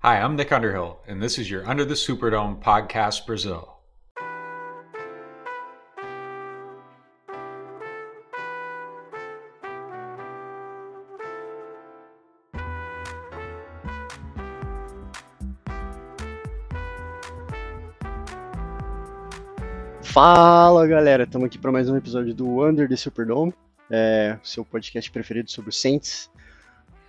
[0.00, 3.78] Hi, I'm Nick Underhill, and this is your Under the Superdome podcast Brazil.
[20.02, 23.52] Fala galera, estamos aqui para mais um episódio do Under the Superdome,
[23.90, 26.30] é, seu podcast preferido sobre o Saints,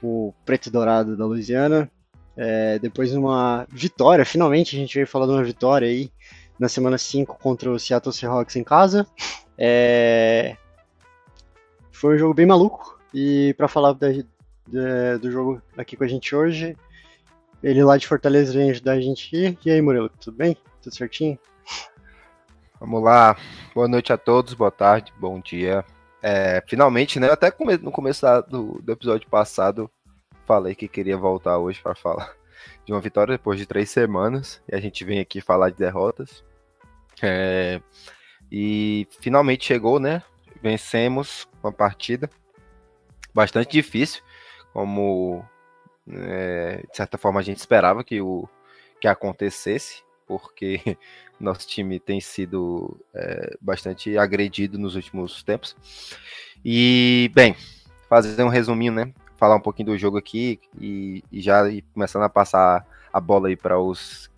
[0.02, 1.92] o preto e dourado da Louisiana.
[2.38, 6.12] É, depois de uma vitória, finalmente a gente veio falar de uma vitória aí
[6.60, 9.08] na semana 5 contra o Seattle Seahawks em casa.
[9.58, 10.56] É,
[11.92, 16.78] foi um jogo bem maluco e para falar do jogo aqui com a gente hoje,
[17.64, 19.58] ele lá de Fortaleza vem ajudar a gente aqui.
[19.66, 20.56] E aí, Murilo, tudo bem?
[20.82, 21.40] Tudo certinho?
[22.80, 23.36] Vamos lá,
[23.74, 25.84] boa noite a todos, boa tarde, bom dia.
[26.22, 27.32] É, finalmente, né?
[27.32, 27.52] Até
[27.82, 29.90] no começo do, do, episódio passado
[30.48, 32.34] falei que queria voltar hoje para falar
[32.86, 36.44] de uma vitória depois de três semanas e a gente vem aqui falar de derrotas.
[37.22, 37.82] É,
[38.50, 40.24] e finalmente chegou, né?
[40.64, 42.30] Vencemos uma partida
[43.34, 44.24] bastante difícil,
[44.72, 45.44] como
[46.10, 48.48] é, de certa forma a gente esperava que o
[49.02, 50.98] que acontecesse, porque
[51.38, 55.76] nosso time tem sido é, bastante agredido nos últimos tempos.
[56.64, 57.56] E, bem,
[58.10, 59.14] fazer um resuminho, né?
[59.38, 63.48] Falar um pouquinho do jogo aqui e, e já ir começando a passar a bola
[63.48, 64.30] aí para os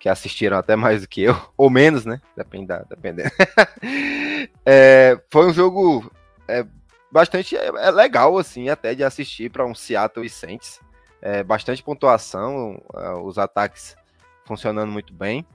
[0.00, 2.20] que assistiram até mais do que eu, ou menos, né?
[2.36, 3.30] Depende dependendo.
[4.66, 6.10] é, foi um jogo
[6.48, 6.66] é,
[7.10, 10.80] bastante é, é, legal, assim, até de assistir para um Seattle e Saints.
[11.20, 12.82] É, bastante pontuação,
[13.22, 13.96] os ataques
[14.44, 15.46] funcionando muito bem.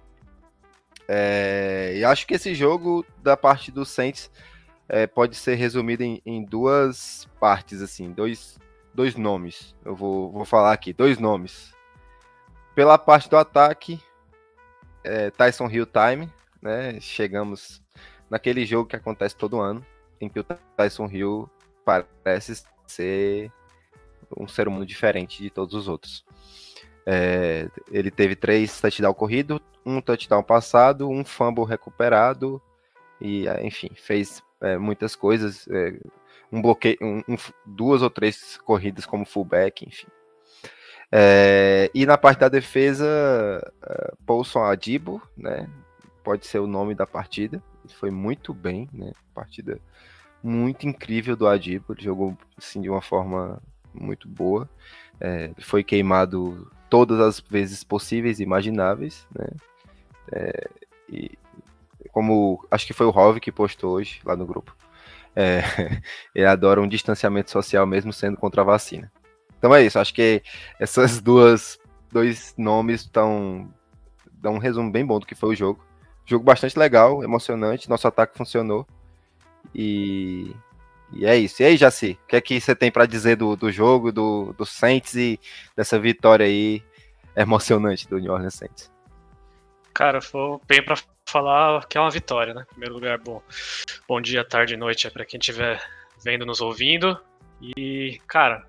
[1.07, 4.29] É, e acho que esse jogo da parte do Saints
[4.89, 8.57] é, pode ser resumido em, em, duas partes, assim, dois,
[8.97, 9.75] dois nomes.
[9.85, 11.71] Eu vou, vou falar aqui, dois nomes.
[12.73, 14.01] Pela parte do ataque,
[15.03, 16.99] é, Tyson Hill Time, né?
[16.99, 17.79] Chegamos
[18.27, 19.85] naquele jogo que acontece todo ano,
[20.19, 20.43] em que o
[20.75, 21.47] Tyson Hill
[22.23, 23.51] parece ser
[24.35, 26.25] um ser humano diferente de todos os outros.
[27.05, 32.59] É, ele teve três touchdowns corrido, um touchdown passado, um fumble recuperado
[33.21, 35.99] e, enfim, fez é, muitas coisas, é,
[36.51, 40.07] um bloqueio, um, um, duas ou três corridas como fullback, enfim.
[41.11, 43.05] É, e na parte da defesa,
[43.81, 45.69] uh, Paulson Adibo, né,
[46.23, 47.63] pode ser o nome da partida,
[47.99, 49.79] foi muito bem, né, partida
[50.43, 53.61] muito incrível do Adibo, ele jogou assim de uma forma
[53.93, 54.69] muito boa,
[55.19, 59.47] é, foi queimado todas as vezes possíveis e imagináveis, né?
[60.31, 60.69] É,
[61.09, 61.31] e
[62.11, 64.75] como acho que foi o Rov que postou hoje lá no grupo,
[65.37, 65.61] é,
[66.33, 69.11] ele adora um distanciamento social mesmo sendo contra a vacina.
[69.59, 70.41] Então é isso, acho que
[70.79, 71.79] essas duas
[72.11, 73.71] dois nomes estão
[74.33, 75.85] dão um resumo bem bom do que foi o jogo.
[76.25, 78.85] Jogo bastante legal, emocionante, nosso ataque funcionou
[79.73, 80.55] e
[81.13, 81.61] e é isso.
[81.61, 84.53] E aí, Jaci, o que é que você tem para dizer do, do jogo, do,
[84.57, 85.39] do Saints e
[85.75, 86.83] dessa vitória aí
[87.33, 88.91] emocionante do New Orleans Saints?
[89.93, 92.63] Cara, foi bem para falar que é uma vitória, né?
[92.63, 93.41] Em primeiro lugar, bom,
[94.07, 95.81] bom dia, tarde e noite é para quem estiver
[96.23, 97.19] vendo, nos ouvindo.
[97.61, 98.65] E, cara,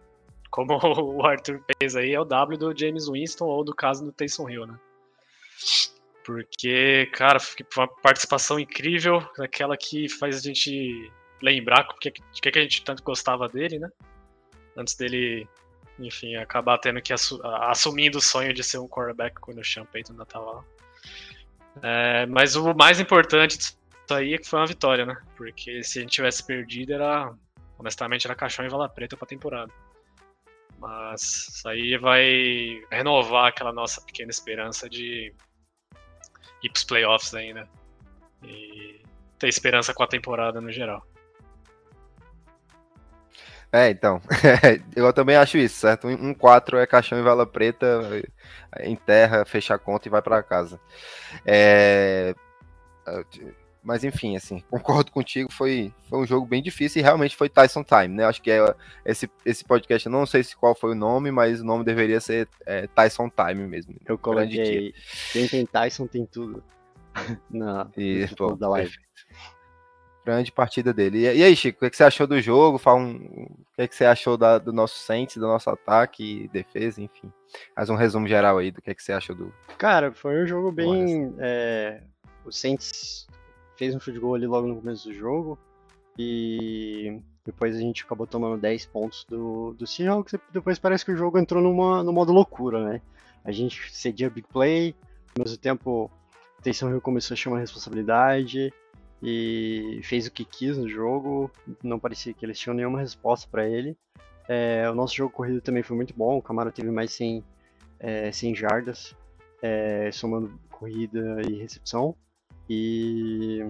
[0.51, 0.75] como
[1.17, 4.49] o Arthur fez aí, é o W do James Winston ou do caso do Taysom
[4.49, 4.79] Hill, né?
[6.25, 12.51] Porque, cara, foi uma participação incrível, aquela que faz a gente lembrar o que, que,
[12.51, 13.89] que a gente tanto gostava dele, né?
[14.77, 15.49] Antes dele,
[15.99, 19.87] enfim, acabar tendo que assu assumindo o sonho de ser um quarterback quando o Sean
[19.87, 20.65] Payton ainda tava lá.
[21.83, 23.77] É, mas o mais importante disso
[24.11, 25.17] aí é que foi uma vitória, né?
[25.37, 27.33] Porque se a gente tivesse perdido, era.
[27.79, 29.73] Honestamente, era caixão e vala preta pra temporada.
[30.79, 35.33] Mas isso aí vai renovar aquela nossa pequena esperança de
[36.63, 37.69] ir pros playoffs ainda.
[38.43, 39.03] E
[39.39, 41.07] ter esperança com a temporada no geral.
[43.73, 44.21] É, então.
[44.97, 46.09] eu também acho isso, certo?
[46.09, 48.01] Um 4 é caixão e vela preta,
[48.83, 50.81] enterra, fecha a conta e vai para casa.
[51.45, 52.35] É...
[53.83, 57.85] Mas enfim, assim, concordo contigo, foi, foi um jogo bem difícil e realmente foi Tyson
[57.85, 58.25] Time, né?
[58.25, 58.75] Acho que é,
[59.05, 62.21] esse, esse podcast, eu não sei se qual foi o nome, mas o nome deveria
[62.21, 63.95] ser é, Tyson Time mesmo.
[64.07, 64.95] Eu coloquei,
[65.33, 66.63] quem tem Tyson tem tudo.
[67.51, 68.91] Não, e, pô, da live.
[68.91, 69.58] Perfeito
[70.29, 71.19] grande partida dele.
[71.19, 72.79] E, e aí, Chico, o que, é que, você achou do jogo?
[72.79, 76.49] Fala um, o que, é que você achou da, do nosso Saints, do nosso ataque,
[76.53, 77.33] defesa, enfim.
[77.75, 79.53] Faz um resumo geral aí do que, é que você achou do.
[79.77, 81.35] Cara, foi um jogo bem.
[81.39, 82.03] É,
[82.45, 83.27] o Saints
[83.77, 85.59] fez um field goal ali logo no começo do jogo.
[86.19, 90.35] E depois a gente acabou tomando 10 pontos do, do Seahawks.
[90.35, 93.01] E depois parece que o jogo entrou numa, no modo loucura, né?
[93.45, 94.95] a gente cedia big play,
[95.35, 96.11] ao mesmo tempo
[96.63, 98.73] Taysom Hill começou a chamar responsabilidade
[99.23, 101.51] e fez o que quis no jogo,
[101.83, 103.97] não parecia que eles tinham nenhuma resposta para ele.
[104.49, 107.45] É, o nosso jogo corrido também foi muito bom, o Camaro teve mais 100,
[108.01, 109.15] é, 100 jardas,
[109.61, 112.15] é, somando corrida e recepção.
[112.69, 113.65] E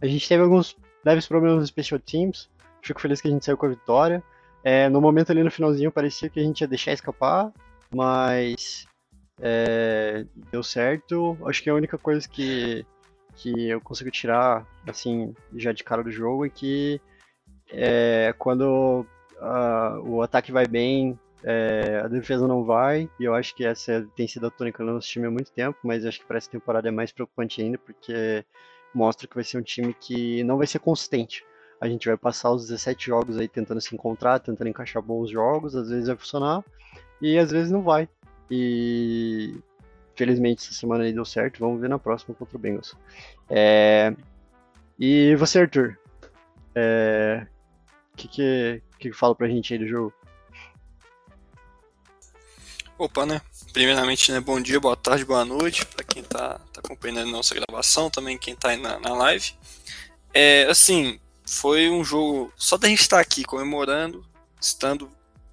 [0.00, 2.50] a gente teve alguns leves problemas nos special teams,
[2.82, 4.22] fico feliz que a gente saiu com a vitória.
[4.64, 7.52] É, no momento ali no finalzinho parecia que a gente ia deixar escapar,
[7.94, 8.86] mas
[9.40, 11.38] é, deu certo.
[11.46, 12.84] Acho que a única coisa que,
[13.38, 17.00] que eu consigo tirar, assim, já de cara do jogo é que
[17.70, 19.06] é, quando
[19.40, 24.06] uh, o ataque vai bem, é, a defesa não vai, e eu acho que essa
[24.16, 26.50] tem sido a tônica no nosso time há muito tempo, mas acho que para essa
[26.50, 28.44] temporada é mais preocupante ainda, porque
[28.92, 31.44] mostra que vai ser um time que não vai ser consistente.
[31.80, 35.76] A gente vai passar os 17 jogos aí tentando se encontrar, tentando encaixar bons jogos,
[35.76, 36.64] às vezes vai funcionar,
[37.22, 38.08] e às vezes não vai.
[38.50, 39.54] E
[40.18, 42.96] felizmente essa semana aí deu certo, vamos ver na próxima contra o Bengals.
[43.48, 44.12] É...
[44.98, 45.96] E você, Arthur?
[46.74, 47.46] É...
[48.12, 50.12] O que, que, que fala pra gente aí do jogo?
[52.98, 53.40] Opa, né?
[53.72, 57.54] Primeiramente, né, bom dia, boa tarde, boa noite para quem tá, tá acompanhando a nossa
[57.54, 59.54] gravação, também quem tá aí na, na live.
[60.34, 64.26] É, assim, foi um jogo, só da gente estar aqui comemorando,
[64.60, 65.08] estando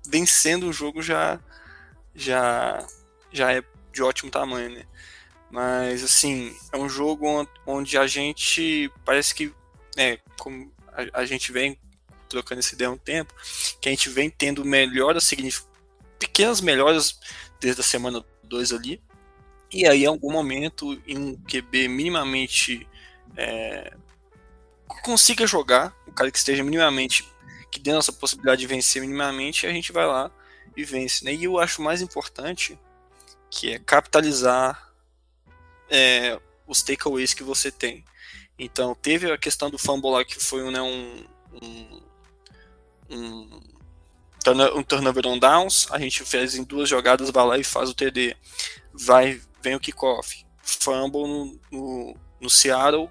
[0.07, 1.39] vencendo o jogo já
[2.15, 2.83] já
[3.31, 3.61] já é
[3.95, 4.85] de ótimo tamanho, né?
[5.49, 9.53] Mas assim, é um jogo onde a gente parece que,
[9.95, 11.79] né, como a, a gente vem
[12.27, 13.33] trocando esse ideia há um tempo,
[13.79, 15.31] que a gente vem tendo melhoras,
[16.19, 17.19] pequenas melhoras
[17.59, 19.01] desde a semana 2 ali.
[19.71, 22.87] E aí, em algum momento, em um QB minimamente
[23.37, 23.93] é,
[25.03, 27.25] consiga jogar, o cara que esteja minimamente,
[27.71, 30.31] que dê nossa possibilidade de vencer minimamente, a gente vai lá
[30.75, 31.23] e vence.
[31.23, 31.33] Né?
[31.33, 32.77] E eu acho mais importante
[33.49, 34.93] que é capitalizar
[35.89, 38.03] é, os takeaways que você tem.
[38.57, 41.25] Então, teve a questão do fumble lá, que foi né, um,
[41.61, 42.05] um
[43.09, 43.61] um,
[44.75, 47.93] um turnover on downs, a gente fez em duas jogadas, vai lá e faz o
[47.93, 48.35] TD.
[48.93, 50.45] Vai, vem o kickoff.
[50.61, 53.09] Fumble no, no, no Seattle,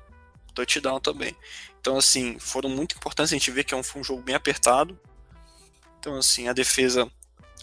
[0.55, 1.37] touchdown também.
[1.81, 3.33] Então, assim, foram muito importantes.
[3.33, 4.99] A gente vê que é um, um jogo bem apertado.
[5.99, 7.11] Então, assim, a defesa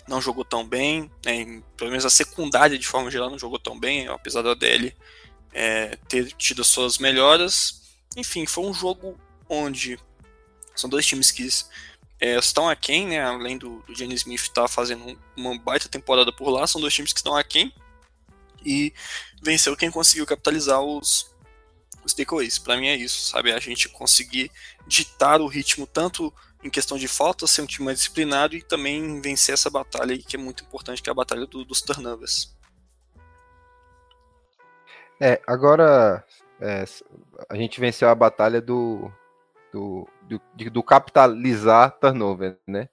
[0.08, 3.80] não jogou tão bem, né, pelo menos a secundária de forma geral não jogou tão
[3.80, 4.96] bem, apesar da DL
[5.54, 7.82] é, ter tido as suas melhoras.
[8.16, 9.18] Enfim, foi um jogo
[9.48, 10.00] onde
[10.76, 11.48] são dois times que
[12.20, 13.22] é, estão aquém, né?
[13.22, 16.94] Além do, do Jenny Smith estar tá fazendo uma baita temporada por lá, são dois
[16.94, 17.74] times que estão aquém.
[18.64, 18.94] E
[19.42, 21.34] venceu quem conseguiu capitalizar os,
[22.04, 22.60] os takeaways.
[22.60, 23.52] Para mim é isso, sabe?
[23.52, 24.52] A gente conseguir
[24.88, 26.34] ditar o ritmo tanto
[26.64, 30.24] em questão de falta, ser um time mais disciplinado e também vencer essa batalha aí,
[30.24, 32.56] que é muito importante, que é a batalha do, dos turnovers.
[35.20, 36.24] É, agora
[36.60, 36.84] é,
[37.50, 39.12] a gente venceu a batalha do,
[39.72, 40.42] do, do,
[40.72, 42.90] do capitalizar turnover, né?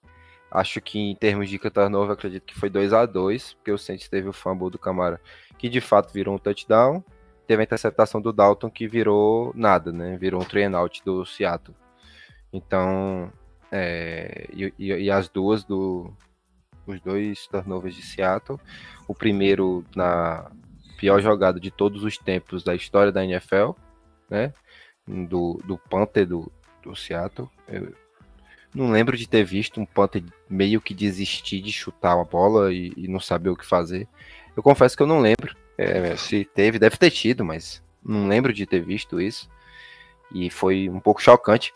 [0.50, 4.08] Acho que em termos de turnover, acredito que foi 2 a 2 porque o Saints
[4.08, 5.20] teve o fumble do Camara,
[5.58, 7.04] que de fato virou um touchdown.
[7.46, 10.16] Teve a interceptação do Dalton, que virou nada, né?
[10.18, 11.76] Virou um three out do Seattle.
[12.52, 13.32] Então,
[13.70, 16.12] é, e, e, e, as duas do
[16.86, 18.58] os dois turnovers de Seattle.
[19.06, 20.50] O primeiro na
[20.96, 23.72] pior jogada de todos os tempos da história da NFL,
[24.28, 24.52] né?
[25.06, 26.50] Do, do Panther do,
[26.82, 27.48] do Seattle.
[27.68, 27.94] Eu
[28.74, 32.92] não lembro de ter visto um Panther meio que desistir de chutar a bola e,
[32.96, 34.08] e não saber o que fazer.
[34.56, 35.56] Eu confesso que eu não lembro.
[35.76, 39.48] É, se teve, deve ter tido, mas não lembro de ter visto isso.
[40.32, 41.72] E foi um pouco chocante.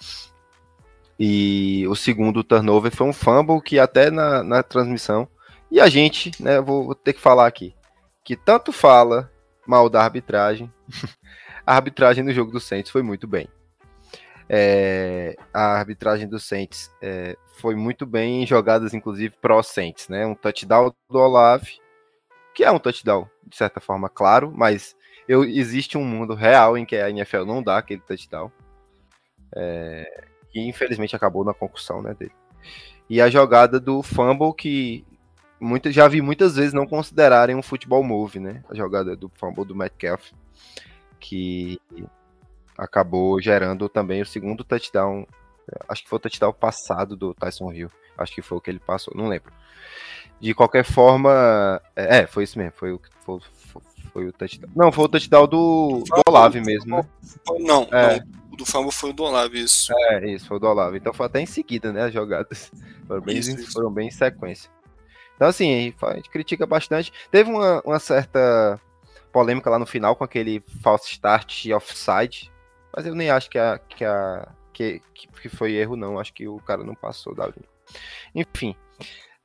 [1.18, 5.28] E o segundo turnover foi um fumble que até na, na transmissão.
[5.70, 7.74] E a gente, né, vou, vou ter que falar aqui,
[8.24, 9.30] que tanto fala
[9.66, 10.72] mal da arbitragem,
[11.66, 13.48] a arbitragem no jogo do Saints foi muito bem.
[14.48, 20.26] É, a arbitragem do Saints é, foi muito bem em jogadas, inclusive, pro Saints, né?
[20.26, 21.78] Um touchdown do Olave,
[22.54, 24.94] que é um touchdown, de certa forma, claro, mas
[25.26, 28.52] eu, existe um mundo real em que a NFL não dá aquele touchdown.
[29.54, 32.32] É, que infelizmente acabou na concussão né, dele.
[33.08, 35.04] E a jogada do fumble, que
[35.60, 38.62] muita, já vi muitas vezes não considerarem um futebol move, né?
[38.68, 40.30] A jogada do fumble do Metcalf,
[41.18, 41.80] que
[42.76, 45.26] acabou gerando também o segundo touchdown.
[45.88, 47.90] Acho que foi o touchdown passado do Tyson Hill.
[48.16, 49.52] Acho que foi o que ele passou, não lembro.
[50.40, 52.72] De qualquer forma, é, é foi isso mesmo.
[52.76, 53.82] Foi o foi, foi,
[54.12, 54.70] foi, o touchdown.
[54.74, 57.04] Não, foi o touchdown do, do Olave mesmo, né?
[57.60, 58.18] Não, é.
[58.18, 59.92] não, o do Fumble foi o do Olave, isso.
[60.10, 60.98] É, isso, foi o do Olave.
[60.98, 62.70] Então foi até em seguida, né, as jogadas.
[63.08, 63.72] Foram bem, isso, isso.
[63.72, 64.70] Foram bem em sequência.
[65.34, 67.12] Então, assim, a gente critica bastante.
[67.30, 68.78] Teve uma, uma certa
[69.32, 72.52] polêmica lá no final com aquele false start offside,
[72.94, 76.18] mas eu nem acho que, a, que, a, que, que foi erro, não.
[76.18, 77.68] Acho que o cara não passou da linha.
[78.34, 78.76] Enfim.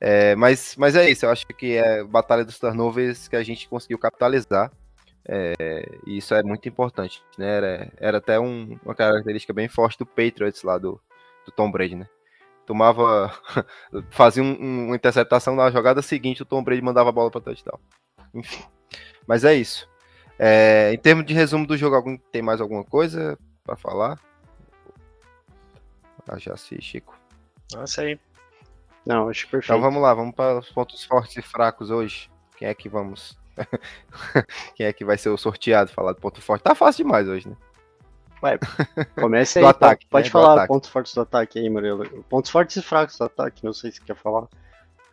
[0.00, 3.42] É, mas, mas é isso, eu acho que é a batalha dos turnovers que a
[3.42, 4.70] gente conseguiu capitalizar.
[5.30, 7.46] É, e isso é muito importante, né?
[7.46, 10.98] Era, era até um, uma característica bem forte do Patriots lá do,
[11.44, 12.08] do Tom Brady, né?
[12.64, 13.30] Tomava.
[14.10, 17.78] fazia um, uma interceptação na jogada seguinte, o Tom Brady mandava a bola para touchdown.
[18.34, 18.64] Enfim.
[19.26, 19.86] Mas é isso.
[20.38, 24.18] É, em termos de resumo do jogo, algum, tem mais alguma coisa para falar?
[26.26, 27.18] Ah, já sei, Chico.
[27.74, 28.18] Nossa aí.
[29.04, 29.64] Não, acho perfeito.
[29.64, 32.30] Então vamos lá, vamos para os pontos fortes e fracos hoje.
[32.56, 33.37] Quem é que vamos.
[34.74, 36.62] Quem é que vai ser o sorteado falar do ponto forte?
[36.62, 37.56] Tá fácil demais hoje, né?
[38.40, 38.58] Vai,
[39.18, 39.64] comece aí.
[39.64, 40.30] Do ataque, pode né?
[40.30, 40.68] Falar ataque.
[40.68, 42.04] pontos fortes do ataque aí, Murilo.
[42.28, 44.46] Pontos fortes e fracos do ataque, não sei se quer falar.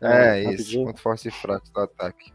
[0.02, 0.52] É, isso.
[0.52, 0.86] rapidinho.
[0.88, 2.34] Ponto forte e fraco do ataque.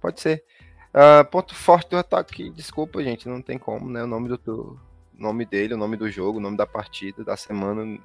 [0.00, 0.44] Pode ser.
[0.92, 4.02] Ah, ponto forte do ataque, desculpa, gente, não tem como, né?
[4.02, 4.80] O nome do, do
[5.14, 7.98] nome dele, o nome do jogo, o nome da partida da semana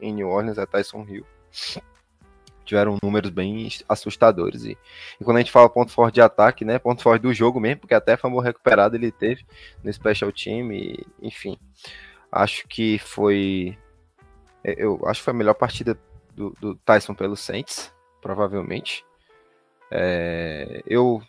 [0.00, 1.26] em New Orleans é Tyson Hill.
[2.64, 4.64] Tiveram números bem assustadores.
[4.64, 4.76] E,
[5.20, 6.78] e quando a gente fala ponto forte de ataque, né?
[6.78, 9.44] Ponto forte do jogo mesmo, porque até fumble recuperado ele teve
[9.82, 11.58] no Special Team, e, enfim.
[12.30, 13.76] Acho que foi.
[14.64, 15.98] Eu acho que foi a melhor partida
[16.34, 19.04] do, do Tyson pelo Saints, provavelmente.
[19.90, 21.22] É, eu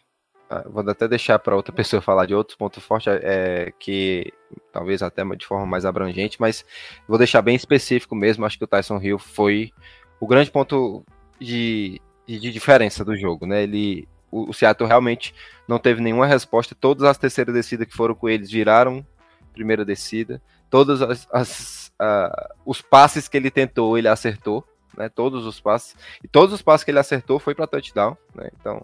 [0.50, 4.32] ah, vou até deixar para outra pessoa falar de outros pontos fortes, é, que
[4.72, 6.66] talvez até de forma mais abrangente, mas
[7.08, 8.46] vou deixar bem específico mesmo.
[8.46, 9.72] Acho que o Tyson Hill foi
[10.20, 11.04] o grande ponto
[11.44, 13.64] de, de, diferença do jogo, né?
[13.64, 15.34] Ele, o, o Seattle realmente
[15.68, 16.76] não teve nenhuma resposta.
[16.76, 19.06] Todas as terceiras descidas que foram com eles viraram
[19.54, 20.42] primeira descida.
[20.70, 25.08] Todos as, as, ah, os passes que ele tentou, ele acertou, né?
[25.10, 28.50] Todos os passes e todos os passes que ele acertou foi para touchdown, né?
[28.60, 28.84] Então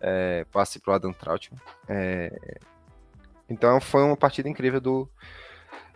[0.00, 1.60] é, passe para o Adam Trautmann.
[1.88, 2.58] É,
[3.48, 5.08] então foi uma partida incrível do,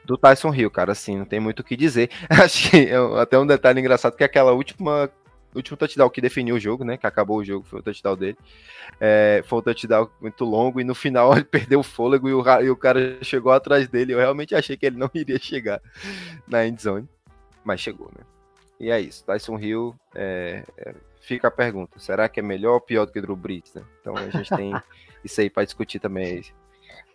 [0.04, 0.92] do Tyson Hill, cara.
[0.92, 2.11] Assim, não tem muito o que dizer.
[2.30, 5.11] Acho que é até um detalhe engraçado que aquela última
[5.55, 6.97] último touchdown que definiu o jogo, né?
[6.97, 8.38] Que acabou o jogo, foi o touchdown dele.
[9.00, 12.43] É, foi um touchdown muito longo e no final ele perdeu o fôlego e o,
[12.62, 14.14] e o cara chegou atrás dele.
[14.14, 15.81] Eu realmente achei que ele não iria chegar
[16.47, 17.09] na endzone,
[17.64, 18.25] mas chegou, né?
[18.81, 19.25] E é isso.
[19.25, 23.21] Tyson Hill, é, é, fica a pergunta: será que é melhor ou pior do que
[23.21, 23.75] Drew Brees?
[23.75, 23.83] Né?
[24.00, 24.73] Então a gente tem
[25.25, 26.43] isso aí para discutir também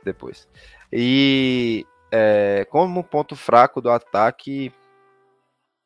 [0.03, 0.47] depois.
[0.91, 4.71] E é, como ponto fraco do ataque,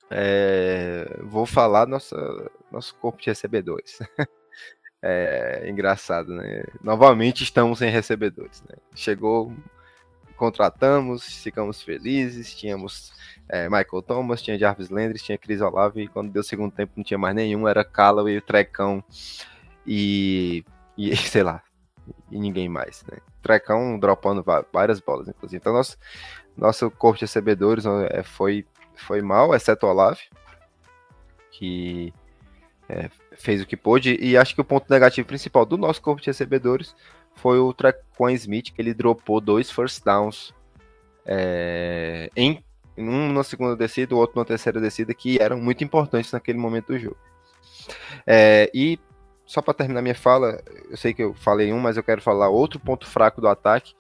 [0.10, 4.00] é, vou falar nossa, nosso corpo de recebedores.
[5.00, 6.64] É engraçado, né?
[6.82, 8.64] Novamente estamos sem recebedores.
[8.68, 8.76] Né?
[8.96, 9.54] Chegou,
[10.36, 13.14] contratamos, ficamos felizes, tínhamos
[13.48, 17.04] é, Michael Thomas, tinha Jarvis Landry, tinha Chris Olave, e quando deu segundo tempo não
[17.04, 19.04] tinha mais nenhum, era Callaway, o Trecão
[19.86, 20.66] e,
[20.98, 21.64] e sei lá,
[22.32, 23.20] e ninguém mais, né?
[23.42, 25.60] Trecão dropando várias bolas, inclusive.
[25.60, 25.98] Então, nosso,
[26.56, 28.66] nosso corpo de recebedores é, foi,
[28.98, 30.22] foi mal, exceto o Olave,
[31.52, 32.14] que
[32.90, 36.22] é, fez o que pôde, e acho que o ponto negativo principal do nosso corpo
[36.22, 36.96] de recebedores
[37.36, 40.54] foi o Trequan Smith, que ele dropou dois first downs
[41.26, 42.64] é, em
[42.98, 46.88] um na segunda descida, o outro na terceira descida, que eram muito importantes naquele momento
[46.88, 47.18] do jogo.
[48.26, 49.00] É, e
[49.46, 52.50] só para terminar minha fala, eu sei que eu falei um, mas eu quero falar
[52.50, 53.94] outro ponto fraco do ataque.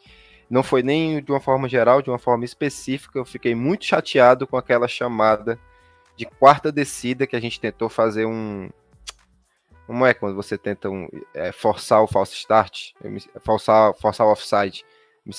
[0.49, 3.19] Não foi nem de uma forma geral, de uma forma específica.
[3.19, 5.59] Eu fiquei muito chateado com aquela chamada
[6.15, 8.69] de quarta descida que a gente tentou fazer um.
[9.85, 12.91] Como é quando você tenta um, é, forçar o false start?
[13.41, 14.85] Forçar, forçar o offside.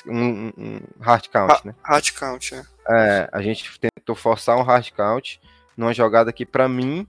[0.07, 1.75] Um, um- um hard count, né?
[1.83, 2.63] Hard count, é.
[2.91, 5.41] É, a gente tentou forçar um hard count
[5.77, 7.07] numa jogada que, pra mim,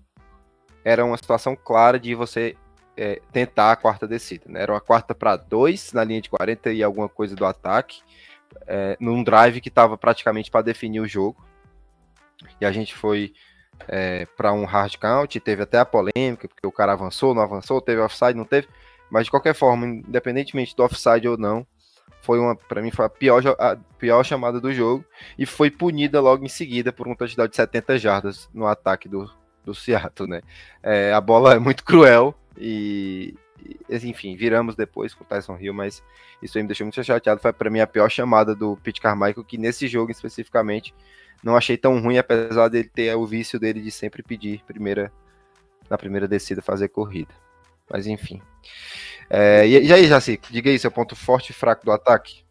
[0.83, 2.55] era uma situação clara de você
[2.99, 4.43] é, tentar a quarta descida.
[4.47, 4.61] Né?
[4.61, 8.01] Era uma quarta para dois na linha de 40 e alguma coisa do ataque,
[8.67, 11.41] é, num drive que estava praticamente para definir o jogo.
[12.59, 13.33] E a gente foi
[13.87, 17.79] é, para um hard count, teve até a polêmica, porque o cara avançou, não avançou,
[17.79, 18.67] teve offside, não teve.
[19.09, 21.65] Mas de qualquer forma, independentemente do offside ou não,
[22.21, 25.05] foi uma, para mim, foi a pior, a pior chamada do jogo
[25.37, 29.31] e foi punida logo em seguida por um touchdown de 70 jardas no ataque do,
[29.63, 30.41] do Seattle, né?
[30.83, 33.33] É, a bola é muito cruel e,
[33.89, 36.03] enfim, viramos depois com o Tyson Hill, mas
[36.41, 37.39] isso aí me deixou muito chateado.
[37.39, 40.93] Foi para mim a pior chamada do Pete Carmichael, que nesse jogo especificamente
[41.41, 45.11] não achei tão ruim, apesar dele ter o vício dele de sempre pedir primeira,
[45.89, 47.33] na primeira descida fazer corrida.
[47.89, 48.41] Mas enfim.
[49.29, 52.43] É, e, e aí, Jaci, diga aí seu ponto forte e fraco do ataque.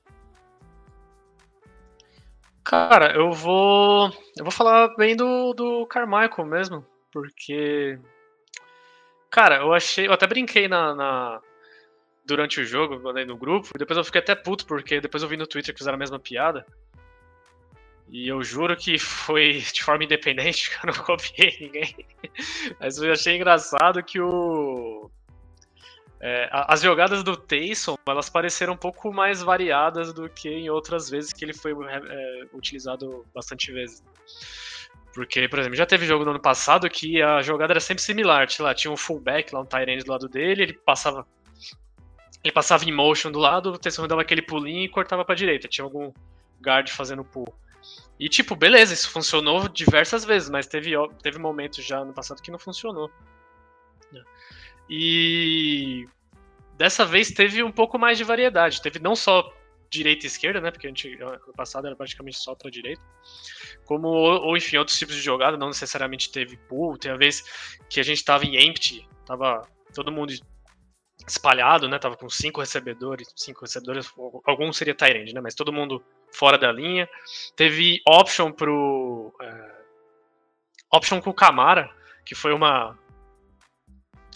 [2.65, 4.11] Cara, eu vou.
[4.37, 7.99] Eu vou falar bem do, do Carmichael mesmo, porque
[9.31, 10.07] Cara, eu achei.
[10.07, 11.41] Eu até brinquei na, na-
[12.25, 15.37] durante o jogo, mandei no grupo, depois eu fiquei até puto, porque depois eu vi
[15.37, 16.65] no Twitter que fizeram a mesma piada.
[18.11, 22.07] E eu juro que foi de forma independente, que eu não copiei ninguém.
[22.81, 25.11] Mas eu achei engraçado que o.
[26.21, 31.09] é, as jogadas do Taysom, elas pareceram um pouco mais variadas do que em outras
[31.11, 34.03] vezes que ele foi é, utilizado bastante vezes.
[35.19, 38.49] Porque, por exemplo, já teve jogo no ano passado que a jogada era sempre similar.
[38.49, 41.27] Sei lá, tinha um fullback lá, um tight do lado dele, ele passava.
[42.45, 45.67] Ele passava em motion do lado, o Taysom dava aquele pulinho e cortava pra direita.
[45.67, 46.13] Tinha algum
[46.63, 47.53] guard fazendo pull.
[48.17, 52.53] E, tipo, beleza, isso funcionou diversas vezes, mas teve, teve momentos já no passado que
[52.53, 53.11] não funcionou.
[54.89, 56.07] E
[56.77, 58.81] dessa vez teve um pouco mais de variedade.
[58.81, 59.53] Teve não só
[59.91, 60.71] direita e esquerda, né?
[60.71, 63.03] Porque a gente, no passado era praticamente só pra direita.
[63.85, 66.99] Como, ou, ou, enfim, outros tipos de jogada, não necessariamente teve pull.
[66.99, 67.43] Tem a vez
[67.89, 70.33] que a gente tava em empty, tava todo mundo
[71.27, 71.99] espalhado, né?
[71.99, 74.13] Tava com cinco recebedores, cinco recebedores,
[74.45, 75.41] alguns seria Tyrande, né?
[75.41, 76.03] Mas todo mundo
[76.33, 77.09] fora da linha.
[77.57, 79.35] Teve option pro.
[79.41, 79.79] É,
[80.93, 81.91] option com o Camara,
[82.25, 82.99] que foi uma.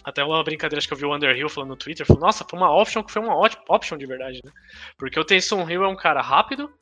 [0.04, 2.06] Até uma brincadeira acho que eu vi o Underhill falando no Twitter.
[2.06, 3.36] Falou, nossa, foi uma option que foi uma
[3.68, 4.50] option de verdade, né?
[4.98, 6.72] Porque o Taysom Hill é um cara rápido,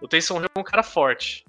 [0.00, 1.44] o Taysom Hill é um cara forte.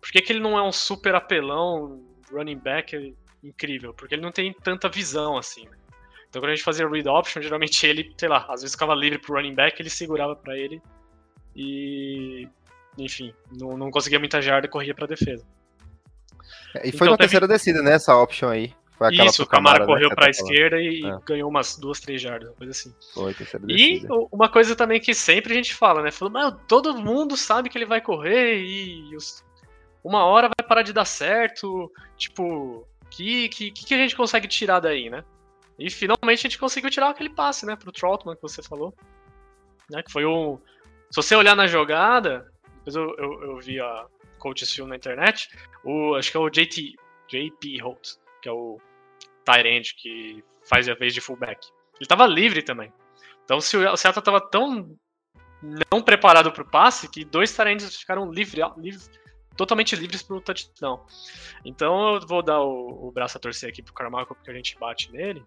[0.00, 2.02] Por que, que ele não é um super apelão,
[2.32, 3.92] running back incrível?
[3.92, 5.76] Porque ele não tem tanta visão assim, né?
[6.28, 9.18] Então quando a gente fazia read option, geralmente ele, sei lá, às vezes ficava livre
[9.18, 10.80] pro running back, ele segurava para ele
[11.56, 12.48] e
[12.98, 15.44] enfim, não, não conseguia muita jarda e corria pra defesa.
[16.74, 17.18] É, e foi então, na teve...
[17.18, 18.74] terceira descida, né, essa option aí.
[18.98, 21.18] Foi Isso, o Camara, Camara correu né, para a esquerda e é.
[21.24, 22.92] ganhou umas duas, três jardas, uma coisa assim.
[23.14, 23.34] Foi,
[23.68, 26.10] e uma coisa também que sempre a gente fala, né?
[26.10, 29.44] Falou, mas todo mundo sabe que ele vai correr e os...
[30.02, 31.92] uma hora vai parar de dar certo.
[32.16, 35.22] Tipo, que, que, que a gente consegue tirar daí, né?
[35.78, 38.92] E finalmente a gente conseguiu tirar aquele passe, né, pro Trotman que você falou.
[39.88, 40.58] Né, que foi um.
[41.08, 44.06] Se você olhar na jogada, depois eu, eu, eu vi a
[44.40, 45.48] Coach Film na internet,
[45.84, 46.96] o, acho que é o JT,
[47.28, 48.80] JP Holt, que é o
[49.48, 51.66] Tyrant que faz a vez de fullback.
[51.98, 52.92] Ele tava livre também.
[53.44, 54.94] Então se o Seattle tava tão
[55.90, 59.00] não preparado pro passe que dois Tyrants ficaram livres, livre,
[59.56, 61.04] totalmente livres pro touchdown.
[61.64, 64.78] Então eu vou dar o, o braço a torcer aqui pro Carmichael porque a gente
[64.78, 65.42] bate nele.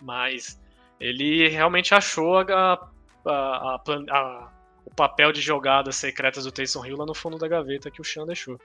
[0.00, 0.60] Mas
[1.00, 2.90] ele realmente achou a,
[3.24, 4.52] a, a,
[4.84, 8.04] o papel de jogadas secretas do Taysom Hill lá no fundo da gaveta que o
[8.04, 8.60] Sean deixou.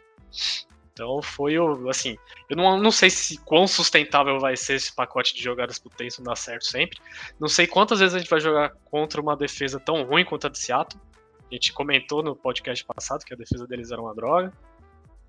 [1.00, 1.90] Então foi o.
[1.90, 2.18] Assim,
[2.50, 6.24] eu não, não sei se quão sustentável vai ser esse pacote de jogadas pro Taysom
[6.24, 7.00] dar certo sempre.
[7.40, 10.50] Não sei quantas vezes a gente vai jogar contra uma defesa tão ruim quanto a
[10.50, 11.02] de Seattle.
[11.50, 14.52] A gente comentou no podcast passado que a defesa deles era uma droga.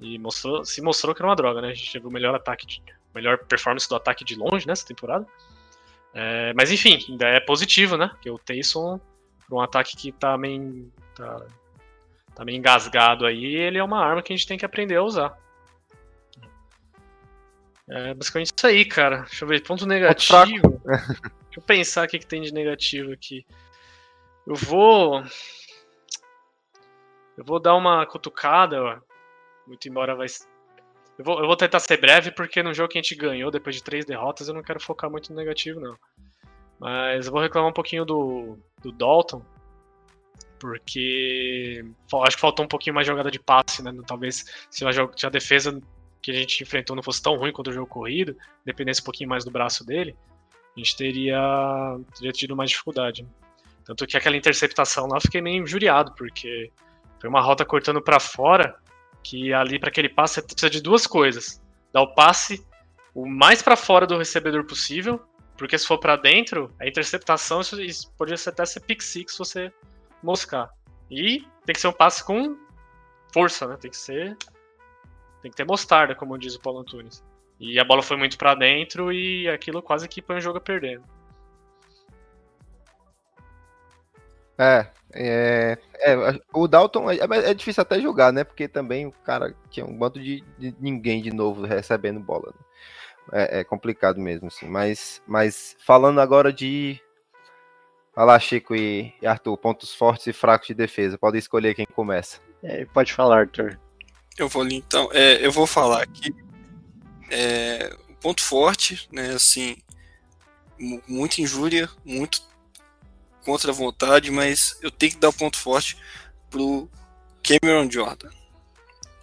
[0.01, 1.69] E mostrou, se mostrou que era uma droga, né?
[1.69, 2.83] A gente teve o melhor ataque, de,
[3.15, 5.25] melhor performance do ataque de longe nessa temporada.
[6.13, 8.11] É, mas enfim, ainda é positivo, né?
[8.21, 8.99] Que o Taysom,
[9.47, 11.47] para um ataque que tá meio, tá,
[12.35, 15.03] tá meio engasgado aí, ele é uma arma que a gente tem que aprender a
[15.05, 15.39] usar.
[17.91, 19.23] É basicamente isso aí, cara.
[19.23, 20.81] Deixa eu ver, ponto negativo.
[20.87, 23.45] Deixa eu pensar o que, que tem de negativo aqui.
[24.47, 25.23] Eu vou.
[27.37, 29.03] Eu vou dar uma cutucada,
[29.67, 30.27] muito embora vai.
[31.19, 33.75] Eu vou, eu vou tentar ser breve, porque no jogo que a gente ganhou, depois
[33.75, 35.99] de três derrotas, eu não quero focar muito no negativo, não.
[36.79, 39.43] Mas eu vou reclamar um pouquinho do, do Dalton,
[40.59, 41.85] porque
[42.23, 43.93] acho que faltou um pouquinho mais jogada de passe, né?
[44.07, 45.81] Talvez se a defesa
[46.23, 49.29] que a gente enfrentou não fosse tão ruim quanto o jogo corrido, dependesse um pouquinho
[49.29, 50.17] mais do braço dele,
[50.77, 53.27] a gente teria, teria tido mais dificuldade.
[53.85, 56.71] Tanto que aquela interceptação lá eu fiquei meio injuriado, porque
[57.21, 58.77] foi uma rota cortando para fora,
[59.23, 61.61] que ali para aquele passe você precisa de duas coisas.
[61.93, 62.65] Dar o passe
[63.15, 65.21] o mais para fora do recebedor possível,
[65.57, 69.39] porque se for para dentro, a interceptação isso, isso pode até ser pick six se
[69.39, 69.73] você
[70.23, 70.71] moscar.
[71.11, 72.57] E tem que ser um passe com
[73.33, 73.77] força, né?
[73.77, 74.37] Tem que ser
[75.43, 77.25] tem que ter mostarda, como diz o Paulo Antunes.
[77.59, 80.61] E a bola foi muito para dentro e aquilo quase que põe o jogo a
[80.61, 81.01] perder.
[84.59, 88.45] É, é, é, o Dalton é, é, difícil até jogar, né?
[88.45, 92.53] Porque também o cara é um bando de, de ninguém de novo recebendo bola.
[92.53, 92.65] Né?
[93.33, 94.67] É, é, complicado mesmo, assim.
[94.67, 97.01] Mas, mas falando agora de.
[98.15, 101.17] Fala, Chico e, e Arthur, pontos fortes e fracos de defesa.
[101.17, 102.41] Pode escolher quem começa.
[102.63, 103.79] É, pode falar, Arthur.
[104.39, 105.09] Eu vou ali então.
[105.13, 106.35] É, eu vou falar aqui.
[107.31, 109.31] É, ponto forte, né?
[109.35, 109.77] Assim,
[111.07, 112.43] muita injúria, muito
[113.45, 115.97] contra a vontade, mas eu tenho que dar ponto forte
[116.51, 116.91] pro
[117.43, 118.31] Cameron Jordan.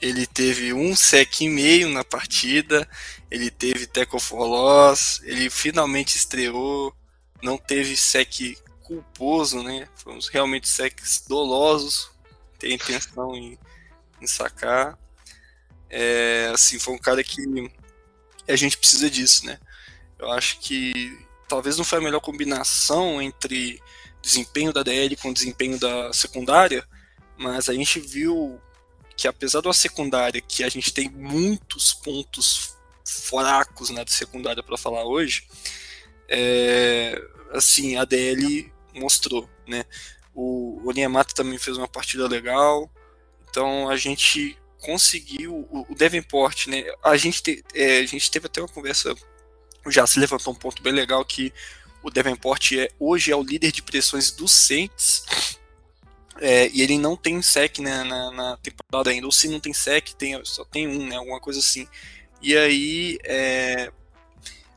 [0.02, 2.88] ele teve um sec e meio na partida,
[3.32, 6.94] ele teve tackle for loss, ele finalmente estreou,
[7.42, 9.88] não teve sec culposo, né?
[9.96, 12.10] Foram realmente secs dolosos,
[12.58, 13.58] tem intenção em,
[14.22, 14.98] em sacar.
[15.90, 17.42] É, assim, foi um cara que
[18.48, 19.60] a gente precisa disso, né?
[20.20, 23.82] Eu acho que talvez não foi a melhor combinação entre
[24.22, 26.88] desempenho da DL com desempenho da secundária,
[27.38, 28.60] mas a gente viu
[29.16, 34.78] que apesar da secundária, que a gente tem muitos pontos fracos na né, secundária para
[34.78, 35.48] falar hoje,
[36.28, 37.20] é,
[37.52, 39.86] assim, a DL mostrou, né?
[40.36, 42.92] O, o Niamato também fez uma partida legal,
[43.50, 46.86] então a gente conseguiu o, Davenport, né?
[47.04, 49.16] A gente, te, é, a gente teve até uma conversa,
[49.88, 51.52] já se levantou um ponto bem legal que
[52.04, 55.24] o Davenport é, hoje é o líder de pressões do Saints.
[56.40, 59.74] É, e ele não tem sec né, na, na, temporada ainda, ou se não tem
[59.74, 61.88] sec, tem, só tem um, né, alguma coisa assim.
[62.40, 63.92] E aí é,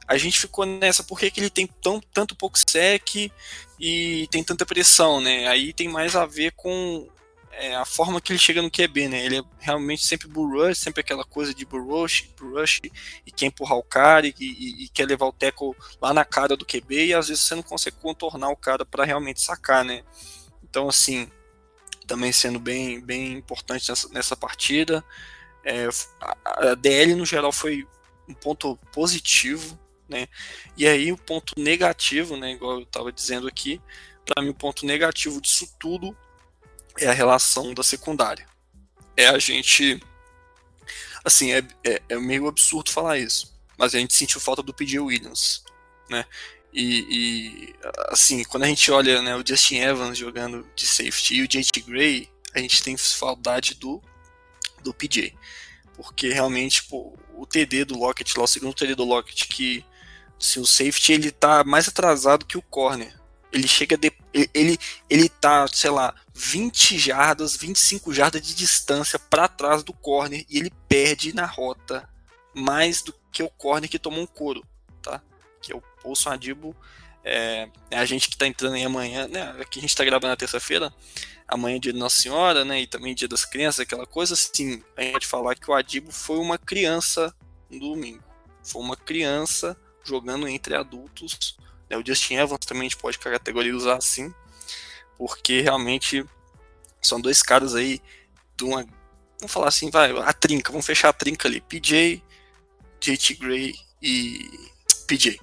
[0.08, 3.30] a gente ficou nessa, por que, que ele tem tão, tanto pouco sec
[3.78, 5.46] e tem tanta pressão, né?
[5.48, 7.06] Aí tem mais a ver com
[7.52, 9.24] é, a forma que ele chega no QB, né?
[9.24, 12.28] Ele é realmente sempre bull sempre aquela coisa de bull rush,
[13.26, 16.56] e quer empurrar o cara e, e, e, quer levar o tackle lá na cara
[16.56, 20.02] do QB e às vezes você não consegue contornar o cara para realmente sacar, né?
[20.62, 21.28] Então, assim,
[22.06, 25.04] também sendo bem, bem importante nessa, nessa partida.
[25.64, 25.88] É,
[26.20, 27.86] a, a DL no geral foi
[28.28, 30.28] um ponto positivo, né?
[30.76, 33.80] E aí o ponto negativo, né, igual eu estava dizendo aqui,
[34.24, 36.16] para mim o ponto negativo disso tudo
[36.98, 38.46] é a relação da secundária.
[39.16, 40.00] É a gente.
[41.24, 44.98] Assim, é, é, é meio absurdo falar isso, mas a gente sentiu falta do PJ
[44.98, 45.62] Williams,
[46.08, 46.24] né?
[46.72, 47.74] E, e,
[48.08, 51.80] assim, quando a gente olha né, o Justin Evans jogando de safety e o JT
[51.80, 54.00] Gray, a gente tem saudade do,
[54.82, 55.34] do PJ.
[55.96, 59.84] Porque realmente pô, o TD do Lockett, lá, o segundo TD do Lockett, que
[60.38, 63.18] se o safety ele tá mais atrasado que o corner.
[63.52, 64.12] Ele chega de,
[64.54, 70.42] ele ele tá, sei lá, 20 jardas, 25 jardas de distância para trás do corner
[70.48, 72.08] e ele perde na rota
[72.54, 74.64] mais do que o corner que tomou um couro,
[75.02, 75.22] tá?
[75.60, 76.74] Que é o Paulson Adibo.
[77.22, 79.54] É, é, a gente que tá entrando aí amanhã, né?
[79.60, 80.90] Aqui a gente tá gravando na terça-feira,
[81.46, 82.80] amanhã é dia de Nossa Senhora, né?
[82.80, 84.82] E também dia das crianças, aquela coisa assim.
[84.96, 87.34] A gente pode falar que o Adibo foi uma criança
[87.68, 88.24] no domingo.
[88.64, 91.58] Foi uma criança jogando entre adultos.
[91.90, 91.98] Né?
[91.98, 94.32] O Justin Evans também a gente pode categorizar assim
[95.20, 96.24] porque realmente
[97.02, 98.00] são dois caras aí
[98.56, 98.82] de uma.
[99.38, 101.60] Vamos falar assim, vai, a trinca, vamos fechar a trinca ali.
[101.60, 102.24] PJ,
[102.98, 104.48] JT Gray e.
[105.06, 105.38] PJ.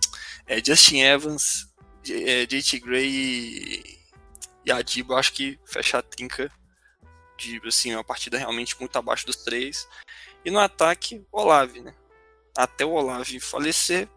[0.47, 1.67] É, Justin Evans,
[2.09, 3.99] é, JT Gray e,
[4.65, 6.51] e Adibo, acho que fecha a trinca
[7.37, 9.87] de assim, uma partida realmente muito abaixo dos três.
[10.43, 11.93] E no ataque, Olave, né?
[12.57, 14.09] Até o Olave falecer,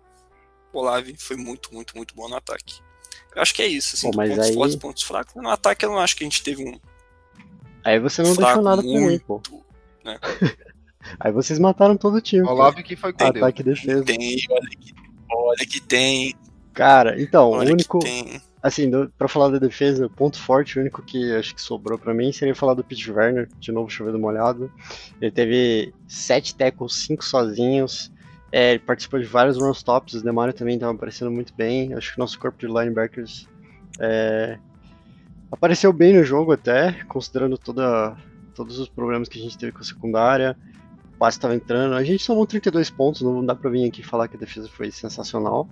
[0.73, 2.81] o Olave foi muito, muito, muito bom no ataque.
[3.35, 4.55] Eu acho que é isso, assim, Pô, mas pontos aí...
[4.55, 5.35] fortes pontos fracos.
[5.43, 6.79] No ataque eu não acho que a gente teve um.
[7.85, 9.41] Aí você não deixou nada pra mim, pô.
[10.05, 10.19] Né?
[11.19, 12.47] aí vocês mataram todo o time.
[12.47, 14.05] Olavo que foi com Ataque e defesa.
[14.05, 14.95] Tem, olha que,
[15.31, 16.35] olha que tem.
[16.73, 17.99] Cara, então, olha o único.
[18.63, 22.13] Assim, do, pra falar da defesa, ponto forte, o único que acho que sobrou pra
[22.13, 24.71] mim seria falar do Pete Werner, de novo chovendo molhado.
[25.19, 28.13] Ele teve sete tackles, cinco sozinhos.
[28.53, 31.95] É, ele participou de vários run-stops, o Demario também estava aparecendo muito bem.
[31.95, 33.49] Acho que o nosso corpo de linebackers
[34.01, 34.59] é,
[35.51, 38.17] apareceu bem no jogo até, considerando toda,
[38.55, 40.57] todos os problemas que a gente teve com a secundária.
[41.15, 41.95] O passe estava entrando.
[41.95, 44.91] A gente somou 32 pontos, não dá para vir aqui falar que a defesa foi
[44.91, 45.69] sensacional,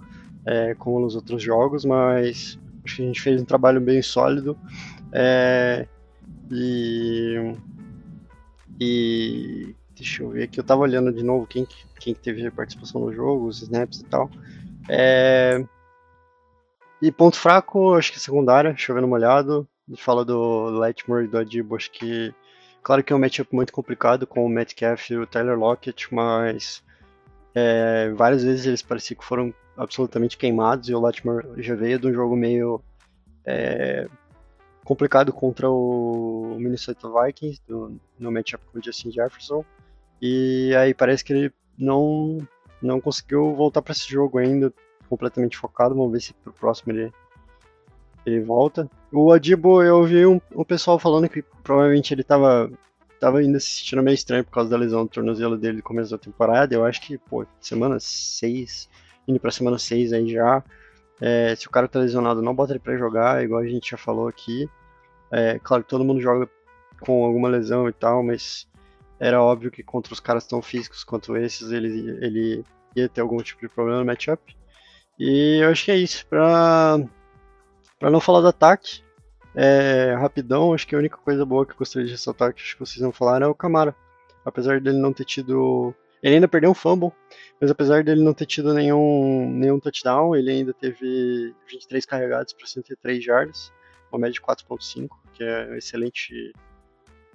[0.47, 4.57] é, como nos outros jogos, mas acho que a gente fez um trabalho bem sólido.
[5.13, 5.89] É,
[6.51, 7.55] e,
[8.81, 11.67] e Deixa eu ver aqui, eu tava olhando de novo quem,
[11.99, 14.31] quem teve participação no jogo, os snaps e tal.
[14.89, 15.65] É...
[17.03, 19.69] E ponto fraco, acho que secundária, chovendo molhado.
[19.97, 22.35] Fala do Letmore e do Adibo, acho que.
[22.83, 26.83] Claro que é um matchup muito complicado com o Metcalf e o Tyler Lockett, mas
[27.55, 32.07] é, várias vezes eles pareciam que foram absolutamente queimados e o Letmore já veio de
[32.07, 32.81] um jogo meio
[33.45, 34.09] é,
[34.85, 39.65] complicado contra o Minnesota Vikings no, no matchup com o Justin Jefferson.
[40.21, 42.39] E aí parece que ele não,
[42.83, 44.73] não conseguiu voltar para esse jogo ainda,
[45.09, 45.95] completamente focado.
[45.95, 47.13] Vamos ver se pro próximo ele,
[48.27, 48.91] ele volta.
[49.13, 52.71] O Adibo, eu ouvi um, um pessoal falando que provavelmente ele tava,
[53.21, 56.11] tava ainda se sentindo meio estranho por causa da lesão do tornozelo dele no começo
[56.11, 56.75] da temporada.
[56.75, 58.89] Eu acho que, pô, semana 6,
[59.27, 60.63] indo pra semana 6 aí já.
[61.21, 63.97] É, se o cara tá lesionado, não bota ele pra jogar, igual a gente já
[63.97, 64.69] falou aqui.
[65.31, 66.49] É, claro que todo mundo joga
[67.01, 68.69] com alguma lesão e tal, mas
[69.21, 73.39] era óbvio que contra os caras tão físicos quanto esses, ele, ele ia ter algum
[73.39, 74.57] tipo de problema no matchup.
[75.19, 76.27] E eu acho que é isso.
[76.27, 76.99] Pra,
[77.99, 79.03] pra não falar do ataque,
[79.55, 82.75] é, rapidão, acho que a única coisa boa que eu gostaria de ressaltar, que acho
[82.75, 83.95] que vocês vão falar, é o Camara.
[84.45, 85.95] Apesar dele não ter tido.
[86.23, 87.13] Ele ainda perdeu um fumble,
[87.61, 92.67] mas apesar dele não ter tido nenhum, nenhum touchdown, ele ainda teve 23 carregados para
[92.67, 93.73] 103 jardas,
[94.11, 96.53] uma média de 4.5, que é excelente,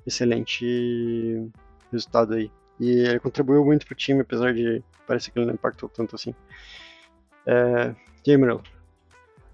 [0.06, 1.50] excelente
[1.94, 2.52] resultado aí.
[2.80, 6.34] E ele contribuiu muito pro time, apesar de parecer que ele não impactou tanto assim.
[7.46, 7.94] É.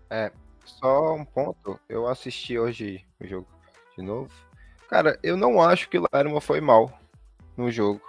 [0.09, 0.31] É,
[0.63, 1.79] só um ponto.
[1.87, 3.47] Eu assisti hoje o jogo
[3.97, 4.31] de novo.
[4.89, 6.99] Cara, eu não acho que o Lerma foi mal
[7.55, 8.01] no jogo.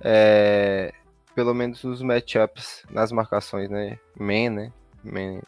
[0.00, 0.92] É,
[1.34, 3.98] pelo menos nos matchups, nas marcações, né?
[4.18, 4.72] Man, né?
[5.02, 5.40] Man,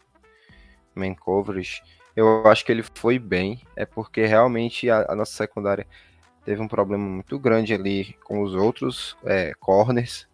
[0.95, 1.83] man coverage.
[2.15, 3.63] Eu acho que ele foi bem.
[3.77, 5.87] É porque realmente a, a nossa secundária
[6.49, 10.27] teve um problema muito grande ali com os outros é, corners.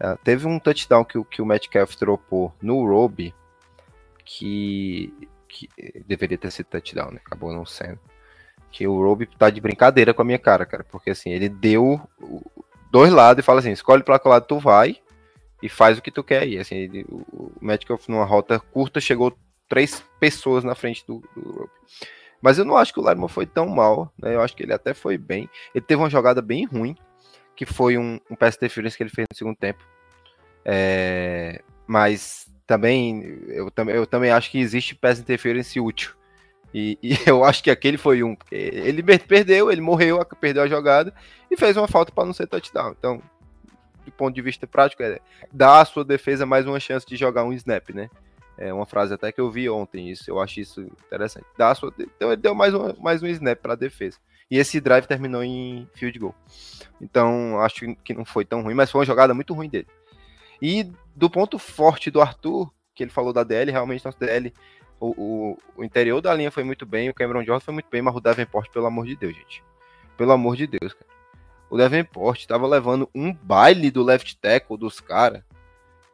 [0.00, 3.34] Uh, teve um touchdown que, que o Metcalf dropou no Roby,
[4.24, 5.12] que,
[5.46, 5.68] que
[6.06, 7.20] deveria ter sido touchdown, né?
[7.22, 8.00] Acabou não sendo.
[8.70, 10.84] Que o Roby tá de brincadeira com a minha cara, cara.
[10.84, 12.00] Porque assim, ele deu
[12.90, 14.96] dois lados e fala assim: escolhe para qual lado tu vai
[15.62, 16.56] e faz o que tu quer aí.
[16.56, 19.36] Assim, ele, o Metcalf numa rota curta chegou
[19.68, 21.70] três pessoas na frente do, do Roby.
[22.42, 24.34] Mas eu não acho que o Lerman foi tão mal, né?
[24.34, 25.48] Eu acho que ele até foi bem.
[25.72, 26.96] Ele teve uma jogada bem ruim,
[27.54, 29.82] que foi um, um pass interference que ele fez no segundo tempo.
[30.64, 36.14] É, mas também eu, eu também acho que existe pass interference útil.
[36.74, 38.36] E, e, eu acho que aquele foi um.
[38.50, 41.14] Ele perdeu, ele morreu, perdeu a jogada
[41.48, 42.94] e fez uma falta para não ser touchdown.
[42.98, 43.22] Então,
[44.04, 45.20] do ponto de vista prático, é
[45.52, 48.10] dar à sua defesa mais uma chance de jogar um snap, né?
[48.56, 51.46] É uma frase até que eu vi ontem, isso, eu acho isso interessante.
[51.56, 54.18] Dá sua, então ele deu mais um, mais um snap para a defesa.
[54.50, 56.34] E esse drive terminou em field goal.
[57.00, 59.86] Então, acho que não foi tão ruim, mas foi uma jogada muito ruim dele.
[60.60, 64.52] E do ponto forte do Arthur, que ele falou da DL, realmente nosso DL,
[65.00, 68.02] o, o, o interior da linha foi muito bem, o Cameron Jordan foi muito bem,
[68.02, 69.64] mas o Davenport, pelo amor de Deus, gente.
[70.16, 71.10] Pelo amor de Deus, cara.
[71.68, 75.42] O Davenport estava levando um baile do left tackle dos caras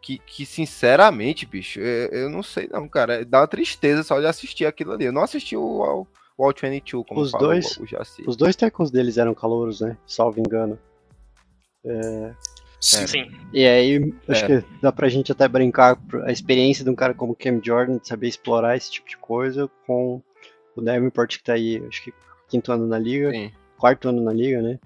[0.09, 3.27] que, que sinceramente, bicho, eu, eu, não sei não, cara.
[3.27, 5.05] Dá uma tristeza só de assistir aquilo ali.
[5.05, 6.07] Eu não assisti o,
[6.38, 9.99] o All 22, como os dois, o, o Os dois tackles deles eram calouros, né?
[10.07, 10.79] Salvo engano.
[11.85, 12.33] É...
[12.81, 13.07] Sim.
[13.07, 13.31] Sim.
[13.53, 14.62] E aí, acho é.
[14.62, 18.09] que dá pra gente até brincar a experiência de um cara como Cam Jordan, de
[18.09, 20.23] saber explorar esse tipo de coisa, com
[20.75, 22.14] o Davenport que tá aí, acho que
[22.49, 23.53] quinto ano na liga, Sim.
[23.77, 24.79] quarto ano na liga, né?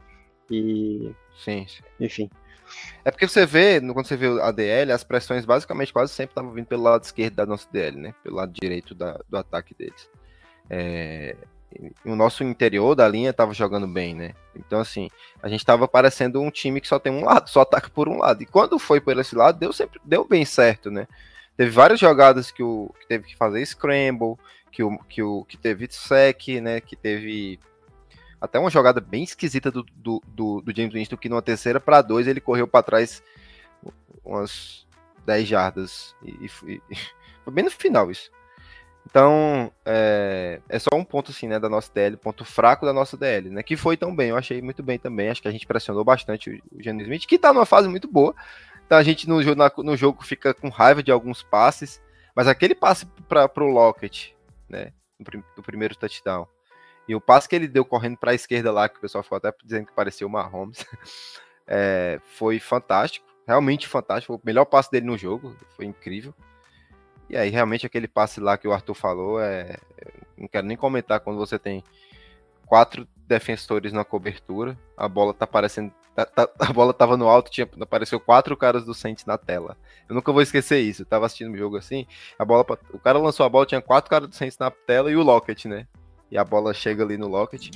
[0.51, 1.13] E.
[1.39, 1.83] Sim, sim.
[2.01, 2.31] Enfim.
[3.05, 6.53] É porque você vê, quando você vê a DL, as pressões basicamente quase sempre estavam
[6.53, 8.15] vindo pelo lado esquerdo da nossa DL, né?
[8.23, 10.09] Pelo lado direito da, do ataque deles.
[10.71, 11.37] É,
[12.05, 14.35] o nosso interior da linha estava jogando bem, né?
[14.55, 15.09] Então, assim,
[15.43, 18.19] a gente estava parecendo um time que só tem um lado, só ataca por um
[18.19, 18.43] lado.
[18.43, 21.07] E quando foi por esse lado, deu sempre deu bem certo, né?
[21.57, 24.37] Teve várias jogadas que, o, que teve que fazer scramble,
[24.71, 26.81] que o que, o, que teve sec, né?
[26.81, 27.59] Que teve
[28.42, 32.02] até uma jogada bem esquisita do, do, do, do James Winston, que numa terceira para
[32.02, 33.22] dois ele correu para trás
[34.24, 34.85] umas
[35.24, 36.16] 10 jardas.
[36.24, 36.96] E, e, e,
[37.44, 38.33] foi bem no final isso.
[39.09, 43.16] Então, é, é, só um ponto assim, né, da nossa DL, ponto fraco da nossa
[43.16, 45.66] DL, né, que foi tão bem, eu achei muito bem também, acho que a gente
[45.66, 48.33] pressionou bastante o, o Jalen Smith, que tá numa fase muito boa,
[48.87, 52.00] então a gente no, na, no jogo fica com raiva de alguns passes,
[52.35, 54.37] mas aquele passe para pro Lockett,
[54.68, 56.46] né, do, do primeiro touchdown,
[57.09, 59.37] e o passe que ele deu correndo para a esquerda lá, que o pessoal ficou
[59.37, 60.87] até dizendo que parecia o Mahomes,
[61.67, 63.27] é, foi fantástico.
[63.47, 64.35] Realmente fantástico.
[64.35, 65.57] Foi o melhor passe dele no jogo.
[65.77, 66.33] Foi incrível.
[67.29, 69.77] E aí, realmente, aquele passe lá que o Arthur falou, é,
[70.37, 71.83] não quero nem comentar quando você tem
[72.67, 75.93] quatro defensores na cobertura, a bola tá aparecendo.
[76.15, 79.77] Tá, tá, a bola tava no alto, tinha, apareceu quatro caras do Saints na tela.
[80.09, 81.03] Eu nunca vou esquecer isso.
[81.03, 82.07] Eu tava assistindo o jogo assim,
[82.38, 85.17] a bola, o cara lançou a bola, tinha quatro caras do Saints na tela e
[85.17, 85.87] o Lockett, né?
[86.33, 87.71] E a bola chega ali no Lockett.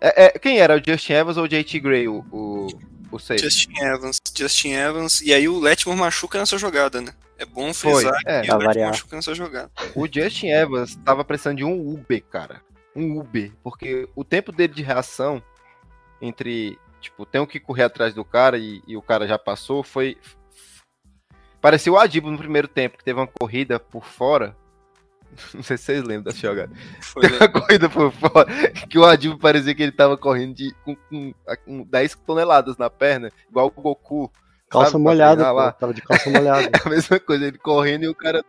[0.00, 0.74] É, é, quem era?
[0.74, 2.66] O Justin Evans ou o JT Gray, o, o,
[3.12, 4.16] o Justin Evans.
[4.34, 5.20] Justin Evans.
[5.20, 7.12] E aí o Letmore machuca nessa jogada, né?
[7.36, 9.70] É bom frisar Foi, é, que o Letmore machuca nessa jogada.
[9.94, 12.62] O Justin Evans tava precisando de um Uber, cara.
[12.96, 13.52] Um Uber.
[13.62, 15.42] Porque o tempo dele de reação
[16.22, 20.16] entre, tipo, tenho que correr atrás do cara e, e o cara já passou, foi...
[21.60, 24.56] Parecia o Adibo no primeiro tempo, que teve uma corrida por fora
[25.54, 26.72] Não sei se vocês lembram dessa jogada.
[27.00, 28.46] Foi Tem uma corrida por fora
[28.88, 32.90] que o Adivo parecia que ele tava correndo de, com, com, com 10 toneladas na
[32.90, 34.30] perna, igual o Goku.
[34.68, 35.72] Calça sabe, molhada, lá.
[35.72, 36.68] tava de calça molhada.
[36.84, 38.44] É a mesma coisa, ele correndo e o cara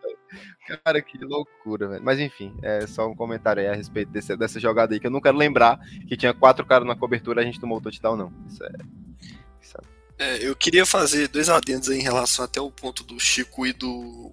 [0.83, 2.03] Cara, que loucura, velho.
[2.03, 5.11] Mas enfim, é só um comentário aí a respeito desse, dessa jogada aí, que eu
[5.11, 8.15] não quero lembrar que tinha quatro caras na cobertura e a gente tomou o touchdown,
[8.15, 8.33] não.
[8.47, 8.71] Isso é.
[9.59, 9.99] Isso é...
[10.21, 13.73] É, eu queria fazer dois adendos aí em relação até o ponto do Chico e
[13.73, 14.31] do,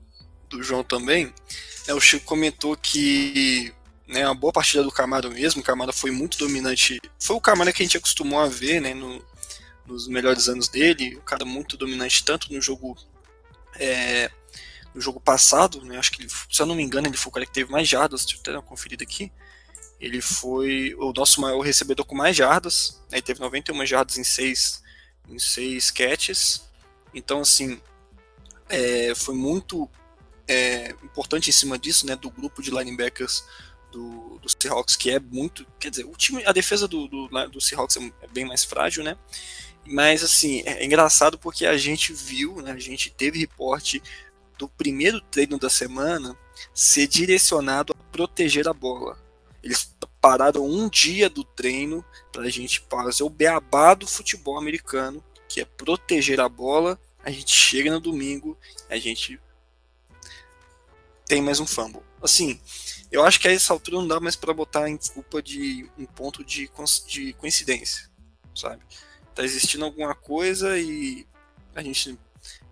[0.50, 1.32] do João também.
[1.86, 3.72] É, o Chico comentou que
[4.06, 7.00] né, uma boa partida do Camaro mesmo, o Camaro foi muito dominante.
[7.18, 9.24] Foi o Camaro que a gente acostumou a ver né, no,
[9.86, 12.96] nos melhores anos dele, o cara muito dominante tanto no jogo
[13.78, 14.30] é,
[14.94, 17.32] no jogo passado, né, acho que ele, se eu não me engano ele foi o
[17.32, 19.30] cara que teve mais jardas, deixa eu ter uma conferida aqui,
[20.00, 24.24] ele foi o nosso maior recebedor com mais jardas, né, ele teve 91 jardas em
[24.24, 24.82] 6
[25.28, 26.62] em seis catches,
[27.12, 27.80] então assim,
[28.68, 29.90] é, foi muito
[30.48, 33.44] é, importante em cima disso, né, do grupo de linebackers
[33.90, 37.60] do, do Seahawks, que é muito, quer dizer, o time, a defesa do, do, do
[37.60, 39.16] Seahawks é, é bem mais frágil, né,
[39.86, 44.02] mas assim, é engraçado porque a gente viu, né, a gente teve reporte
[44.58, 46.36] do primeiro treino da semana
[46.74, 49.18] ser direcionado a proteger a bola.
[49.62, 55.22] Eles pararam um dia do treino para a gente fazer o beabá do futebol americano,
[55.48, 56.98] que é proteger a bola.
[57.22, 58.56] A gente chega no domingo,
[58.88, 59.40] a gente
[61.26, 62.02] tem mais um fumble.
[62.22, 62.60] Assim,
[63.10, 66.06] eu acho que a essa altura não dá mais para botar em culpa de um
[66.06, 66.70] ponto de,
[67.06, 68.10] de coincidência,
[68.54, 68.82] sabe?
[69.36, 71.26] tá existindo alguma coisa e
[71.74, 72.18] a gente,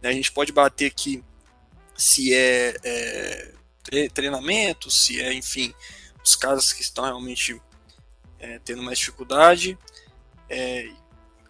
[0.00, 1.22] né, a gente pode bater aqui
[1.94, 5.74] se é, é treinamento, se é, enfim,
[6.24, 7.60] os caras que estão realmente
[8.40, 9.78] é, tendo mais dificuldade.
[10.48, 10.88] É,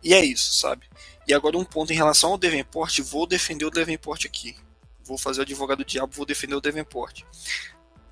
[0.02, 0.90] e é isso, sabe?
[1.28, 4.56] E agora um ponto em relação ao Devenport, vou defender o Devenport aqui.
[5.04, 7.22] Vou fazer o advogado do diabo, vou defender o Devenport.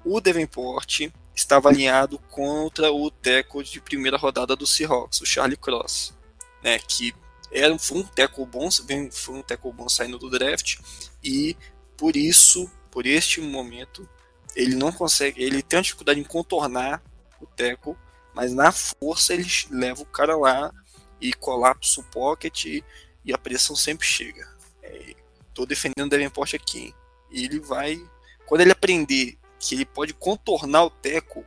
[0.05, 6.15] O Devenport estava alinhado contra o teco de primeira rodada do Seahawks, o Charlie Cross
[6.63, 7.15] né, que
[7.51, 8.69] era, foi um teco bom,
[9.11, 10.79] foi um teco bom saindo do draft,
[11.23, 11.57] e
[11.97, 14.09] por isso, por este momento,
[14.55, 17.03] ele não consegue, ele tem uma dificuldade em contornar
[17.41, 17.99] o teco,
[18.35, 20.73] mas na força ele leva o cara lá
[21.21, 22.85] e colapsa o pocket e,
[23.25, 24.49] e a pressão sempre chega.
[24.83, 25.15] É,
[25.55, 26.95] tô defendendo o Davenport aqui, hein?
[27.31, 28.01] E ele vai,
[28.47, 31.45] quando ele aprender que ele pode contornar o teco,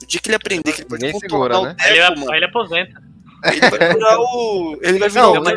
[0.00, 1.74] no dia que ele aprender que ele pode contornar segura, o né?
[1.74, 3.11] teco, ele, mano, ele aposenta.
[3.44, 4.78] Ele vai virar o.
[4.80, 5.48] Ele vai virar não, o.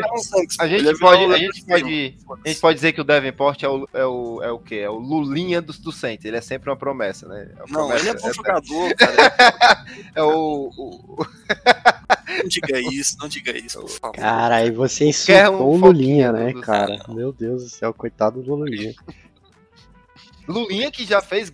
[0.60, 3.88] A gente, pode, a, gente pode, a gente pode dizer que o Davenport é o,
[3.92, 4.76] é o, é o quê?
[4.76, 6.24] É o Lulinha do, do Saints.
[6.24, 7.48] Ele é sempre uma promessa, né?
[7.56, 9.84] É uma não, promessa, ele é bom é, jogador, cara.
[10.14, 10.70] é o.
[10.76, 11.26] o...
[12.42, 14.16] não diga isso, não diga isso, por favor.
[14.16, 17.04] Cara, aí você insultou um o Lulinha, né, cara?
[17.08, 18.94] Meu Deus do céu, coitado do Lulinha.
[20.48, 21.50] Lulinha que já fez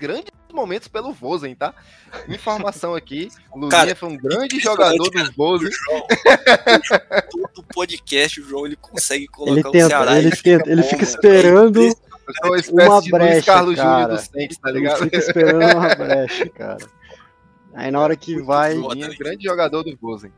[0.53, 1.75] momentos pelo Vozen, tá?
[2.29, 5.71] Informação aqui, Lulinha Cara, foi um grande jogador do Vozen.
[7.31, 10.19] Todo podcast, o João ele consegue colocar ele tenta, o Ceará.
[10.19, 11.81] Ele, tenta, ele fica esperando
[12.71, 14.03] uma brecha, Carlos cara.
[14.03, 14.97] Júnior do Saints, tá ligado?
[15.03, 16.87] Ele fica esperando uma brecha, cara.
[17.75, 18.75] Aí na hora que vai...
[18.75, 20.33] Lulinha, grande jogador do Vozen.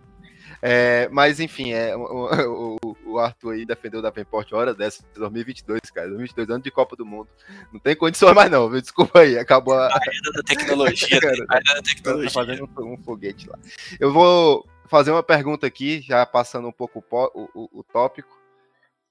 [0.67, 5.79] É, mas enfim, é, o, o, o, Arthur aí defendeu o Davenport hora dessa, 2022,
[5.91, 6.07] cara.
[6.07, 7.29] 2022, ano de Copa do Mundo.
[7.71, 8.81] Não tem condições mais, não, viu?
[8.81, 9.89] Desculpa aí, acabou a.
[9.89, 12.31] A era da tecnologia, cara, a era da tecnologia.
[12.31, 13.59] Tá fazendo um, um, foguete lá.
[14.01, 18.35] Eu vou fazer uma pergunta aqui, já passando um pouco o, o, o tópico,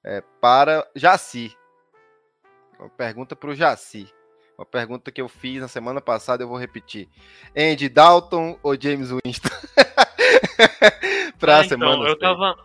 [0.03, 1.55] é, para Jaci.
[2.79, 4.11] Uma pergunta para o Jaci.
[4.57, 7.07] Uma pergunta que eu fiz na semana passada, eu vou repetir.
[7.55, 9.49] Andy Dalton ou James Winston?
[11.39, 11.93] pra ah, semana.
[11.95, 12.57] Então, eu tava,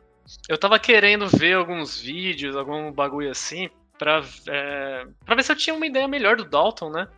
[0.48, 5.56] eu tava querendo ver alguns vídeos, algum bagulho assim, pra, é, pra ver se eu
[5.56, 7.08] tinha uma ideia melhor do Dalton, né?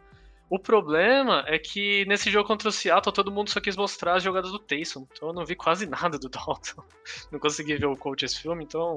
[0.48, 4.22] O problema é que nesse jogo contra o Seattle todo mundo só quis mostrar as
[4.22, 6.82] jogadas do Taysom, então eu não vi quase nada do Dalton.
[7.30, 8.96] Não consegui ver o coach esse filme, então,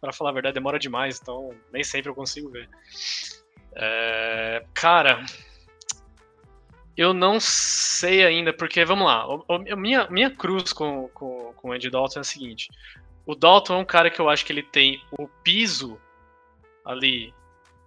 [0.00, 2.68] para falar a verdade, demora demais, então nem sempre eu consigo ver.
[3.74, 5.24] É, cara,
[6.98, 11.72] eu não sei ainda, porque, vamos lá, a minha, minha cruz com, com, com o
[11.72, 12.68] Andy Dalton é a seguinte.
[13.24, 15.96] O Dalton é um cara que eu acho que ele tem o piso
[16.84, 17.32] ali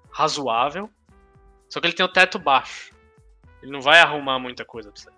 [0.09, 0.89] razoável,
[1.67, 2.95] só que ele tem o teto baixo.
[3.61, 5.09] Ele não vai arrumar muita coisa pra você,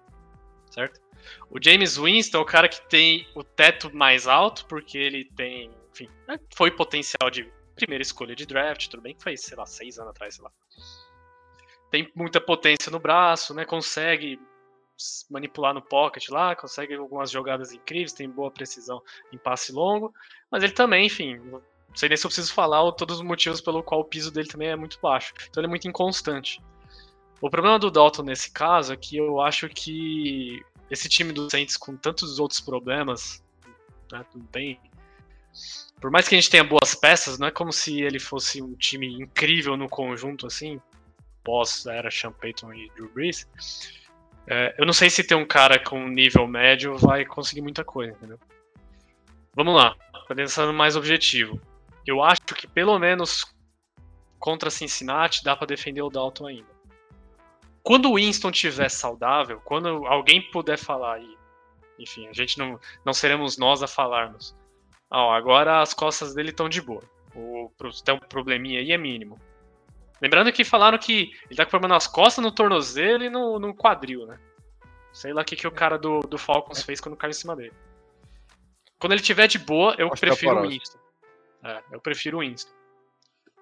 [0.71, 0.99] certo?
[1.51, 5.69] O James Winston é o cara que tem o teto mais alto, porque ele tem,
[5.91, 9.67] enfim, né, foi potencial de primeira escolha de draft, tudo bem que foi, sei lá,
[9.67, 10.51] seis anos atrás, sei lá
[11.93, 13.65] tem muita potência no braço, né?
[13.65, 14.39] Consegue
[15.29, 18.99] manipular no pocket lá, consegue algumas jogadas incríveis, tem boa precisão
[19.31, 20.11] em passe longo,
[20.49, 21.61] mas ele também, enfim, não
[21.93, 24.69] sei nem se eu preciso falar todos os motivos pelo qual o piso dele também
[24.69, 25.35] é muito baixo.
[25.47, 26.59] Então ele é muito inconstante.
[27.39, 31.77] O problema do Dalton nesse caso é que eu acho que esse time do Saints
[31.77, 33.43] com tantos outros problemas,
[34.11, 34.79] né, não tem
[36.01, 38.73] por mais que a gente tenha boas peças, não é como se ele fosse um
[38.73, 40.81] time incrível no conjunto assim
[41.43, 43.47] pós era Sean Payton e Drew Brees,
[44.47, 48.13] é, eu não sei se ter um cara com nível médio vai conseguir muita coisa,
[48.13, 48.39] entendeu?
[49.55, 49.95] Vamos lá,
[50.35, 51.61] pensando mais objetivo.
[52.05, 53.45] Eu acho que pelo menos
[54.39, 56.73] contra Cincinnati dá para defender o Dalton ainda.
[57.81, 61.37] Quando o Winston tiver saudável, quando alguém puder falar aí,
[61.99, 64.55] enfim, a gente não, não seremos nós a falarmos.
[65.09, 67.03] Ah, agora as costas dele estão de boa.
[67.35, 67.71] O,
[68.03, 69.39] tem um probleminha aí é mínimo.
[70.23, 73.75] Lembrando que falaram que ele tá com problema nas costas, no tornozelo e no, no
[73.75, 74.39] quadril, né?
[75.11, 77.57] Sei lá o que, que o cara do, do Falcons fez quando caiu em cima
[77.57, 77.73] dele.
[78.97, 80.97] Quando ele tiver de boa, eu Acho prefiro o Winston.
[81.61, 82.71] É, eu prefiro o Winston.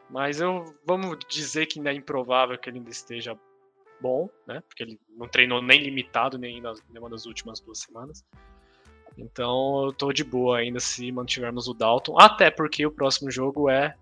[0.08, 3.36] Mas eu vamos dizer que ainda é improvável que ele ainda esteja
[4.00, 4.62] bom, né?
[4.68, 8.24] Porque ele não treinou nem limitado nem nas nenhuma das últimas duas semanas.
[9.18, 13.68] Então eu tô de boa ainda se mantivermos o Dalton, até porque o próximo jogo
[13.68, 13.96] é,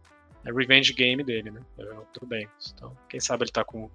[0.46, 1.62] é Revenge Game dele, né?
[1.78, 2.48] Eu, tudo bem.
[2.74, 3.90] Então, quem sabe ele tá com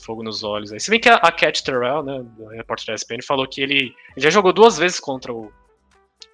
[0.00, 0.80] fogo nos olhos aí.
[0.80, 3.94] Se bem que a, a Cat Terrell, né, do repórter da ESPN, falou que ele,
[4.16, 5.52] ele já jogou duas vezes contra o,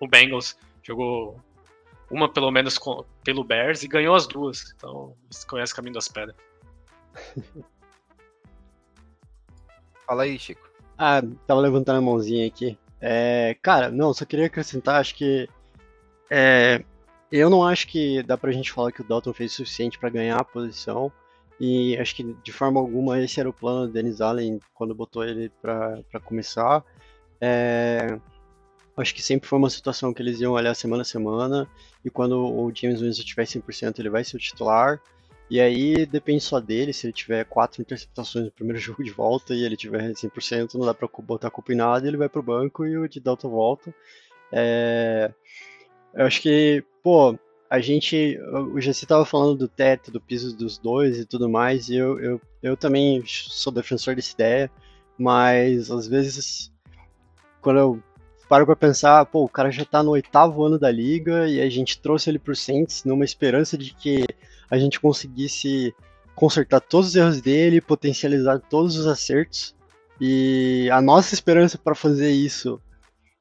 [0.00, 1.40] o Bengals jogou
[2.10, 4.72] uma pelo menos com, pelo Bears e ganhou as duas.
[4.76, 6.36] Então, você conhece o caminho das pedras.
[10.06, 10.66] Fala aí, Chico.
[10.96, 12.78] Ah, tava levantando a mãozinha aqui.
[13.00, 15.48] É, cara, não, só queria acrescentar, acho que.
[16.30, 16.82] É,
[17.30, 20.10] eu não acho que dá pra gente falar que o Dalton fez o suficiente para
[20.10, 21.12] ganhar a posição.
[21.60, 25.24] E acho que de forma alguma esse era o plano do Dennis Allen quando botou
[25.24, 26.84] ele para começar.
[27.40, 28.18] É,
[28.98, 31.70] Acho que sempre foi uma situação que eles iam olhar semana a semana,
[32.04, 35.00] e quando o James Winston tiver 100%, ele vai ser o titular.
[35.48, 39.54] E aí depende só dele, se ele tiver quatro interceptações no primeiro jogo de volta
[39.54, 42.84] e ele tiver 100%, não dá pra botar culpa em nada, ele vai pro banco
[42.84, 43.94] e o de Delta volta.
[44.52, 45.32] É...
[46.14, 47.38] Eu acho que, pô,
[47.70, 48.38] a gente,
[48.72, 52.18] o Jesse tava falando do teto, do piso dos dois e tudo mais, e eu,
[52.18, 54.70] eu, eu também sou defensor dessa ideia,
[55.18, 56.72] mas às vezes,
[57.60, 58.02] quando eu
[58.48, 61.68] paro pra pensar, pô, o cara já tá no oitavo ano da liga e a
[61.68, 64.24] gente trouxe ele pro Saints numa esperança de que
[64.70, 65.94] a gente conseguisse
[66.34, 69.74] consertar todos os erros dele, potencializar todos os acertos.
[70.20, 72.80] E a nossa esperança para fazer isso,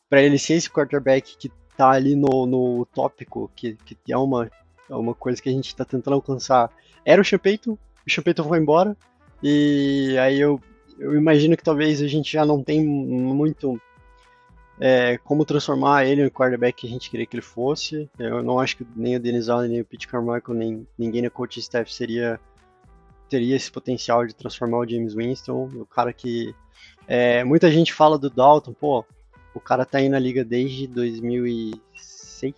[0.09, 4.49] para ele ser esse quarterback que tá ali no, no tópico, que, que é uma,
[4.89, 6.71] é uma coisa que a gente tá tentando alcançar,
[7.05, 7.77] era o Champeito.
[8.05, 8.97] O Champeito foi embora.
[9.43, 10.59] E aí eu,
[10.97, 13.79] eu imagino que talvez a gente já não tem muito
[14.79, 18.09] é, como transformar ele no quarterback que a gente queria que ele fosse.
[18.17, 21.29] Eu não acho que nem o Dennis Allen, nem o Pete Carmichael, nem ninguém na
[21.29, 22.39] coaching staff seria
[23.29, 26.55] teria esse potencial de transformar o James Winston, o cara que
[27.05, 29.03] é, muita gente fala do Dalton, pô,
[29.57, 32.53] o cara tá aí na liga desde 2006,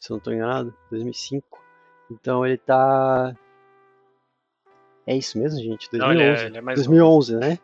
[0.00, 1.62] se eu não tô enganado, 2005.
[2.10, 3.34] Então ele tá
[5.06, 5.90] é isso mesmo, gente?
[5.90, 5.98] 2011.
[5.98, 7.58] Não, ele é, ele é 2011, né?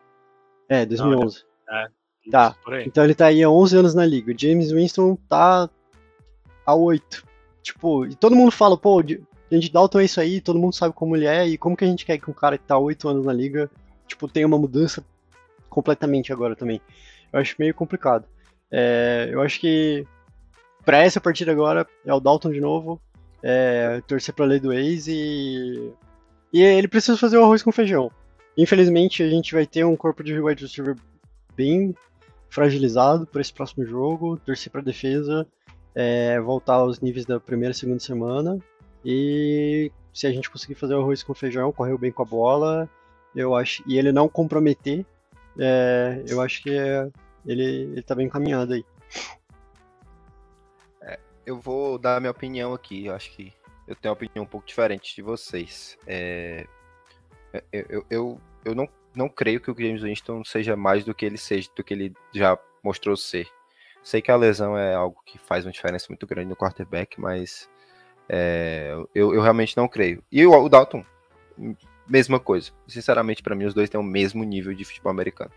[0.69, 1.43] É, 2011.
[1.67, 1.87] Não, é,
[2.29, 2.55] Tá.
[2.85, 4.31] Então ele tá aí há 11 anos na liga.
[4.31, 5.69] O James Winston tá
[6.65, 7.25] há 8.
[7.63, 11.15] Tipo, e todo mundo fala, pô, Andy Dalton é isso aí, todo mundo sabe como
[11.15, 13.09] ele é, e como que a gente quer que um cara que tá há 8
[13.09, 13.69] anos na liga,
[14.07, 15.03] tipo, tenha uma mudança
[15.69, 16.81] completamente agora também.
[17.31, 18.25] Eu acho meio complicado.
[18.71, 20.05] É, eu acho que
[20.85, 23.01] para essa partida agora é o Dalton de novo,
[23.43, 25.91] é, torcer pra lei do ex e.
[26.53, 28.11] E ele precisa fazer o arroz com feijão.
[28.57, 30.95] Infelizmente a gente vai ter um corpo de wide receiver
[31.55, 31.95] bem
[32.49, 35.47] fragilizado para esse próximo jogo, torcer para defesa
[35.95, 38.57] é, voltar aos níveis da primeira e segunda semana.
[39.03, 42.89] E se a gente conseguir fazer o arroz com feijão, correr bem com a bola,
[43.35, 45.05] eu acho e ele não comprometer,
[45.57, 47.09] é, eu acho que é,
[47.45, 48.85] ele, ele tá bem encaminhado aí.
[51.01, 53.53] É, eu vou dar minha opinião aqui, eu acho que
[53.87, 55.97] eu tenho uma opinião um pouco diferente de vocês.
[56.05, 56.65] É,
[57.71, 61.25] eu, eu, eu, eu não não creio que o James Winston seja mais do que
[61.25, 63.47] ele seja, do que ele já mostrou ser.
[64.03, 67.69] Sei que a lesão é algo que faz uma diferença muito grande no quarterback, mas
[68.27, 70.23] é, eu, eu, realmente não creio.
[70.31, 71.05] E o, o Dalton,
[72.11, 72.71] mesma coisa.
[72.87, 75.51] Sinceramente, para mim, os dois têm o mesmo nível de futebol americano.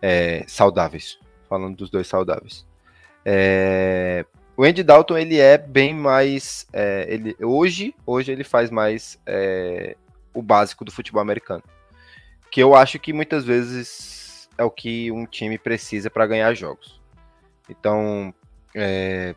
[0.00, 1.18] É, saudáveis.
[1.48, 2.66] Falando dos dois saudáveis.
[3.24, 4.24] É,
[4.56, 6.66] o Andy Dalton, ele é bem mais.
[6.72, 9.96] É, ele, hoje, hoje ele faz mais é,
[10.34, 11.62] o básico do futebol americano
[12.56, 16.98] que eu acho que muitas vezes é o que um time precisa para ganhar jogos.
[17.68, 18.32] Então,
[18.74, 19.34] é,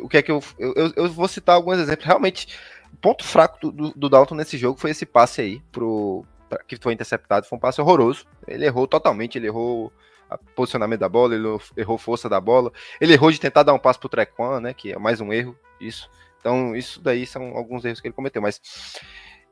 [0.00, 2.06] o que é que eu, eu, eu vou citar alguns exemplos.
[2.06, 2.48] Realmente,
[2.94, 6.92] ponto fraco do, do, Dalton nesse jogo foi esse passe aí pro pra, que foi
[6.92, 8.26] interceptado, foi um passe horroroso.
[8.46, 9.92] Ele errou totalmente, ele errou
[10.54, 13.98] posicionamento da bola, ele errou força da bola, ele errou de tentar dar um passe
[13.98, 16.10] pro Trequan, né, que é mais um erro, isso.
[16.40, 18.60] Então, isso daí são alguns erros que ele cometeu, mas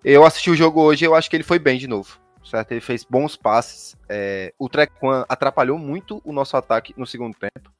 [0.05, 2.19] eu assisti o jogo hoje eu acho que ele foi bem de novo.
[2.45, 2.73] certo?
[2.73, 3.97] Ele fez bons passes.
[4.09, 7.71] É, o Trequan atrapalhou muito o nosso ataque no segundo tempo,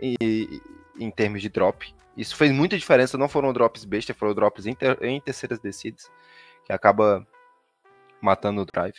[0.00, 0.60] e,
[0.98, 1.94] em termos de drop.
[2.16, 6.10] Isso fez muita diferença, não foram drops besta, foram drops em, ter, em terceiras descidas,
[6.64, 7.26] que acaba
[8.20, 8.96] matando o drive.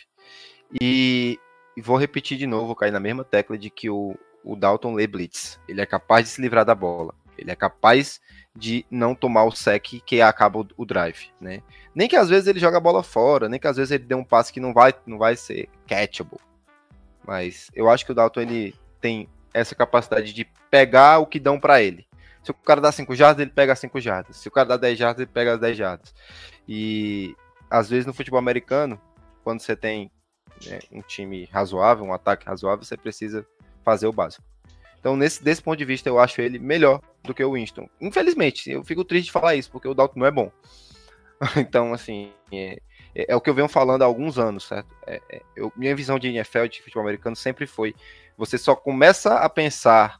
[0.80, 1.38] E,
[1.76, 5.06] e, vou repetir de novo, cair na mesma tecla de que o, o Dalton lê
[5.06, 5.58] blitz.
[5.66, 7.14] Ele é capaz de se livrar da bola.
[7.36, 8.20] Ele é capaz
[8.54, 11.62] de não tomar o sec que acaba o, drive, né?
[11.94, 14.14] Nem que às vezes ele joga a bola fora, nem que às vezes ele dê
[14.14, 16.40] um passe que não vai, não vai ser catchable.
[17.24, 21.60] Mas eu acho que o Dalton ele tem essa capacidade de pegar o que dão
[21.60, 22.07] para ele.
[22.48, 24.36] Se o cara dá 5 jardas, ele pega 5 jardas.
[24.38, 26.14] Se o cara dá 10 jardas, ele pega as 10 jardas.
[26.66, 27.36] E
[27.68, 28.98] às vezes no futebol americano,
[29.44, 30.10] quando você tem
[30.64, 33.46] né, um time razoável, um ataque razoável, você precisa
[33.84, 34.42] fazer o básico.
[34.98, 37.86] Então, nesse, desse ponto de vista, eu acho ele melhor do que o Winston.
[38.00, 40.50] Infelizmente, eu fico triste de falar isso, porque o Dalton não é bom.
[41.54, 42.80] então, assim, é,
[43.14, 44.88] é, é, o que eu venho falando há alguns anos, certo?
[45.06, 47.94] É, é, eu, minha visão de NFL, de futebol americano, sempre foi:
[48.38, 50.18] você só começa a pensar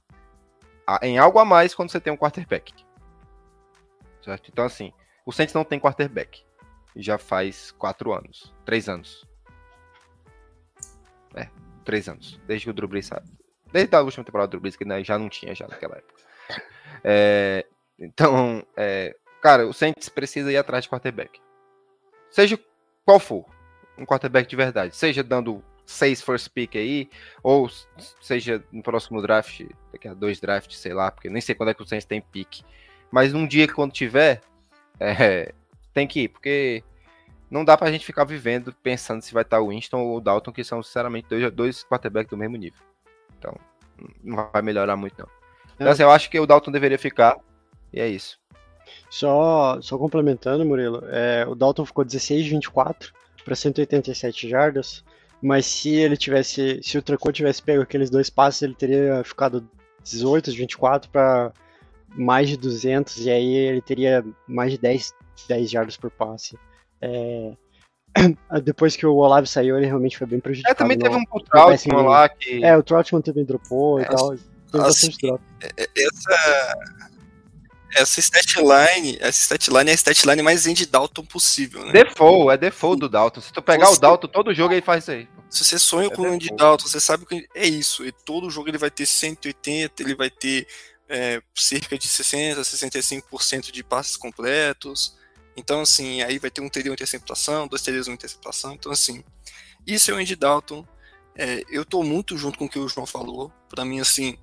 [1.03, 2.73] em algo a mais quando você tem um quarterback.
[4.23, 4.51] Certo?
[4.51, 4.93] Então, assim,
[5.25, 6.45] o Saints não tem quarterback.
[6.97, 8.55] Já faz quatro anos.
[8.65, 9.27] Três anos.
[11.35, 11.49] É,
[11.85, 12.41] três anos.
[12.47, 13.11] Desde que o Drew Brees.
[13.73, 16.23] Desde a última temporada do Drew Brees, que né, já não tinha já naquela época.
[17.05, 17.67] É,
[17.99, 21.41] então, é, cara, o Saints precisa ir atrás de quarterback.
[22.31, 22.59] Seja
[23.05, 23.45] qual for
[23.97, 24.97] um quarterback de verdade.
[24.97, 27.09] Seja dando seis first pick aí,
[27.43, 27.67] ou
[28.21, 31.75] seja no próximo draft, daqui a dois drafts, sei lá, porque nem sei quando é
[31.75, 32.61] que o Saints tem pick.
[33.11, 34.43] Mas num dia que quando tiver,
[35.01, 35.55] é,
[35.95, 36.85] tem que ir, porque
[37.51, 40.53] não dá pra gente ficar vivendo pensando se vai estar o Winston ou o Dalton,
[40.53, 42.83] que são sinceramente dois, dois quarterbacks do mesmo nível.
[43.39, 43.57] Então,
[44.23, 45.29] não vai melhorar muito não.
[45.75, 47.39] Então, assim, eu acho que o Dalton deveria ficar,
[47.95, 48.39] e é isso.
[49.09, 53.13] Só, só complementando, Murilo, é, o Dalton ficou 16 de 24
[53.43, 55.03] para 187 jardas,
[55.43, 59.69] mas se ele tivesse, se o Tracô tivesse pego aqueles dois passes, ele teria ficado
[60.03, 61.53] 18 de 24 para
[62.11, 65.15] mais de 200 e aí ele teria mais de 10,
[65.49, 66.59] 10 jardas por passe.
[67.01, 67.53] É,
[68.65, 70.73] depois que o Olave saiu, ele realmente foi bem prejudicado.
[70.73, 72.65] É, também teve um Troutman lá que...
[72.65, 74.35] É, o Troutman também dropou é, e tal.
[74.75, 75.41] Assim, drop.
[75.61, 76.79] É, é, essa,
[77.95, 81.93] essa statline, essa statline é a statline mais end Dalton possível, né?
[81.93, 83.41] Default, é default do Dalton.
[83.41, 85.29] Se tu pegar você, o Dalton, todo jogo ele faz isso aí.
[85.49, 88.05] Se você sonha é com o Andy Dalton, você sabe que é isso.
[88.05, 90.67] E todo jogo ele vai ter 180, ele vai ter
[91.09, 95.17] é, cerca de 60, 65% de passes completos.
[95.57, 98.75] Então, assim, aí vai ter um TD, uma interceptação, dois TDs, uma interceptação.
[98.75, 99.25] Então, assim,
[99.87, 100.87] isso é o Andy Dalton.
[101.35, 103.51] É, eu tô muito junto com o que o João falou.
[103.69, 104.37] Para mim, assim,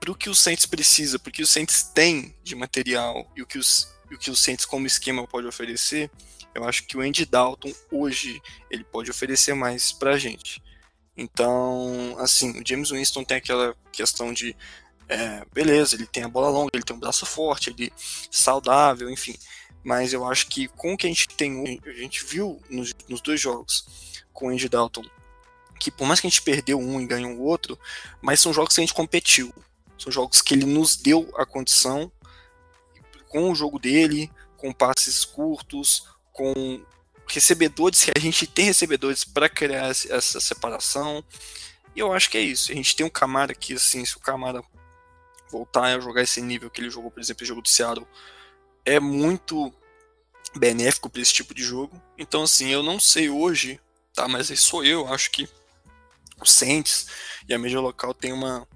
[0.00, 3.58] para o que o Saints precisa, porque o Saints tem de material e o que
[3.58, 6.10] os, o que o Saints como esquema pode oferecer,
[6.54, 8.40] eu acho que o Andy Dalton hoje
[8.70, 10.62] ele pode oferecer mais para a gente.
[11.16, 14.56] Então, assim, o James Winston tem aquela questão de
[15.08, 17.92] é, beleza, ele tem a bola longa, ele tem um braço forte, ele
[18.30, 19.34] saudável, enfim.
[19.82, 23.20] Mas eu acho que com o que a gente tem, a gente viu nos, nos
[23.20, 25.04] dois jogos com o Andy Dalton,
[25.80, 27.78] que por mais que a gente perdeu um e ganhou o outro,
[28.20, 29.52] mas são jogos que a gente competiu.
[29.98, 32.10] São jogos que ele nos deu a condição
[33.28, 36.82] com o jogo dele, com passes curtos, com
[37.26, 41.22] recebedores, que a gente tem recebedores para criar essa separação.
[41.94, 42.72] E eu acho que é isso.
[42.72, 44.62] A gente tem um Camara aqui, assim, se o Camara
[45.50, 48.06] voltar a jogar esse nível que ele jogou, por exemplo, o jogo do Seattle,
[48.84, 49.72] é muito
[50.56, 52.00] benéfico para esse tipo de jogo.
[52.16, 53.80] Então, assim, eu não sei hoje,
[54.14, 54.26] tá?
[54.26, 55.48] Mas sou eu, acho que
[56.40, 57.08] o Saints
[57.48, 58.66] e a mídia local tem uma,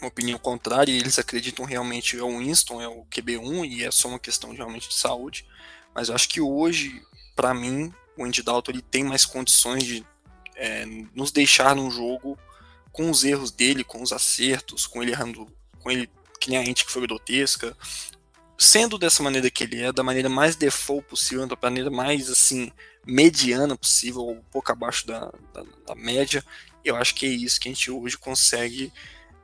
[0.00, 4.08] uma opinião contrária eles acreditam realmente é o Winston, é o QB1 e é só
[4.08, 5.46] uma questão realmente de saúde.
[5.94, 7.02] Mas eu acho que hoje,
[7.36, 10.06] para mim, o Andy Dalton ele tem mais condições de
[10.56, 10.84] é,
[11.14, 12.38] nos deixar num jogo
[12.92, 15.46] com os erros dele, com os acertos, com ele errando,
[15.78, 16.08] com ele
[16.40, 17.76] que nem a gente que foi grotesca,
[18.58, 22.72] sendo dessa maneira que ele é, da maneira mais default possível, da maneira mais assim
[23.06, 26.44] mediana possível, um pouco abaixo da, da, da média,
[26.84, 28.92] eu acho que é isso que a gente hoje consegue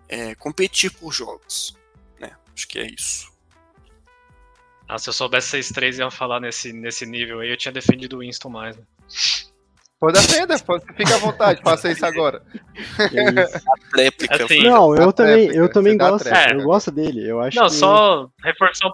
[0.09, 1.77] é, competir por jogos.
[2.21, 2.31] Né?
[2.55, 3.33] Acho que é isso.
[4.89, 8.21] Ah, se eu soubesse 6-3 iam falar nesse, nesse nível aí, eu tinha defendido o
[8.21, 8.77] Winston mais.
[8.77, 8.85] Né?
[9.99, 12.43] Pô, defenda, fica à vontade, faça isso agora.
[13.01, 14.45] a réplica.
[14.45, 16.29] Assim, não, eu também, eu também gosto.
[16.29, 16.53] É.
[16.53, 17.29] Eu gosto dele.
[17.29, 17.73] Eu acho não, que...
[17.73, 18.93] só reforçar.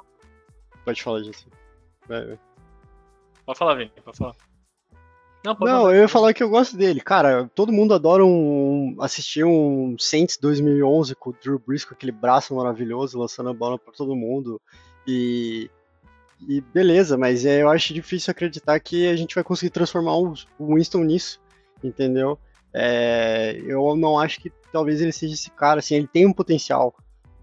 [0.84, 1.46] Pode falar, Jesse.
[2.08, 2.38] Vai, vai.
[3.44, 4.34] Pode falar, Vini, pode falar.
[5.44, 7.00] Não, não eu ia falar que eu gosto dele.
[7.00, 12.12] Cara, todo mundo adora um, assistir um Saints 2011 com o Drew Brees com aquele
[12.12, 14.60] braço maravilhoso, lançando a bola para todo mundo.
[15.06, 15.68] E,
[16.48, 20.34] e beleza, mas é, eu acho difícil acreditar que a gente vai conseguir transformar o,
[20.58, 21.40] o Winston nisso,
[21.82, 22.38] entendeu?
[22.72, 26.94] É, eu não acho que talvez ele seja esse cara, assim, ele tem um potencial,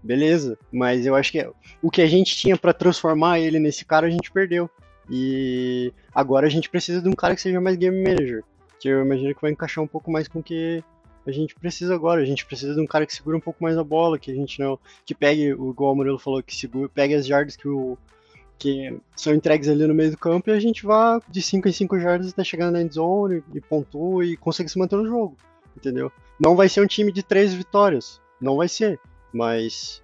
[0.02, 1.48] beleza, mas eu acho que
[1.82, 4.68] o que a gente tinha para transformar ele nesse cara a gente perdeu.
[5.10, 8.44] E agora a gente precisa de um cara que seja mais game manager,
[8.78, 10.84] que eu imagino que vai encaixar um pouco mais com o que
[11.26, 12.22] a gente precisa agora.
[12.22, 14.34] A gente precisa de um cara que segura um pouco mais a bola, que a
[14.34, 14.78] gente não.
[15.04, 17.98] que pegue, igual o Murilo falou, que segura, pegue as jardas que o.
[18.56, 21.72] que são entregues ali no meio do campo e a gente vá de 5 em
[21.72, 25.36] 5 jardas até chegar na endzone e, pontua e consegue se manter no jogo.
[25.76, 26.12] Entendeu?
[26.38, 28.20] Não vai ser um time de três vitórias.
[28.40, 28.98] Não vai ser.
[29.32, 30.02] Mas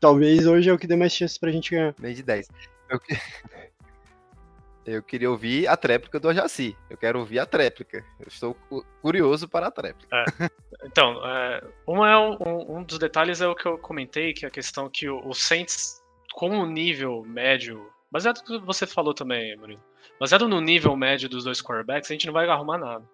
[0.00, 1.94] talvez hoje é o que dê mais chances pra gente ganhar.
[1.98, 2.48] Meio de 10.
[2.90, 3.00] Eu.
[4.88, 6.76] Eu queria ouvir a tréplica do Ajaci.
[6.88, 8.04] Eu quero ouvir a tréplica.
[8.18, 8.56] Eu estou
[9.02, 10.14] curioso para a tréplica.
[10.14, 10.50] É.
[10.84, 14.48] Então, é, um, é um, um, dos detalhes é o que eu comentei, que é
[14.48, 19.12] a questão que o, o Saints, com o nível médio, baseado no que você falou
[19.12, 19.82] também, Murilo,
[20.20, 23.04] baseado no nível médio dos dois quarterbacks, a gente não vai arrumar nada.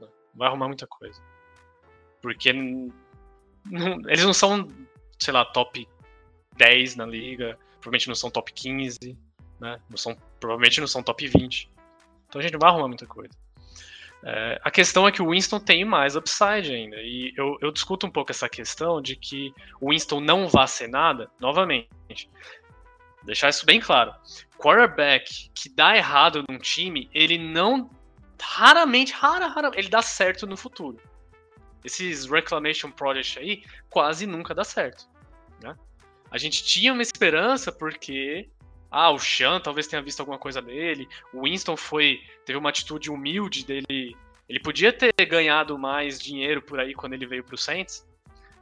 [0.00, 1.20] Não vai arrumar muita coisa.
[2.20, 2.92] Porque não,
[4.06, 4.68] eles não são,
[5.18, 5.88] sei lá, top
[6.56, 8.98] 10 na liga, provavelmente não são top 15,
[9.58, 9.80] né?
[9.88, 11.70] Não são, provavelmente não são top 20.
[12.28, 13.32] Então a gente não vai arrumar muita coisa.
[14.22, 16.96] É, a questão é que o Winston tem mais upside ainda.
[16.96, 20.88] E eu, eu, discuto um pouco essa questão de que o Winston não vá ser
[20.88, 22.28] nada, novamente.
[23.22, 24.12] Deixar isso bem claro.
[24.58, 27.90] Quarterback que dá errado num time, ele não.
[28.42, 30.98] Raramente, rara, rara, ele dá certo no futuro
[31.84, 35.08] esses Reclamation Project aí quase nunca dá certo.
[35.62, 35.74] Né?
[36.30, 38.48] A gente tinha uma esperança porque
[38.90, 43.10] ah, o Sean talvez tenha visto alguma coisa dele, o Winston foi teve uma atitude
[43.10, 44.16] humilde dele,
[44.48, 48.06] ele podia ter ganhado mais dinheiro por aí quando ele veio para o Saints,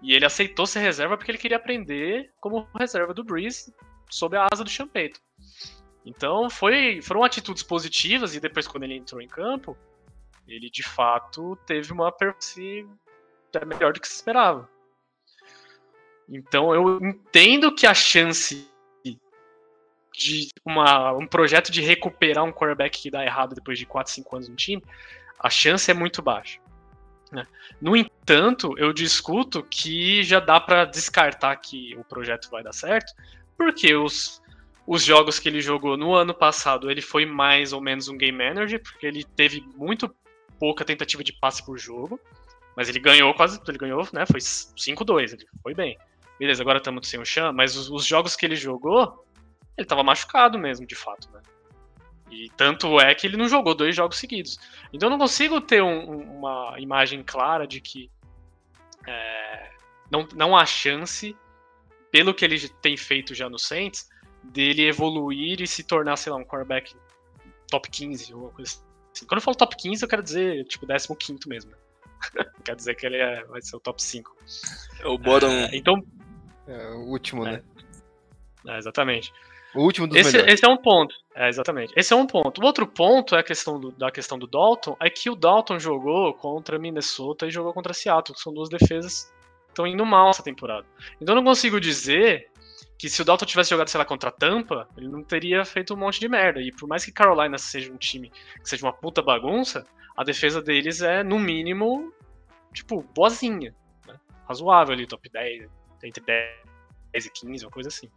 [0.03, 3.73] e ele aceitou ser reserva porque ele queria aprender como reserva do Breeze
[4.11, 5.21] sob a asa do Champeito.
[6.05, 9.77] Então foi, foram atitudes positivas e depois quando ele entrou em campo,
[10.47, 12.87] ele de fato teve uma performance
[13.67, 14.69] melhor do que se esperava.
[16.29, 18.71] Então eu entendo que a chance
[20.19, 24.37] de uma, um projeto de recuperar um quarterback que dá errado depois de 4, 5
[24.37, 24.83] anos no time,
[25.39, 26.59] a chance é muito baixa.
[27.31, 27.47] Né?
[27.81, 33.13] No entanto, eu discuto que já dá para descartar que o projeto vai dar certo,
[33.57, 34.43] porque os,
[34.87, 38.37] os jogos que ele jogou no ano passado, ele foi mais ou menos um game
[38.37, 40.13] manager, porque ele teve muito
[40.59, 42.19] pouca tentativa de passe por jogo.
[42.77, 44.25] Mas ele ganhou quase, ele ganhou, né?
[44.25, 45.99] Foi 5-2, ele foi bem.
[46.39, 49.25] Beleza, agora estamos sem o Chan, mas os, os, jogos que ele jogou,
[49.79, 51.41] ele tava machucado mesmo, de fato, né?
[52.31, 54.59] E tanto é que ele não jogou dois jogos seguidos.
[54.93, 58.11] Então eu não consigo ter um, uma imagem clara de que
[59.07, 59.71] é,
[60.11, 61.35] não, não há chance,
[62.11, 64.09] pelo que ele tem feito já no Saints,
[64.43, 66.95] dele evoluir e se tornar, sei lá, um quarterback
[67.71, 68.73] top 15 ou coisa
[69.15, 69.27] assim.
[69.27, 71.71] Quando eu falo top 15, eu quero dizer, tipo, 15 mesmo.
[71.71, 71.77] Né?
[72.65, 74.37] Quer dizer que ele é, vai ser o top 5.
[75.01, 75.49] É o bottom.
[75.49, 76.05] É, então.
[76.67, 77.53] É o último, é.
[77.53, 77.63] né?
[78.67, 79.33] É, exatamente.
[79.79, 80.55] O último dos esse, melhores.
[80.55, 81.15] esse é um ponto.
[81.37, 81.93] É, exatamente.
[81.95, 82.61] Esse é um ponto.
[82.61, 85.79] O outro ponto é a questão do, da questão do Dalton, é que o Dalton
[85.79, 89.33] jogou contra Minnesota e jogou contra Seattle, que são duas defesas
[89.67, 90.85] que estão indo mal essa temporada.
[91.21, 92.51] Então eu não consigo dizer
[92.99, 95.95] que se o Dalton tivesse jogado, sei lá, contra a Tampa, ele não teria feito
[95.95, 96.61] um monte de merda.
[96.61, 100.61] E por mais que Carolina seja um time que seja uma puta bagunça, a defesa
[100.61, 102.13] deles é, no mínimo,
[102.75, 103.73] tipo, boazinha.
[104.09, 104.19] Né?
[104.49, 105.71] Razoável ali, top 10,
[106.03, 108.11] entre 10 e 15, uma coisa assim.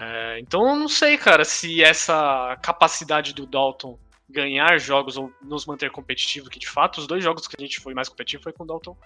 [0.00, 3.98] É, então eu não sei, cara, se essa capacidade do Dalton
[4.30, 7.80] ganhar jogos ou nos manter competitivo, que de fato os dois jogos que a gente
[7.80, 8.96] foi mais competitivo foi com o Dalton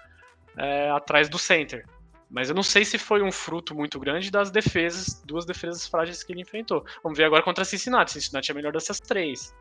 [0.56, 1.86] é, atrás do center.
[2.28, 6.22] Mas eu não sei se foi um fruto muito grande das defesas, duas defesas frágeis
[6.22, 6.84] que ele enfrentou.
[7.02, 8.12] Vamos ver agora contra Cincinnati.
[8.12, 9.54] Cincinnati é a melhor dessas três.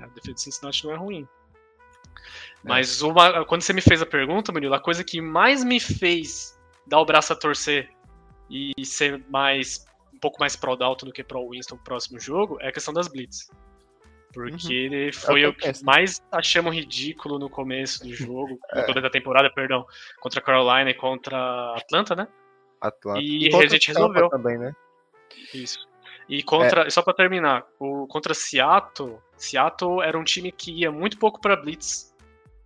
[0.00, 1.28] A defesa de Cincinnati não é ruim.
[2.62, 6.58] Mas uma, quando você me fez a pergunta, Murilo, a coisa que mais me fez
[6.86, 7.90] dar o braço a torcer
[8.50, 9.86] e ser mais
[10.18, 12.92] um pouco mais pro Dalton do que pro Winston no próximo jogo é a questão
[12.92, 13.48] das blitz.
[14.34, 15.12] Porque uhum.
[15.12, 18.82] foi é o que mais achamos ridículo no começo do jogo, é.
[18.82, 19.86] toda a temporada, perdão,
[20.20, 22.28] contra a Carolina e contra Atlanta, né?
[22.80, 23.20] Atlanta.
[23.20, 24.28] E, e a gente resolveu.
[24.28, 24.74] Também, né?
[25.54, 25.88] Isso.
[26.28, 26.90] E contra, é.
[26.90, 31.56] só para terminar, o contra Seattle, Seattle era um time que ia muito pouco para
[31.56, 32.14] blitz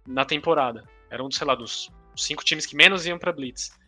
[0.07, 0.84] na temporada.
[1.11, 3.78] Era um, sei lá, dos cinco times que menos iam para blitz.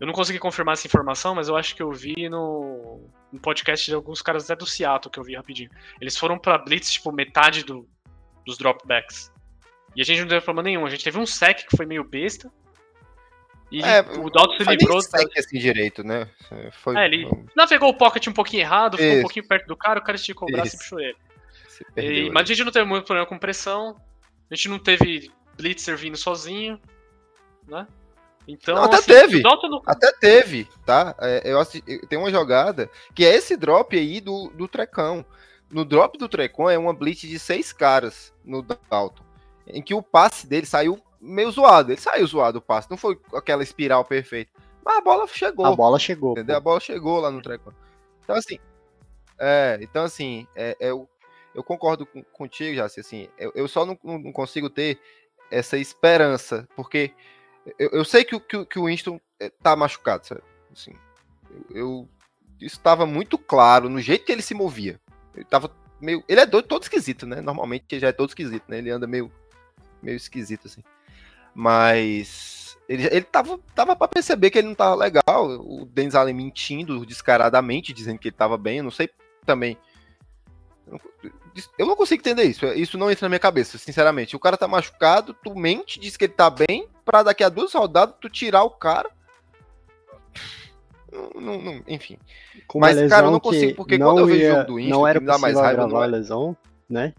[0.00, 3.84] Eu não consegui confirmar essa informação, mas eu acho que eu vi no, no podcast
[3.84, 5.70] de alguns caras até do Seattle que eu vi rapidinho.
[6.00, 7.86] Eles foram para blitz tipo metade do,
[8.46, 9.30] dos dropbacks.
[9.94, 10.86] E a gente não teve problema nenhum.
[10.86, 12.50] A gente teve um sec que foi meio besta.
[13.70, 14.98] E É, o Dalton se Foi livrou.
[14.98, 16.28] nem sec assim direito, né?
[16.82, 19.22] Foi, É, ele navegou o pocket um pouquinho errado, ficou um Isso.
[19.22, 21.16] pouquinho perto do cara, o cara esticou o braço e puxou ele.
[21.68, 22.30] se E- perdeu, né?
[22.32, 23.96] mas a gente não teve muito problema com pressão.
[24.50, 26.80] A gente não teve Blitzer vindo sozinho,
[27.68, 27.86] né?
[28.52, 29.42] Então, Não, até assim, teve.
[29.86, 31.14] Até teve, tá?
[31.20, 35.24] É, eu assi- eu- tem uma jogada que é esse drop aí do, do Trecão.
[35.70, 39.22] No drop do Trecão é uma blitz de seis caras no Dalton,
[39.66, 41.92] em que o passe dele saiu meio zoado.
[41.92, 44.50] Ele saiu zoado o passe, não foi aquela espiral perfeita.
[44.84, 45.66] Mas a bola chegou.
[45.66, 46.32] A bola chegou.
[46.32, 46.56] Entendeu?
[46.56, 47.72] A bola chegou lá no Trecon.
[48.24, 48.58] Então, assim.
[49.38, 51.08] É, então, assim, é, é, eu,
[51.54, 54.98] eu concordo com, contigo, já assim, eu, eu só não, não- não consigo ter
[55.50, 57.12] essa esperança, porque
[57.78, 60.42] eu, eu sei que, o- que, que o Winston é, tá machucado, sabe?
[60.72, 60.92] Assim,
[61.70, 62.08] eu, eu-
[62.60, 65.00] isso estava muito claro no jeito que ele se movia.
[65.34, 66.22] Ele tava meio.
[66.28, 67.40] Ele é doido, todo esquisito, né?
[67.40, 68.78] Normalmente ele já é todo esquisito, né?
[68.78, 69.32] Ele anda meio,
[70.02, 70.82] meio esquisito, assim.
[71.54, 75.46] Mas ele, ele tava, tava pra perceber que ele não tava legal.
[75.60, 78.78] O Denis Allen mentindo descaradamente, dizendo que ele tava bem.
[78.78, 79.08] Eu não sei
[79.46, 79.78] também.
[81.78, 82.64] Eu não- não consigo entender isso.
[82.66, 84.36] Isso não entra na minha cabeça, sinceramente.
[84.36, 87.72] O cara tá machucado, tu mente, diz que ele tá bem, pra daqui a duas
[87.72, 89.10] rodadas tu tirar o cara.
[91.12, 92.16] Não- não- não- enfim.
[92.68, 94.90] Com Mas, cara, eu não consigo, que porque quando eu vejo o jogo do Inter,
[94.92, 96.56] não era me dá mais possível raiva não a é- lesão,
[96.88, 97.12] né?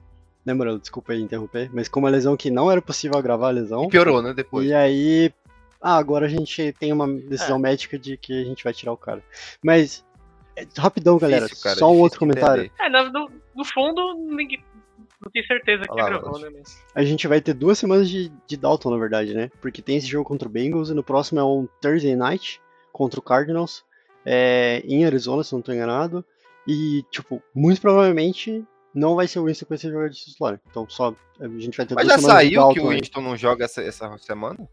[0.46, 3.84] Lembrando, desculpa aí interromper, mas com uma lesão que não era possível agravar a lesão,
[3.84, 4.34] E piorou, né?
[4.34, 4.66] Depois.
[4.68, 5.32] e aí,
[5.82, 7.14] ah, agora a gente tem uma É.
[7.18, 9.22] decisão médica de que a gente vai tirar o cara.
[9.64, 10.04] Mas,
[10.56, 12.64] é, rapidão, galera, Difícil, cara, só um outro comentário.
[12.66, 12.84] entender.
[12.84, 14.64] É, no, no- fundo, ninguém...
[15.22, 16.46] não tenho certeza que Fala, gravou, Lodge.
[16.46, 16.52] né?
[16.60, 16.84] Mas...
[16.96, 19.50] A gente vai ter duas semanas de, de Dalton, na verdade, né?
[19.62, 23.20] Porque tem esse jogo contra o Bengals e no próximo é um Thursday Night contra
[23.20, 23.84] o Cardinals
[24.26, 26.24] é, em Arizona, se não tô enganado.
[26.68, 30.60] E, tipo, muito provavelmente não vai ser o Winston que vai ser jogador de titular.
[30.70, 32.96] Então só a gente vai ter Mas duas já semanas de saiu que o aí.
[32.98, 34.68] Winston não joga essa, essa semana?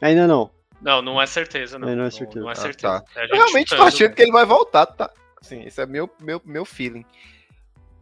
[0.00, 0.50] Ainda não.
[0.80, 1.88] Não, não é certeza, não.
[1.88, 2.40] É, não é Não, certeza.
[2.40, 3.00] não é Ah, certeza.
[3.00, 3.04] tá.
[3.16, 4.14] É a gente Eu realmente tô achando né?
[4.14, 5.10] que ele vai voltar, tá?
[5.40, 7.04] Assim, esse é meu, meu, meu feeling.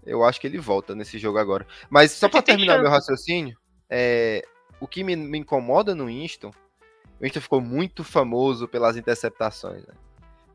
[0.06, 1.66] Eu acho que ele volta nesse jogo agora.
[1.90, 2.82] Mas só É tem terminar chance.
[2.82, 3.58] meu raciocínio,
[3.90, 4.42] é,
[4.80, 9.94] o que me, me incomoda no Winston, o Winston ficou muito famoso pelas interceptações, né?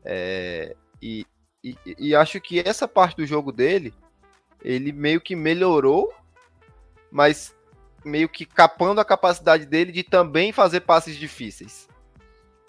[0.04, 1.26] É, e,
[1.62, 3.94] e, e acho que essa parte do jogo dele,
[4.62, 6.12] ele meio que melhorou,
[7.10, 7.54] mas
[8.04, 11.88] meio que capando a capacidade dele de também fazer passes difíceis.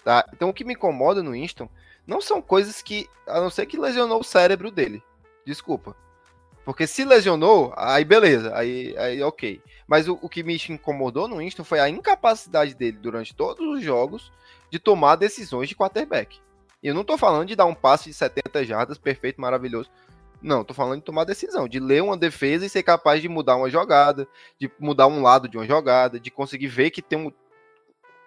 [0.06, 0.24] Tá?
[0.32, 1.68] Então o que me incomoda no Winston
[2.06, 5.02] não são coisas que, a não ser que lesionou o cérebro dele.
[5.44, 5.96] Desculpa.
[6.64, 9.60] Porque se lesionou, aí beleza, aí, aí ok.
[9.84, 13.82] Mas o, o que me incomodou no Winston foi a incapacidade dele durante todos os
[13.82, 14.30] jogos
[14.70, 16.38] de tomar decisões de quarterback.
[16.80, 19.90] E eu não tô falando de dar um passe de 70 jardas perfeito, maravilhoso.
[20.40, 23.56] Não, tô falando de tomar decisão, de ler uma defesa e ser capaz de mudar
[23.56, 27.32] uma jogada, de mudar um lado de uma jogada, de conseguir ver que tem um.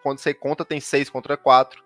[0.04, 1.84] Quando você conta, tem seis contra quatro.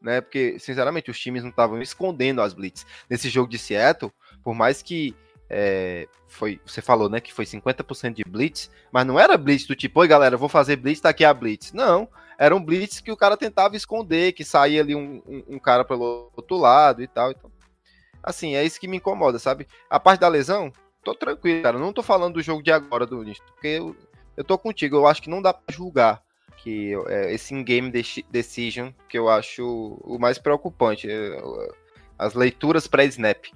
[0.00, 0.20] Né?
[0.20, 2.86] Porque, sinceramente, os times não estavam escondendo as blitz.
[3.08, 5.14] Nesse jogo de Seattle, por mais que
[5.48, 9.76] é, foi, você falou, né, que foi 50% de blitz, mas não era blitz do
[9.76, 11.72] tipo, oi galera, vou fazer blitz, tá aqui a blitz.
[11.72, 15.58] Não, era um blitz que o cara tentava esconder, que saía ali um, um, um
[15.58, 17.30] cara pelo outro lado e tal.
[17.30, 17.50] Então,
[18.22, 19.66] assim, é isso que me incomoda, sabe?
[19.88, 20.72] A parte da lesão,
[21.02, 21.78] tô tranquilo, cara.
[21.78, 23.24] Não tô falando do jogo de agora do
[23.54, 23.96] porque eu,
[24.36, 24.96] eu tô contigo.
[24.96, 26.22] Eu acho que não dá pra julgar
[26.66, 31.08] que é, esse in-game deci- decision que eu acho o mais preocupante.
[31.08, 31.38] é,
[32.18, 33.46] As leituras pré-snap.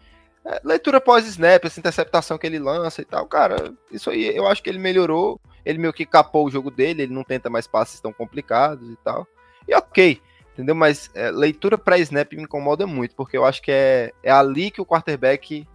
[0.45, 4.63] É, leitura pós-snap, essa interceptação que ele lança e tal, cara, isso aí eu acho
[4.63, 5.41] que ele melhorou.
[5.65, 8.97] Ele meio que capou o jogo dele, ele não tenta mais passes tão complicados e
[9.03, 9.27] tal.
[9.67, 10.77] E ok, entendeu?
[10.77, 14.81] Mas é, leitura pré-snap me incomoda muito, porque eu acho que é, é ali que
[14.81, 15.67] o quarterback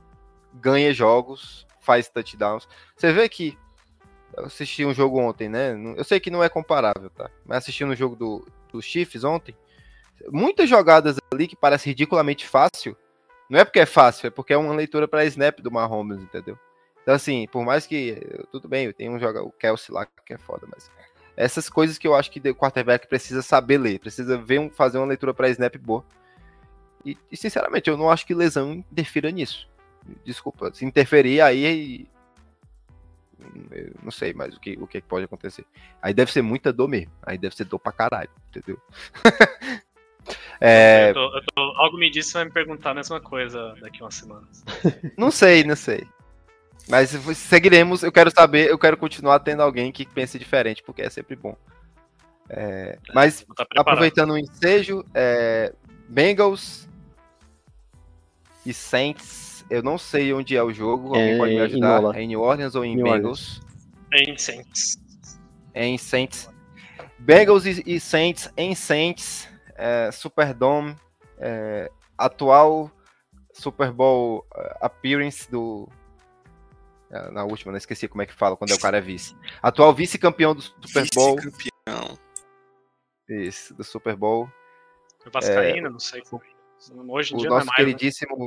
[0.53, 2.65] ganha jogos, faz touchdowns.
[2.95, 3.57] Você vê que
[4.37, 5.75] assisti um jogo ontem, né?
[5.95, 7.29] Eu sei que não é comparável, tá?
[7.45, 9.55] Mas assisti um jogo do, do Chiefs ontem.
[10.31, 12.95] Muitas jogadas ali que parece ridiculamente fácil.
[13.49, 16.57] Não é porque é fácil, é porque é uma leitura para snap do Mahomes, entendeu?
[17.01, 18.19] Então, assim, por mais que.
[18.51, 20.89] Tudo bem, tenho um jogador, o Kelsey lá, que é foda, mas.
[21.37, 24.97] Essas coisas que eu acho que o quarterback precisa saber ler, precisa ver um, fazer
[24.97, 26.03] uma leitura para snap boa.
[27.05, 29.69] E, e, sinceramente, eu não acho que lesão interfira nisso.
[30.23, 32.07] Desculpa, se interferir, aí
[33.71, 35.65] eu não sei mais o que, o que pode acontecer.
[36.01, 37.11] Aí deve ser muita dor mesmo.
[37.23, 38.79] Aí deve ser dor pra caralho, entendeu?
[40.59, 43.75] é, Eu tô- eu tô- algo me disse que vai me perguntar a mesma coisa
[43.81, 44.63] daqui umas semanas.
[45.17, 46.07] não sei, não sei.
[46.87, 48.03] Mas seguiremos.
[48.03, 51.55] Eu quero saber, eu quero continuar tendo alguém que pense diferente, porque é sempre bom.
[52.47, 55.73] É, mas tá aproveitando o ensejo, é,
[56.07, 56.87] Bengals
[58.63, 59.54] e Saints.
[59.69, 61.07] Eu não sei onde é o jogo.
[61.09, 62.15] Alguém É pode me em ajudar?
[62.15, 63.61] É em New Orleans ou em New Bengals?
[64.13, 64.99] Em Saints.
[65.73, 66.49] em Saints.
[67.19, 69.47] Bengals e, e Saints em Saints.
[69.75, 70.95] é, Superdome,
[71.39, 72.91] é, atual
[73.53, 75.89] Super Bowl é, appearance do.
[77.11, 79.35] é, Na última, não esqueci como é que fala quando é o cara é vice.
[79.61, 81.35] Atual vice-campeão do Super Bowl.
[81.37, 82.17] Vice-campeão.
[83.27, 84.47] Isso, do Super Bowl.
[85.23, 86.21] Foi Vascaína, não sei.
[87.09, 87.77] Hoje em O dia não é nosso mais.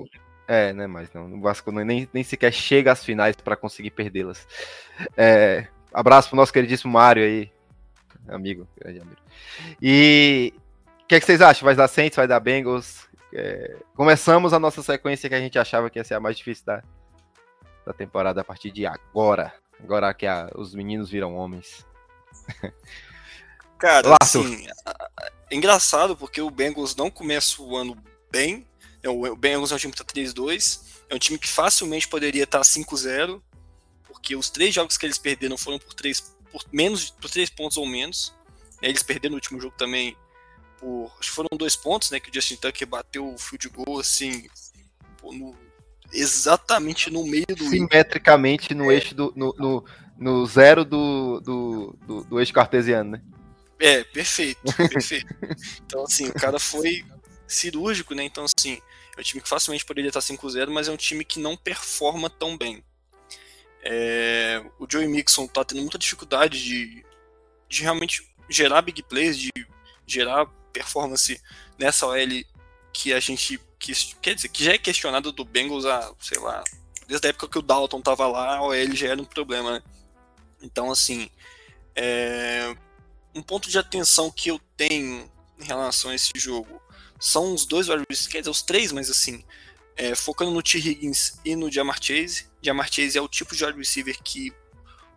[0.04, 0.20] né?
[0.48, 1.34] É, né, mas não.
[1.34, 4.46] O Vasco nem, nem sequer chega às finais para conseguir perdê-las.
[5.14, 7.52] É, abraço pro nosso queridíssimo Mário aí.
[8.26, 9.20] Amigo, grande amigo.
[9.80, 10.54] E
[11.02, 11.66] o que, é que vocês acham?
[11.66, 13.06] Vai dar Saints, vai dar Bengals?
[13.32, 16.64] É, começamos a nossa sequência que a gente achava que ia ser a mais difícil
[16.64, 16.82] da,
[17.84, 19.52] da temporada a partir de agora.
[19.84, 21.86] Agora que a- os meninos viram homens.
[23.78, 24.66] Cara, assim,
[25.50, 27.96] é engraçado porque o Bengals não começa o ano
[28.30, 28.66] bem.
[29.02, 30.80] É, O Bengals é um time que tá 3-2.
[31.08, 33.40] É um time que facilmente poderia estar 5-0.
[34.06, 37.76] Porque os três jogos que eles perderam foram por três, por menos por três pontos
[37.76, 38.34] ou menos.
[38.82, 40.16] É, Eles perderam no último jogo também
[40.78, 41.06] por.
[41.18, 42.18] Acho que foram dois pontos, né?
[42.20, 44.48] Que o Justin Tucker bateu o field goal assim.
[45.22, 45.54] no-
[46.12, 49.32] exatamente no meio do Simetricamente no eixo do.
[49.36, 49.84] no, no,
[50.18, 53.22] no zero do, do, do, do eixo cartesiano, né?
[53.78, 55.32] É, perfeito, perfeito.
[55.86, 57.04] Então, assim, o cara foi
[57.46, 58.24] cirúrgico, né?
[58.24, 58.80] Então, assim,
[59.18, 62.30] é um time que facilmente poderia estar 5-0, mas é um time que não performa
[62.30, 62.84] tão bem.
[63.82, 67.04] É, o Joey Mixon tá tendo muita dificuldade de,
[67.68, 69.50] de realmente gerar big plays, de
[70.06, 71.40] gerar performance
[71.76, 72.44] nessa OL
[72.92, 73.60] que a gente.
[73.78, 76.62] Que, quer dizer, que já é questionado do Bengals há, sei lá,
[77.06, 79.82] desde a época que o Dalton tava lá, a OL já era um problema, né?
[80.62, 81.28] Então, assim,
[81.94, 82.74] é,
[83.34, 86.80] um ponto de atenção que eu tenho em relação a esse jogo
[87.18, 89.44] são os dois wide receivers, quer dizer, os três, mas assim,
[89.96, 90.78] é, focando no T.
[90.78, 92.46] Higgins e no Jamar Chase.
[92.62, 94.52] Jamar Chase é o tipo de wide receiver que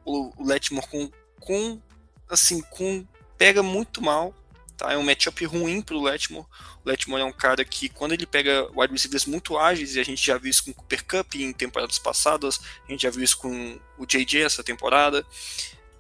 [0.04, 1.82] o, o Letmore com, com,
[2.28, 3.06] assim, com,
[3.38, 4.34] pega muito mal,
[4.76, 4.92] tá?
[4.92, 6.48] É um matchup ruim pro Letmore.
[6.84, 10.04] O Letmore é um cara que, quando ele pega wide receivers muito ágeis, e a
[10.04, 13.24] gente já viu isso com o Cooper Cup em temporadas passadas, a gente já viu
[13.24, 15.26] isso com o JJ essa temporada,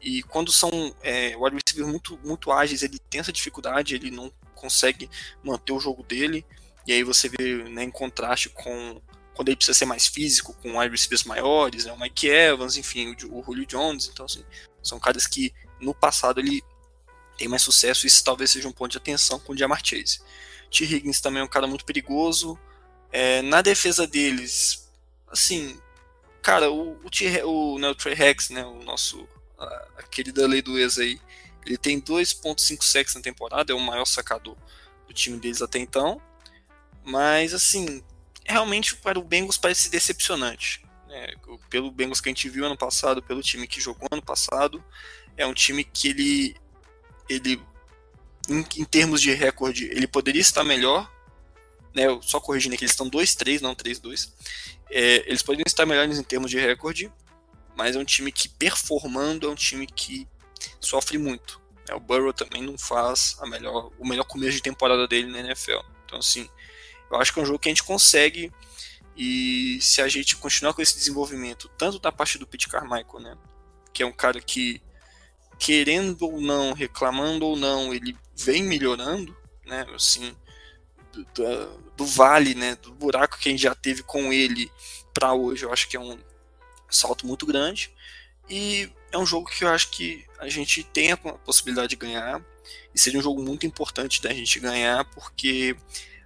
[0.01, 4.31] e quando são é, wide receivers muito, muito ágeis, ele tem essa dificuldade, ele não
[4.55, 5.09] consegue
[5.43, 6.45] manter o jogo dele.
[6.87, 8.99] E aí você vê né, em contraste com
[9.33, 13.15] quando ele precisa ser mais físico, com wide receivers maiores, né, o Mike Evans, enfim,
[13.29, 14.09] o, o Julio Jones.
[14.11, 14.43] Então, assim,
[14.83, 16.63] são caras que no passado ele
[17.37, 18.07] tem mais sucesso.
[18.07, 20.19] Isso talvez seja um ponto de atenção com o Jamar Chase.
[20.69, 20.83] T.
[20.83, 22.57] Higgins também é um cara muito perigoso.
[23.11, 24.89] É, na defesa deles,
[25.27, 25.79] assim,
[26.41, 29.27] cara, o, o, T, o, né, o Trey Rex, né, o nosso
[29.97, 31.19] a, querida lei do ex aí,
[31.65, 34.55] ele tem 2.5 sacks na temporada, é o maior sacador
[35.07, 36.21] do time deles até então.
[37.03, 38.03] Mas assim,
[38.45, 40.83] realmente para o Bengals parece decepcionante.
[41.07, 41.33] Né?
[41.69, 44.83] Pelo Bengals que a gente viu ano passado, pelo time que jogou ano passado,
[45.37, 46.55] é um time que ele,
[47.29, 47.61] ele
[48.49, 51.11] em, em termos de recorde, ele poderia estar melhor.
[51.93, 52.05] Né?
[52.21, 54.31] Só corrigindo aqui, eles estão 2-3, não 3-2.
[54.89, 57.11] É, eles poderiam estar melhores em termos de recorde,
[57.81, 60.27] mas é um time que performando é um time que
[60.79, 61.59] sofre muito.
[61.89, 65.39] É, o Burrow também não faz a melhor, o melhor começo de temporada dele na
[65.39, 65.79] NFL.
[66.05, 66.47] Então, assim,
[67.09, 68.53] eu acho que é um jogo que a gente consegue
[69.17, 73.35] e se a gente continuar com esse desenvolvimento, tanto da parte do Pete Carmichael, né,
[73.91, 74.79] que é um cara que,
[75.57, 80.37] querendo ou não, reclamando ou não, ele vem melhorando, né, assim,
[81.11, 84.71] do, do, do vale, né, do buraco que a gente já teve com ele
[85.11, 86.19] para hoje, eu acho que é um
[86.91, 87.91] salto muito grande
[88.49, 92.43] e é um jogo que eu acho que a gente tem a possibilidade de ganhar
[92.93, 95.75] e seria um jogo muito importante da gente ganhar porque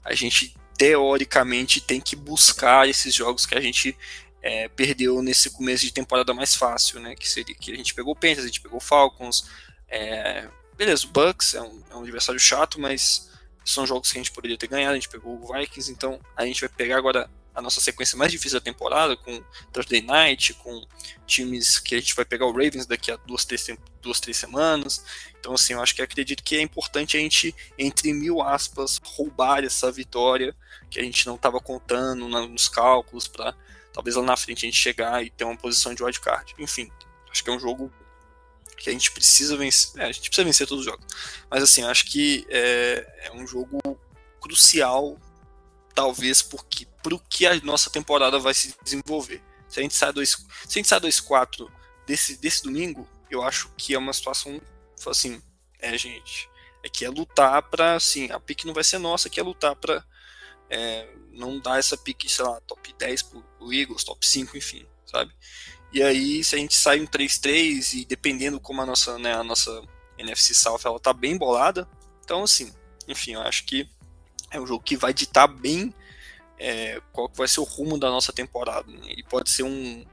[0.03, 3.97] a gente teoricamente tem que buscar esses jogos que a gente
[4.41, 7.15] é, perdeu nesse começo de temporada mais fácil, né?
[7.15, 9.49] Que seria que a gente pegou Panthers, a gente pegou Falcons,
[9.87, 10.47] é,
[10.77, 13.31] beleza, o Bucks é um, é um adversário chato, mas
[13.63, 14.91] são jogos que a gente poderia ter ganhado.
[14.91, 18.31] A gente pegou o Vikings, então a gente vai pegar agora a nossa sequência mais
[18.31, 19.41] difícil da temporada, com
[19.71, 20.85] Thursday Night, com
[21.25, 23.67] times que a gente vai pegar o Ravens daqui a duas, três,
[24.01, 25.03] duas, três semanas.
[25.39, 29.63] Então, assim, eu acho que acredito que é importante a gente, entre mil aspas, roubar
[29.63, 30.55] essa vitória
[30.89, 33.55] que a gente não estava contando nos cálculos para
[33.93, 36.53] talvez lá na frente a gente chegar e ter uma posição de wildcard.
[36.59, 36.91] Enfim,
[37.31, 37.91] acho que é um jogo
[38.77, 40.01] que a gente precisa vencer.
[40.01, 41.05] É, a gente precisa vencer todos os jogos.
[41.49, 43.79] Mas assim, acho que é, é um jogo
[44.41, 45.17] crucial,
[45.95, 49.41] talvez, porque pro que a nossa temporada vai se desenvolver.
[49.67, 51.71] Se a gente sai 2, se a gente sai 2-4
[52.05, 54.61] desse, desse domingo, eu acho que é uma situação
[55.07, 55.41] assim,
[55.79, 56.49] é, gente,
[56.83, 59.75] é que é lutar para assim, a pique não vai ser nossa, que é lutar
[59.75, 60.03] para
[60.69, 64.85] é, não dar essa pique, sei lá, top 10 pro, pro Eagles, top 5, enfim,
[65.05, 65.33] sabe?
[65.93, 69.43] E aí, se a gente sai um 3-3 e dependendo como a nossa, né, a
[69.43, 69.81] nossa
[70.17, 71.87] NFC South ela tá bem bolada,
[72.23, 72.73] então assim,
[73.07, 73.87] enfim, eu acho que
[74.51, 75.93] é um jogo que vai ditar bem
[76.57, 78.91] é, qual vai ser o rumo da nossa temporada.
[78.91, 79.13] Né?
[79.17, 80.05] E pode ser um,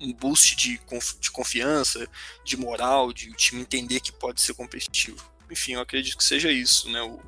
[0.00, 2.06] um boost de, conf, de confiança,
[2.44, 5.24] de moral, de o time entender que pode ser competitivo.
[5.50, 7.02] Enfim, eu acredito que seja isso, né?
[7.02, 7.20] O,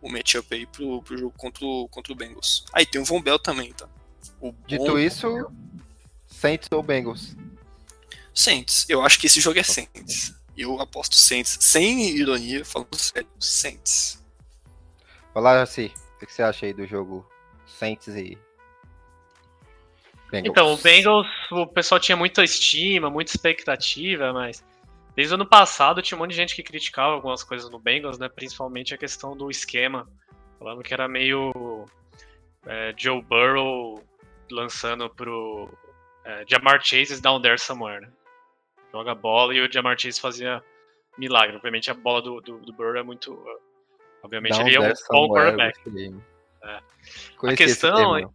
[0.00, 2.64] o matchup aí pro, pro jogo contra o, contra o Bengals.
[2.72, 3.88] Aí tem o Von Bell também, tá?
[4.40, 4.98] O Dito bom...
[4.98, 5.50] isso,
[6.26, 7.34] Saints ou Bengals?
[8.32, 8.86] Saints.
[8.88, 10.32] Eu acho que esse jogo é Saints.
[10.56, 11.56] Eu aposto Saints.
[11.60, 14.22] Sem ironia, falando sério, Saints.
[15.32, 17.28] Falar assim, o que você acha aí do jogo
[17.66, 18.38] Saints e
[20.30, 20.50] Bengals?
[20.50, 24.64] Então, o Bengals, o pessoal tinha muita estima, muita expectativa, mas
[25.14, 28.18] desde o ano passado tinha um monte de gente que criticava algumas coisas no Bengals,
[28.18, 28.28] né?
[28.28, 30.08] Principalmente a questão do esquema,
[30.58, 31.86] falando que era meio
[32.66, 34.02] é, Joe Burrow
[34.50, 35.68] lançando pro
[36.24, 38.12] é, Jamar Chase down there somewhere, né?
[38.92, 40.62] Joga bola e o Jamar Chase fazia
[41.16, 41.56] milagre.
[41.56, 43.38] Obviamente a bola do, do, do Burrow é muito.
[44.22, 45.78] Obviamente down ele é um bom quarterback.
[46.62, 46.80] É.
[47.44, 48.26] A questão é,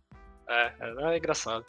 [0.48, 1.66] é, é, engraçado.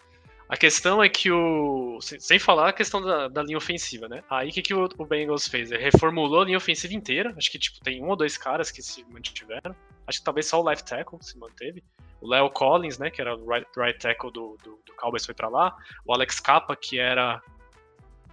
[0.49, 1.99] A questão é que o.
[2.01, 4.23] Sem falar a questão da, da linha ofensiva, né?
[4.29, 5.73] Aí o que, que o, o, Bengals fez?
[5.73, 7.35] Ele reformulou a linha ofensiva inteira.
[7.37, 9.75] Acho que tipo, tem um ou dois caras que se mantiveram.
[10.07, 11.83] Acho que talvez só o left tackle se manteve.
[12.21, 13.11] O Leo Collins, né?
[13.11, 15.75] Que era o right, right tackle do, do, do Cowboys, foi para lá.
[16.05, 17.43] O Alex Capa, que era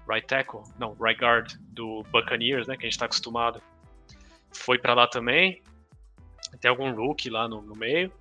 [0.08, 2.76] right tackle, não, right guard do Buccaneers, né?
[2.76, 3.62] Que a gente tá acostumado.
[4.54, 5.64] Foi para lá também.
[6.60, 8.12] Tem algum rookie lá no, no meio.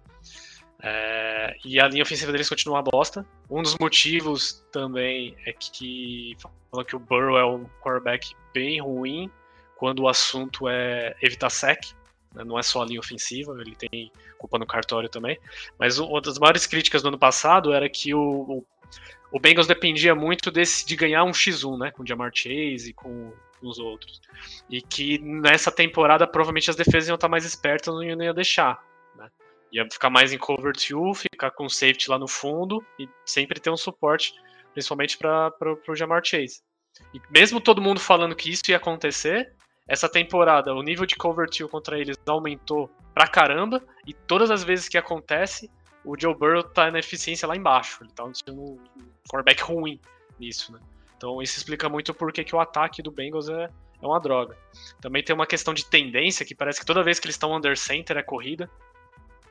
[0.83, 3.27] É, e a linha ofensiva deles continua uma bosta.
[3.51, 6.37] Um dos motivos também é que
[6.71, 9.31] falam que o Burrow é um quarterback bem ruim
[9.77, 11.81] quando o assunto é evitar sec.
[12.35, 12.45] Né?
[12.45, 15.39] Não é só a linha ofensiva, ele tem culpa no cartório também.
[15.79, 18.67] Mas uma das maiores críticas do ano passado era que o, o,
[19.33, 21.91] o Bengals dependia muito desse, de ganhar um X1, né?
[21.91, 22.95] Com o Jamar Chase e
[23.61, 24.21] com os outros.
[24.69, 28.83] E que nessa temporada provavelmente as defesas iam estar mais espertas não iam deixar.
[29.17, 29.31] Né?
[29.73, 33.71] Ia ficar mais em cover 2, ficar com safety lá no fundo e sempre ter
[33.71, 34.35] um suporte,
[34.73, 35.53] principalmente para
[35.89, 36.63] o Jamar Chase.
[37.15, 39.55] E mesmo todo mundo falando que isso ia acontecer,
[39.87, 44.65] essa temporada o nível de cover 2 contra eles aumentou pra caramba e todas as
[44.65, 45.71] vezes que acontece,
[46.05, 48.03] o Joe Burrow tá na eficiência lá embaixo.
[48.03, 48.79] Ele tá sendo um
[49.31, 50.01] quarterback ruim
[50.39, 50.81] nisso, né?
[51.21, 53.69] Então isso explica muito por que o ataque do Bengals é,
[54.01, 54.57] é uma droga.
[55.03, 57.77] Também tem uma questão de tendência que parece que toda vez que eles estão under
[57.77, 58.71] center é corrida.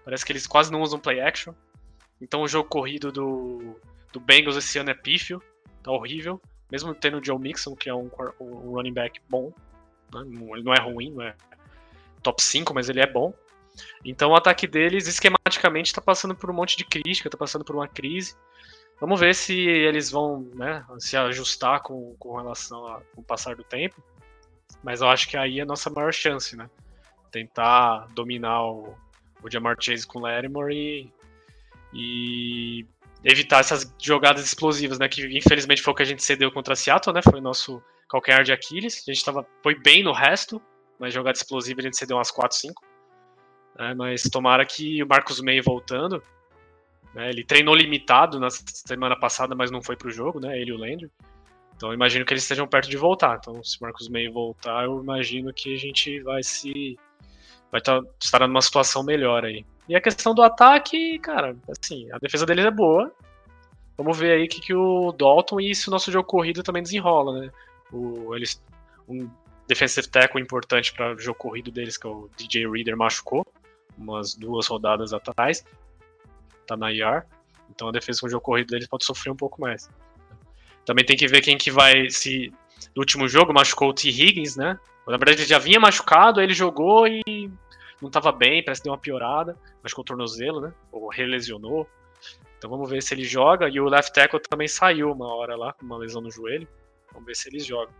[0.03, 1.53] Parece que eles quase não usam play action.
[2.19, 3.79] Então o jogo corrido do,
[4.11, 5.39] do Bengals esse ano é pífio,
[5.83, 6.41] tá horrível.
[6.71, 8.09] Mesmo tendo o Joe Mixon, que é um,
[8.39, 9.53] um running back bom.
[10.11, 10.21] Né?
[10.23, 11.35] Ele não é ruim, não é
[12.23, 13.31] top 5, mas ele é bom.
[14.03, 17.75] Então o ataque deles, esquematicamente, está passando por um monte de crítica, está passando por
[17.75, 18.35] uma crise.
[18.99, 24.03] Vamos ver se eles vão né, se ajustar com, com relação ao passar do tempo.
[24.83, 26.69] Mas eu acho que aí é a nossa maior chance, né?
[27.31, 28.95] Tentar dominar o,
[29.41, 31.13] o Jamar Chase com o Lattimore e,
[31.93, 32.85] e
[33.23, 35.07] evitar essas jogadas explosivas, né?
[35.07, 37.21] Que infelizmente foi o que a gente cedeu contra a Seattle, né?
[37.21, 39.03] Foi o nosso calcanhar de Aquiles.
[39.07, 40.61] A gente tava, foi bem no resto,
[40.97, 42.83] mas jogada explosiva a gente cedeu umas 4, 5.
[43.79, 46.21] É, mas tomara que o Marcos May voltando.
[47.13, 50.59] Né, ele treinou limitado na semana passada, mas não foi pro jogo, né?
[50.59, 51.09] Ele e o Landry.
[51.75, 53.37] Então imagino que eles estejam perto de voltar.
[53.39, 56.99] Então, se o Marcos May voltar, eu imagino que a gente vai se
[57.71, 59.65] vai tá, estar numa situação melhor aí.
[59.87, 63.11] E a questão do ataque, cara, assim, a defesa deles é boa.
[63.97, 66.83] Vamos ver aí o que, que o Dalton e se o nosso jogo corrido também
[66.83, 67.51] desenrola, né?
[67.91, 68.61] O, eles,
[69.07, 69.29] um
[69.67, 73.45] defensive tackle importante para o jogo corrido deles, que é o DJ Reader, machucou
[73.97, 75.63] umas duas rodadas atrás.
[76.69, 77.23] Tá na IR.
[77.71, 79.89] Então a defesa com o jogo corrido deles pode sofrer um pouco mais.
[80.85, 82.53] Também tem que ver quem que vai se.
[82.95, 84.09] No último jogo machucou o T.
[84.09, 84.79] Higgins, né?
[85.07, 87.23] Na verdade, ele já vinha machucado, aí ele jogou e
[87.99, 90.71] não estava bem, parece que deu uma piorada, machucou o tornozelo, né?
[90.91, 91.89] Ou relesionou.
[92.57, 93.67] Então vamos ver se ele joga.
[93.67, 96.67] E o left tackle também saiu uma hora lá, com uma lesão no joelho.
[97.11, 97.93] Vamos ver se eles jogam.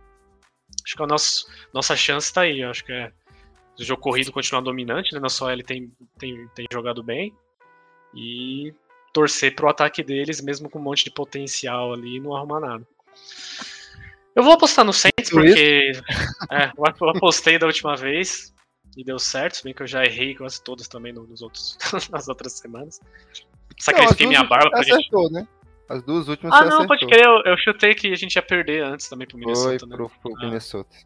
[0.84, 2.62] Acho que a nossa, nossa chance está aí.
[2.62, 3.12] Acho que é
[3.78, 5.18] o jogo corrido continuar dominante, né?
[5.18, 7.34] Nosso OL tem, tem, tem jogado bem.
[8.14, 8.74] E
[9.12, 12.86] torcer pro ataque deles, mesmo com um monte de potencial ali, e não arrumar nada.
[14.34, 15.92] Eu vou apostar no Saints porque
[16.50, 18.54] é, eu apostei da última vez
[18.96, 21.76] e deu certo, se bem que eu já errei quase todos também nos outros,
[22.10, 23.00] nas outras semanas.
[23.78, 25.32] Sacrifiquei minha barba pra acertou, gente...
[25.32, 25.48] né?
[25.88, 28.84] As duas últimas Ah, não, pode crer, eu, eu, chutei que a gente ia perder
[28.84, 30.10] antes também pro Minnesota, Foi pro, né?
[30.22, 30.96] pro ah, Minnesota.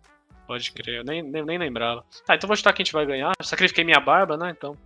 [0.47, 2.05] Pode crer, eu nem, nem, nem lembrava.
[2.27, 3.33] Tá, então vou chutar que a gente vai ganhar.
[3.41, 4.51] sacrifiquei minha barba, né?
[4.51, 4.77] Então.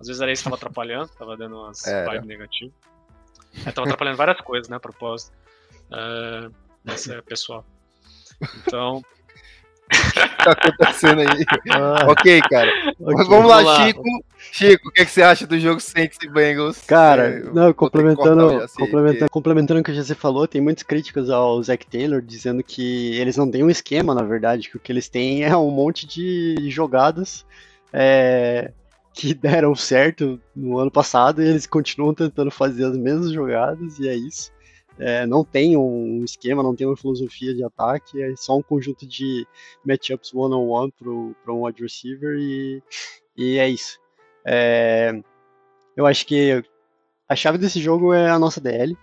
[0.00, 2.74] Às vezes era isso que tava atrapalhando, tava dando umas vibes negativas.
[3.66, 5.32] É, tava atrapalhando várias coisas, né, a propósito.
[5.90, 6.52] Uh,
[6.86, 7.64] é pessoal.
[8.66, 9.02] Então,
[9.88, 11.44] O que tá acontecendo aí?
[11.70, 12.70] Ah, ok, cara.
[13.00, 13.14] ok.
[13.16, 13.86] Mas vamos lá, vamos lá.
[13.86, 14.02] Chico.
[14.38, 16.82] Chico, o que, é que você acha do jogo Saints e Bengals?
[16.82, 20.46] Cara, É, eu não, vou ter que complementando, Jaci, complementando, complementando o que você falou,
[20.46, 24.68] tem muitas críticas ao Zac Taylor dizendo que eles não têm um esquema, na verdade,
[24.68, 27.44] que o que eles têm é um monte de jogadas
[27.92, 28.72] é,
[29.18, 34.08] que deram certo no ano passado e eles continuam tentando fazer as mesmas jogadas e
[34.08, 34.52] é isso.
[34.96, 39.06] É, não tem um esquema, não tem uma filosofia de ataque, é só um conjunto
[39.06, 39.46] de
[39.84, 42.82] matchups one-on-one para um wide receiver e,
[43.36, 43.98] e é isso.
[44.44, 45.12] É,
[45.96, 46.64] eu acho que
[47.28, 48.96] a chave desse jogo é a nossa DL.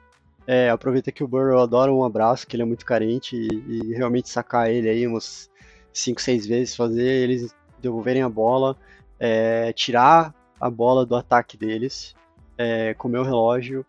[0.48, 3.94] É, aproveita que o Burrow adora um abraço, que ele é muito carente, e, e
[3.94, 5.50] realmente sacar ele aí umas
[5.94, 8.78] 5, 6 vezes, fazer eles devolverem a bola,
[9.26, 12.14] é, tirar a bola do ataque deles,
[12.58, 13.84] é, comer o relógio.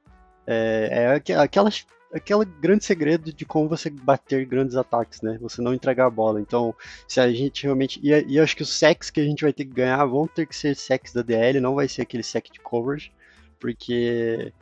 [0.47, 1.71] É, é aqu- aquela,
[2.13, 5.37] aquela grande segredo de como você bater grandes ataques, né?
[5.43, 6.41] Você não entregar a bola.
[6.41, 6.75] Então,
[7.07, 8.01] se a gente realmente.
[8.03, 10.47] E, e acho que os sacks que a gente vai ter que ganhar vão ter
[10.47, 13.13] que ser sacks da DL, não vai ser aquele sack de coverage,
[13.61, 14.53] porque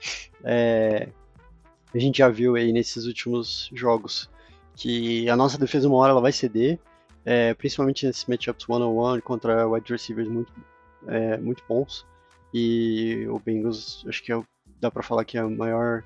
[0.42, 1.08] é,
[1.94, 4.28] a gente já viu aí nesses últimos jogos
[4.76, 6.80] que a nossa defesa uma hora ela vai ceder,
[7.24, 10.52] é, principalmente nesses matchups one-on-one contra wide receivers muito,
[11.06, 12.06] é, muito bons.
[12.52, 14.40] E o Bengals, acho que é,
[14.80, 16.04] dá pra falar que é a maior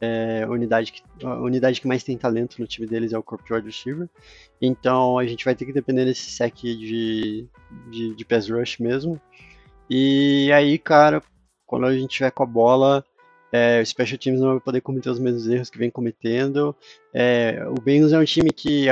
[0.00, 3.44] é, unidade, que, a unidade que mais tem talento no time deles é o corpo
[3.44, 4.08] de wide receiver.
[4.60, 7.46] Então a gente vai ter que depender desse sec de,
[7.90, 9.20] de, de pass rush mesmo.
[9.88, 11.22] E aí, cara,
[11.66, 13.04] quando a gente tiver com a bola,
[13.52, 16.74] é, o Special Teams não vai poder cometer os mesmos erros que vem cometendo.
[17.12, 18.86] É, o Bengals é um time que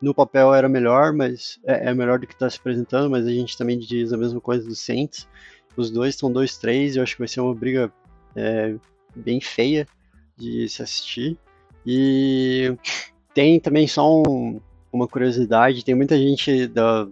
[0.00, 3.30] no papel era melhor, mas é, é melhor do que está se apresentando, mas a
[3.30, 5.28] gente também diz a mesma coisa do Saints.
[5.76, 7.92] Os dois estão 2-3 e eu acho que vai ser uma briga
[8.34, 8.74] é,
[9.14, 9.86] bem feia
[10.36, 11.36] de se assistir.
[11.86, 12.76] E
[13.34, 14.60] tem também só um-
[14.92, 17.06] uma curiosidade, tem muita gente da,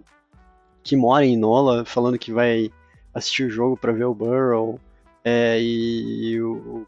[0.83, 2.69] que mora em Nola falando que vai
[3.13, 4.79] assistir o jogo para ver o Burrow
[5.23, 6.85] é, e, e o-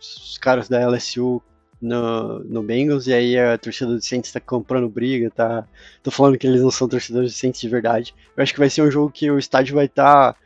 [0.00, 1.42] os caras da LSU
[1.82, 5.66] no, no Bengals, e aí a torcida do Saints tá comprando briga, tá,
[6.02, 8.14] tô falando que eles não são torcedores do Saints de verdade.
[8.36, 10.36] Eu acho que vai ser um jogo que o estádio vai estar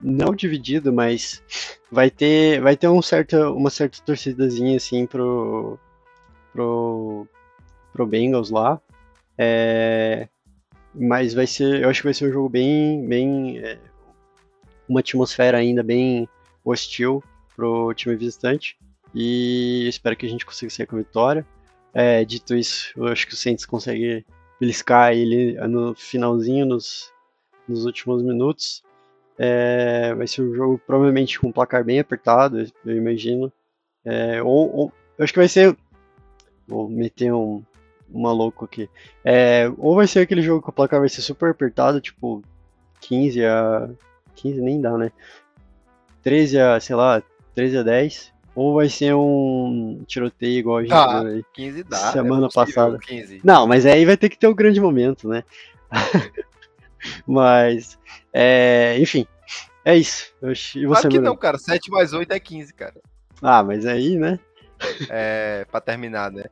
[0.00, 1.42] não dividido, mas
[1.90, 5.78] vai ter, vai ter um certo, uma certa torcidazinha assim pro,
[6.52, 7.26] pro,
[7.92, 8.80] pro Bengals lá.
[9.38, 10.28] É,
[10.94, 13.78] mas vai ser, eu acho que vai ser um jogo bem, bem é,
[14.86, 16.28] uma atmosfera ainda bem
[16.62, 17.24] hostil
[17.56, 18.76] pro time visitante
[19.14, 21.46] e espero que a gente consiga sair com a vitória.
[21.92, 24.24] É, dito isso, eu acho que o Saints consegue
[24.60, 27.12] beliscar ele no finalzinho, nos,
[27.66, 28.82] nos últimos minutos.
[29.38, 33.52] É, vai ser um jogo provavelmente com um placar bem apertado, eu imagino.
[34.04, 35.76] É, ou, ou- eu acho que vai ser.
[36.68, 37.62] Vou meter um,
[38.12, 38.88] um maluco aqui.
[39.24, 42.42] É, ou vai ser aquele jogo que o placar vai ser super apertado, tipo
[43.00, 43.90] 15 a.
[44.36, 45.10] 15 nem dá, né?
[46.22, 47.22] 13 a, sei lá,
[47.54, 48.32] 13 a 10.
[48.54, 51.44] Ou vai ser um tiroteio igual a gente Ah, viu aí.
[51.52, 51.96] 15 dá.
[52.12, 52.98] Semana é passada.
[52.98, 53.40] 15.
[53.44, 55.44] Não, mas aí vai ter que ter o grande momento, né?
[57.26, 57.98] mas,
[58.32, 59.26] é, enfim,
[59.84, 60.34] é isso.
[60.42, 61.58] Eu E você, Claro que não, cara.
[61.58, 62.94] 7 mais 8 é 15, cara.
[63.40, 64.38] Ah, mas aí, né?
[65.08, 66.44] É, pra terminar, né?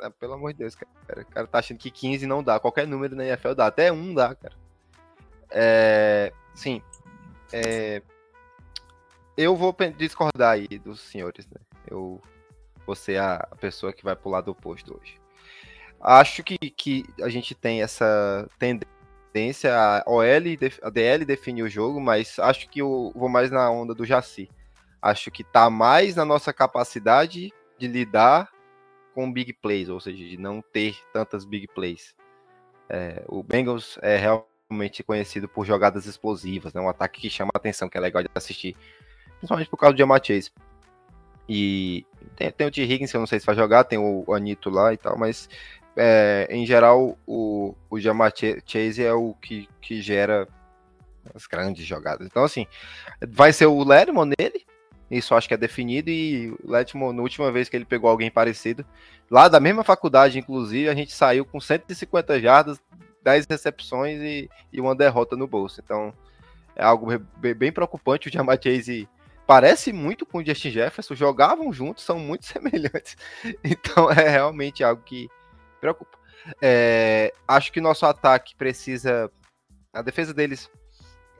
[0.00, 1.22] Ah, pelo amor de Deus, cara.
[1.22, 2.60] O cara tá achando que 15 não dá.
[2.60, 3.66] Qualquer número na NFL dá.
[3.66, 4.54] Até 1 dá, cara.
[5.50, 6.82] É, sim.
[7.52, 8.02] É,
[9.36, 11.60] eu vou discordar aí dos senhores, né?
[11.86, 12.20] Eu
[12.86, 15.20] vou ser a pessoa que vai pro lado oposto hoje.
[16.00, 20.22] Acho que, que a gente tem essa tendência, a OL,
[20.82, 24.48] a DL definir o jogo, mas acho que eu vou mais na onda do Jaci.
[25.00, 28.50] Acho que tá mais na nossa capacidade de lidar
[29.14, 32.14] com big plays, ou seja, de não ter tantas big plays.
[32.88, 36.80] É, o Bengals é realmente conhecido por jogadas explosivas, né?
[36.80, 38.76] um ataque que chama a atenção, que é legal de assistir,
[39.38, 40.50] principalmente por causa do Jamar Chase.
[41.48, 42.04] E
[42.34, 42.82] tem, tem o T.
[42.82, 45.48] Higgins, que eu não sei se vai jogar, tem o Anito lá e tal, mas
[45.96, 50.48] é, em geral o, o Jamar Ch- Chase é o que, que gera
[51.34, 52.26] as grandes jogadas.
[52.26, 52.66] Então, assim,
[53.28, 54.64] vai ser o Lerman nele,
[55.10, 58.30] isso acho que é definido, e o Letmo, na última vez que ele pegou alguém
[58.30, 58.84] parecido,
[59.30, 62.80] lá da mesma faculdade, inclusive, a gente saiu com 150 jardas,
[63.22, 65.80] 10 recepções e, e uma derrota no bolso.
[65.84, 66.12] Então,
[66.74, 67.06] é algo
[67.38, 68.28] be- bem preocupante.
[68.28, 69.08] O Jamar Chase
[69.46, 73.16] parece muito com o Justin Jefferson, jogavam juntos, são muito semelhantes.
[73.62, 75.28] Então, é realmente algo que
[75.80, 76.18] preocupa.
[76.60, 79.30] É, acho que nosso ataque precisa.
[79.92, 80.70] A defesa deles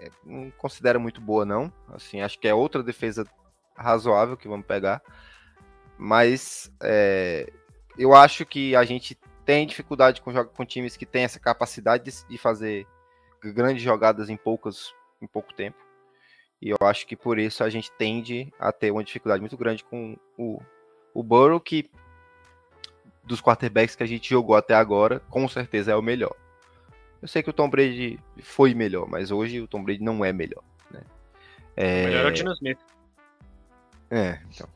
[0.01, 1.73] é, não considero muito boa, não.
[1.89, 3.27] Assim, acho que é outra defesa
[3.77, 5.03] razoável que vamos pegar.
[5.99, 7.53] Mas é,
[7.99, 12.29] eu acho que a gente tem dificuldade com, com times que têm essa capacidade de,
[12.29, 12.87] de fazer
[13.43, 15.86] grandes jogadas em poucas em pouco tempo.
[16.61, 19.85] E eu acho que por isso a gente tende a ter uma dificuldade muito grande
[19.85, 20.61] com o,
[21.13, 21.91] o Burrow, que
[23.23, 26.35] dos quarterbacks que a gente jogou até agora, com certeza é o melhor.
[27.21, 30.33] Eu sei que o Tom Brady foi melhor, mas hoje o Tom Brady não é
[30.33, 30.63] melhor.
[30.91, 31.03] Né?
[31.77, 32.05] É...
[32.05, 32.79] O melhor é o Dino Smith.
[34.11, 34.69] É, então.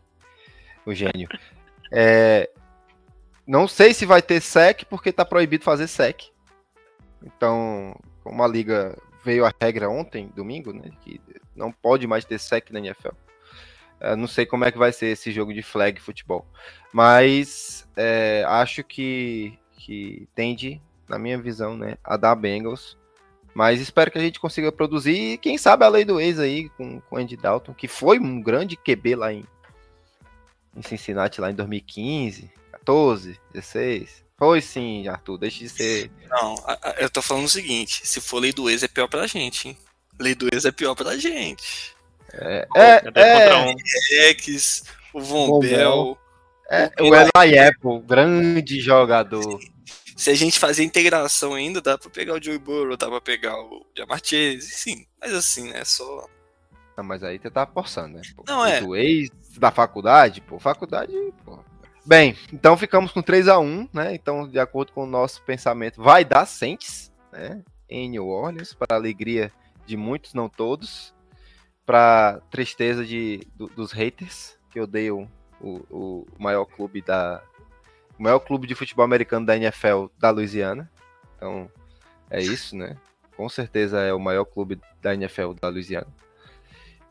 [0.84, 1.28] O gênio.
[1.92, 2.50] é...
[3.46, 6.30] Não sei se vai ter sec, porque tá proibido fazer sec.
[7.22, 10.90] Então, como a liga veio a regra ontem, domingo, né?
[11.02, 11.20] Que
[11.54, 13.14] não pode mais ter sec na NFL.
[14.00, 16.46] Eu não sei como é que vai ser esse jogo de flag futebol.
[16.92, 22.96] Mas é, acho que, que tende, na minha visão, né, a dar Bengals.
[23.52, 25.32] Mas espero que a gente consiga produzir.
[25.32, 28.40] E quem sabe a lei do ex aí com, com Andy Dalton, que foi um
[28.40, 29.44] grande QB lá em,
[30.74, 34.24] em Cincinnati, lá em 2015, 14, 16.
[34.40, 36.10] Foi sim, Arthur, deixa de ser.
[36.30, 36.54] Não,
[36.96, 39.78] eu tô falando o seguinte: se for lei do ex, é pior pra gente, hein?
[40.18, 41.94] Lei do ex é pior pra gente.
[42.32, 43.74] É, é, é, um.
[44.12, 46.16] Rex, o Von Bell.
[46.70, 49.60] É, o Eli Apple, grande jogador.
[50.16, 53.60] Se a gente fazer integração ainda, dá pra pegar o Joey Burrow, dá pra pegar
[53.60, 55.06] o Jamar Chase, sim.
[55.20, 56.26] Mas assim, né, só...
[56.96, 58.22] Não, mas aí você tá forçando, né?
[58.36, 58.80] Pô, não, é.
[58.80, 61.12] Do ex da faculdade, pô, faculdade,
[61.44, 61.58] pô,
[62.04, 64.14] Bem, então ficamos com 3 a 1 né?
[64.14, 67.62] Então, de acordo com o nosso pensamento, vai dar Saints, né?
[67.88, 69.52] Em New Orleans, para alegria
[69.84, 71.14] de muitos, não todos,
[71.84, 75.28] para tristeza de, do, dos haters, que odeiam
[75.60, 77.42] o, o, maior clube da
[78.18, 80.90] o maior clube de futebol americano da NFL da Louisiana.
[81.36, 81.70] Então,
[82.30, 82.96] é isso, né?
[83.36, 86.06] Com certeza é o maior clube da NFL da Louisiana.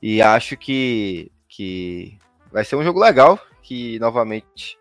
[0.02, 2.18] E acho que, que
[2.52, 4.79] vai ser um jogo legal, que novamente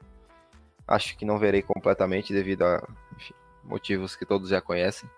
[0.89, 2.83] acho que não verei completamente devido a
[3.17, 5.09] enfim, motivos que todos já conhecem.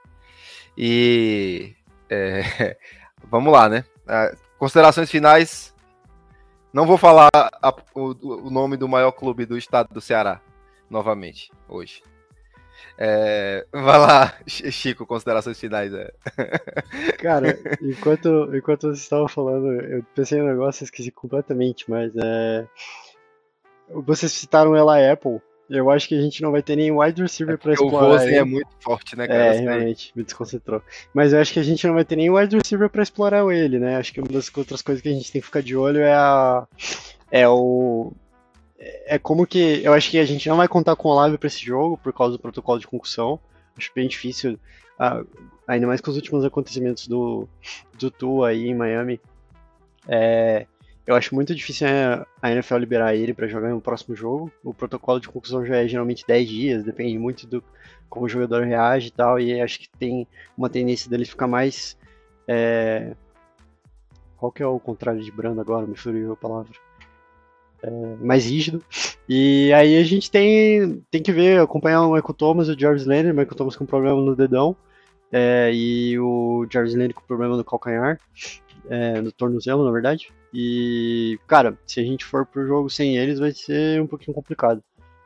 [0.77, 1.75] E
[2.09, 2.77] é,
[3.31, 3.85] vamos lá, né?
[4.07, 5.75] Ah, considerações finais.
[6.73, 10.41] Não vou falar a, o, o, nome do maior clube do estado do Ceará
[10.89, 12.03] novamente hoje.
[12.97, 15.93] É, vai lá, Chico, considerações finais.
[15.93, 16.13] É.
[17.19, 22.67] Cara, enquanto, enquanto vocês estavam falando, eu pensei no negócio e esqueci completamente, mas é.
[23.89, 25.41] Vocês citaram ela Apple.
[25.71, 28.09] Eu acho que a gente não vai ter nem wide receiver é pra explorar.
[28.09, 29.55] O Rosen é muito forte, né, cara?
[29.55, 30.83] É, realmente, me desconcentrou.
[31.15, 33.79] Mas eu acho que a gente não vai ter nem wide receiver pra explorar ele,
[33.79, 33.97] né?
[33.97, 36.13] Acho que uma das outras coisas que a gente tem que ficar de olho é
[36.13, 36.67] a.
[37.31, 38.13] É o.
[39.07, 39.81] É como que.
[39.85, 42.13] Eu acho que a gente não vai contar com o Olave pra esse jogo por
[42.13, 43.39] causa do protocolo de concussão.
[43.79, 44.59] Acho bem difícil.
[44.99, 45.23] Ah,
[45.69, 47.49] ainda mais com os últimos acontecimentos do,
[47.97, 49.21] do Tua aí em Miami.
[50.09, 50.67] É,
[51.07, 51.87] eu acho muito difícil
[52.41, 54.51] a NFL liberar ele para jogar no próximo jogo.
[54.63, 57.63] O protocolo de conclusão já é geralmente 10 dias, depende muito do
[58.09, 59.41] como o jogador reage e tal.
[59.41, 61.97] E acho que tem uma tendência dele ficar mais.
[62.47, 63.15] É...
[64.37, 65.87] Qual que é o contrário de brando agora?
[65.87, 66.73] Me fugiu a palavra.
[67.83, 67.91] É...
[68.21, 68.85] mais rígido.
[69.29, 73.07] E aí a gente tem, tem que ver, acompanhar o Michael Thomas e o Jarvis
[73.07, 73.31] Landry.
[73.31, 74.77] O Michael Thomas com problema no dedão.
[75.33, 78.19] É, e o Jarvis Landry com problema no calcanhar.
[78.89, 80.33] É, no tornozelo, na verdade.
[80.53, 84.83] E, cara, se a gente for pro jogo sem eles, vai ser um pouquinho complicado.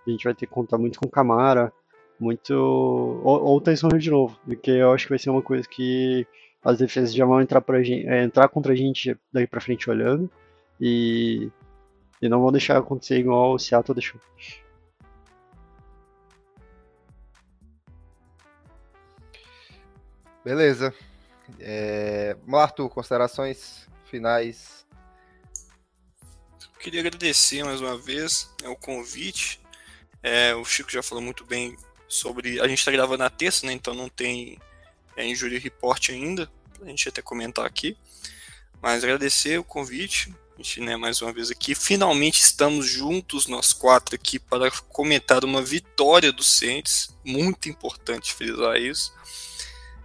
[0.07, 1.73] A gente vai ter que contar muito com Camara,
[2.21, 2.53] muito.
[2.53, 6.27] Ou, ou Tyson de novo, porque eu acho que vai ser uma coisa que
[6.63, 9.89] as defesas já vão entrar, pra gente, é, entrar contra a gente daí pra frente
[9.91, 10.31] olhando.
[10.81, 11.51] E,
[12.21, 14.21] e não vão deixar acontecer igual o Seattle deixou.
[20.45, 20.93] Beleza.
[21.59, 22.37] É...
[22.53, 24.84] Arthur, considerações finais
[26.85, 29.59] Queria agradecer mais uma vez né, o convite.
[30.23, 32.61] É, o Chico já falou muito bem sobre.
[32.61, 33.73] A gente está gravando na terça, né?
[33.73, 34.59] Então não tem
[35.17, 36.47] é, Injury Report ainda.
[36.83, 37.97] A gente até comentar aqui.
[38.83, 40.35] Mas agradecer o convite.
[40.53, 41.75] A gente, né, mais uma vez aqui.
[41.75, 47.17] Finalmente estamos juntos, nós quatro aqui, para comentar uma vitória do Saints.
[47.25, 49.11] Muito importante frisar isso.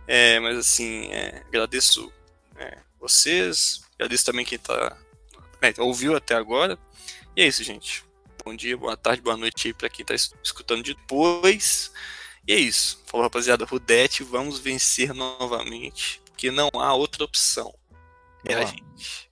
[0.07, 2.09] É, mas assim, é, agradeço
[2.55, 4.97] é, vocês, agradeço também quem está
[5.61, 6.77] é, ouviu até agora.
[7.35, 8.03] E é isso, gente.
[8.45, 11.91] Bom dia, boa tarde, boa noite aí pra quem tá escutando depois.
[12.47, 13.03] E é isso.
[13.05, 16.21] Falou, rapaziada, Rudete, vamos vencer novamente.
[16.25, 17.73] Porque não há outra opção.
[18.45, 19.29] É a gente.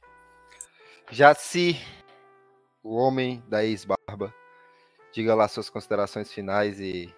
[1.09, 1.79] Já se
[2.83, 4.33] o homem da ex-barba,
[5.11, 7.13] diga lá suas considerações finais e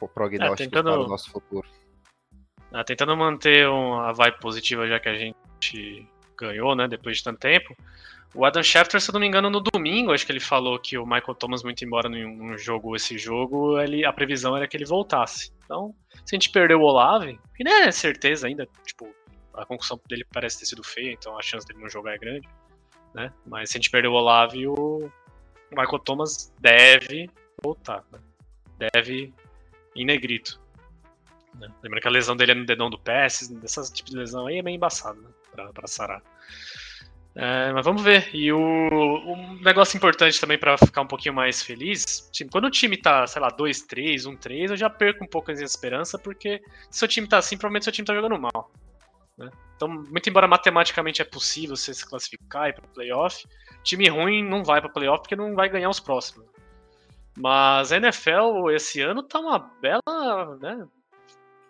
[0.00, 0.90] o prognóstico é, tentando...
[0.90, 1.68] para o nosso futuro.
[2.72, 6.08] Ah, tentando manter uma vibe positiva, já que a gente
[6.46, 7.76] ganhou, né, depois de tanto tempo.
[8.34, 10.96] O Adam Schefter, se eu não me engano, no domingo, acho que ele falou que
[10.96, 14.86] o Michael Thomas, muito embora não jogou esse jogo, ele, a previsão era que ele
[14.86, 15.52] voltasse.
[15.64, 15.94] Então,
[16.24, 19.14] se a gente perder o Olave, que não é certeza ainda, tipo,
[19.54, 22.48] a concussão dele parece ter sido feia, então a chance dele não jogar é grande,
[23.14, 23.30] né?
[23.46, 25.10] Mas se a gente perder o Olave, o
[25.70, 27.28] Michael Thomas deve
[27.62, 28.18] voltar, né?
[28.94, 29.32] Deve
[29.94, 30.58] em negrito.
[31.54, 31.68] Né?
[31.82, 34.58] Lembra que a lesão dele é no dedão do pé, esse tipo de lesão aí
[34.58, 35.28] é meio embaçado, né?
[35.50, 36.22] Pra, pra sarar.
[37.34, 38.28] É, mas vamos ver.
[38.34, 42.96] E o, um negócio importante também para ficar um pouquinho mais feliz, quando o time
[42.96, 47.08] tá, sei lá, 2-3, 1-3, eu já perco um pouco a esperança, porque se o
[47.08, 48.70] time tá assim, provavelmente seu time tá jogando mal.
[49.38, 49.50] Né?
[49.76, 53.46] Então, muito embora matematicamente é possível você se classificar e ir pro playoff,
[53.82, 56.46] time ruim não vai para playoff porque não vai ganhar os próximos.
[57.36, 60.86] Mas a NFL esse ano tá uma bela, né,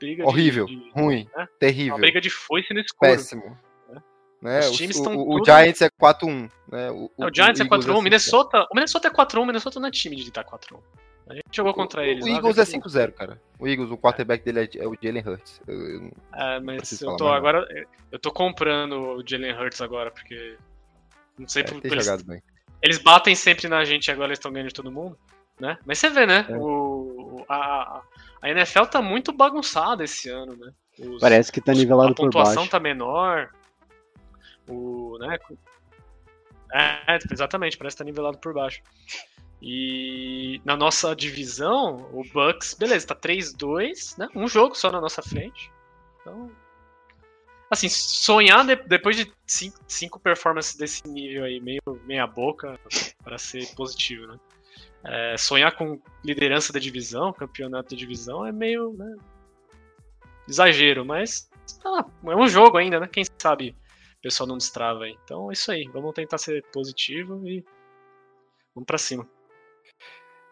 [0.00, 1.46] briga Horrível, de, ruim, né?
[1.60, 1.94] terrível.
[1.94, 3.12] Uma briga de foice no escuro.
[3.12, 3.56] Péssimo.
[4.42, 4.58] Né?
[4.58, 6.50] Os times o, o, o Giants é 4-1.
[6.68, 6.90] Né?
[6.90, 7.96] O, o, o Giants é 4-1.
[7.96, 9.40] O Minnesota, o Minnesota é 4-1.
[9.40, 10.80] O Minnesota não é time de estar 4-1.
[11.28, 12.24] A gente jogou contra eles.
[12.24, 13.40] O Eagles é 5-0, cara.
[13.58, 15.62] O Eagles, o quarterback dele é, é o Jalen Hurts.
[15.68, 17.64] Eu, é, mas eu tô agora.
[18.10, 20.56] Eu tô comprando o Jalen Hurts agora, porque.
[21.38, 22.42] Não sei é, por eles, bem.
[22.82, 25.16] eles batem sempre na gente agora eles estão ganhando de todo mundo.
[25.58, 25.78] Né?
[25.86, 26.44] Mas você vê, né?
[26.48, 26.56] É.
[26.56, 28.02] O, a,
[28.42, 30.72] a NFL tá muito bagunçada esse ano, né?
[30.98, 32.38] Os, Parece que tá nivelado por baixo.
[32.38, 33.48] A pontuação tá menor.
[34.68, 35.38] O, né?
[36.72, 38.82] É, exatamente, parece que tá nivelado por baixo.
[39.60, 44.28] E na nossa divisão, o Bucks, beleza, tá 3-2, né?
[44.34, 45.70] Um jogo só na nossa frente.
[46.20, 46.50] Então,
[47.70, 52.78] assim, sonhar de, depois de cinco, cinco, performances desse nível aí, meio meia boca,
[53.22, 54.40] para ser positivo, né?
[55.04, 59.16] É, sonhar com liderança da divisão, campeonato da divisão, é meio né,
[60.48, 61.50] exagero, mas
[61.84, 63.08] ah, é um jogo ainda, né?
[63.10, 63.76] Quem sabe
[64.22, 65.16] pessoal não destrava aí.
[65.24, 65.84] Então é isso aí.
[65.92, 67.64] Vamos tentar ser positivo e
[68.74, 69.28] vamos para cima.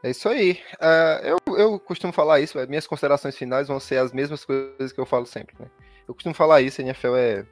[0.02, 0.60] É isso aí.
[0.76, 5.00] Uh, eu, eu costumo falar isso, minhas considerações finais vão ser as mesmas coisas que
[5.00, 5.54] eu falo sempre.
[5.58, 5.70] Né?
[6.08, 7.46] Eu costumo falar isso, a NFL é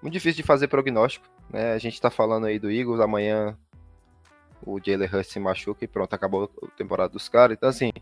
[0.00, 1.28] muito difícil de fazer prognóstico.
[1.50, 1.72] Né?
[1.72, 3.56] A gente está falando aí do Eagles, amanhã
[4.64, 7.56] o Jalen Hurts se machuca e pronto, acabou a temporada dos caras.
[7.56, 7.92] Então, assim,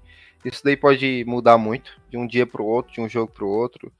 [0.45, 3.45] isso daí pode mudar muito de um dia para o outro, de um jogo para
[3.45, 3.93] o outro.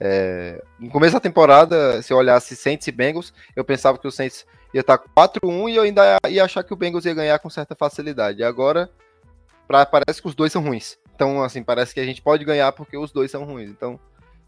[0.00, 4.12] É, no começo da temporada, se eu olhasse Saints e Bengals, eu pensava que o
[4.12, 7.50] Saints ia estar 4-1 e eu ainda ia achar que o Bengals ia ganhar com
[7.50, 8.40] certa facilidade.
[8.40, 8.90] E agora,
[9.66, 10.98] pra, parece que os dois são ruins.
[11.14, 13.70] Então, assim, parece que a gente pode ganhar porque os dois são ruins.
[13.70, 13.98] Então,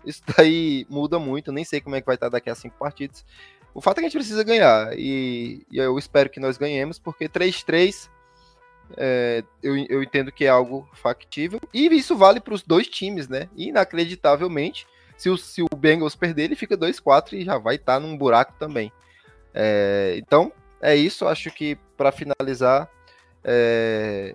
[0.04, 1.50] isso daí muda muito.
[1.50, 3.24] Nem sei como é que vai estar daqui a cinco partidas.
[3.74, 4.96] O fato é que a gente precisa ganhar.
[4.96, 8.08] E, e eu espero que nós ganhemos, porque 3-3
[8.96, 11.60] é, eu, eu entendo que é algo factível.
[11.72, 13.48] E isso vale para os dois times, né?
[13.56, 14.86] Inacreditavelmente
[15.20, 18.16] se o, se o Bengals perder, ele fica 2-4 e já vai estar tá num
[18.16, 18.90] buraco também.
[19.52, 21.28] É, então, é isso.
[21.28, 22.88] Acho que para finalizar,
[23.44, 24.34] é,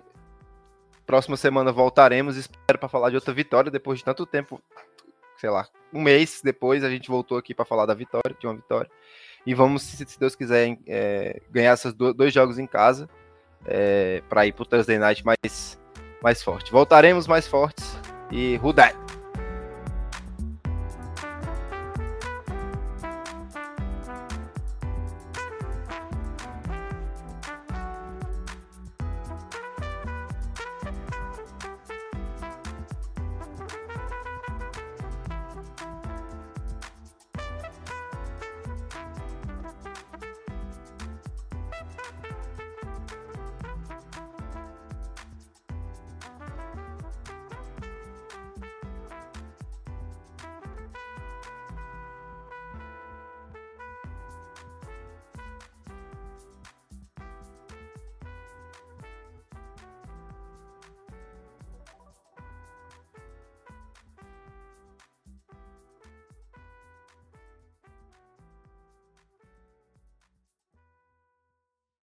[1.04, 2.36] próxima semana voltaremos.
[2.36, 4.62] Espero para falar de outra vitória depois de tanto tempo,
[5.36, 8.54] sei lá, um mês depois a gente voltou aqui para falar da vitória, de uma
[8.54, 8.88] vitória.
[9.44, 13.08] E vamos, se, Deus quiser, é, ganhar esses dois jogos em casa
[13.66, 15.80] é, para ir para o Thursday Night mais,
[16.22, 16.70] mais forte.
[16.70, 17.98] Voltaremos mais fortes
[18.30, 19.15] e that?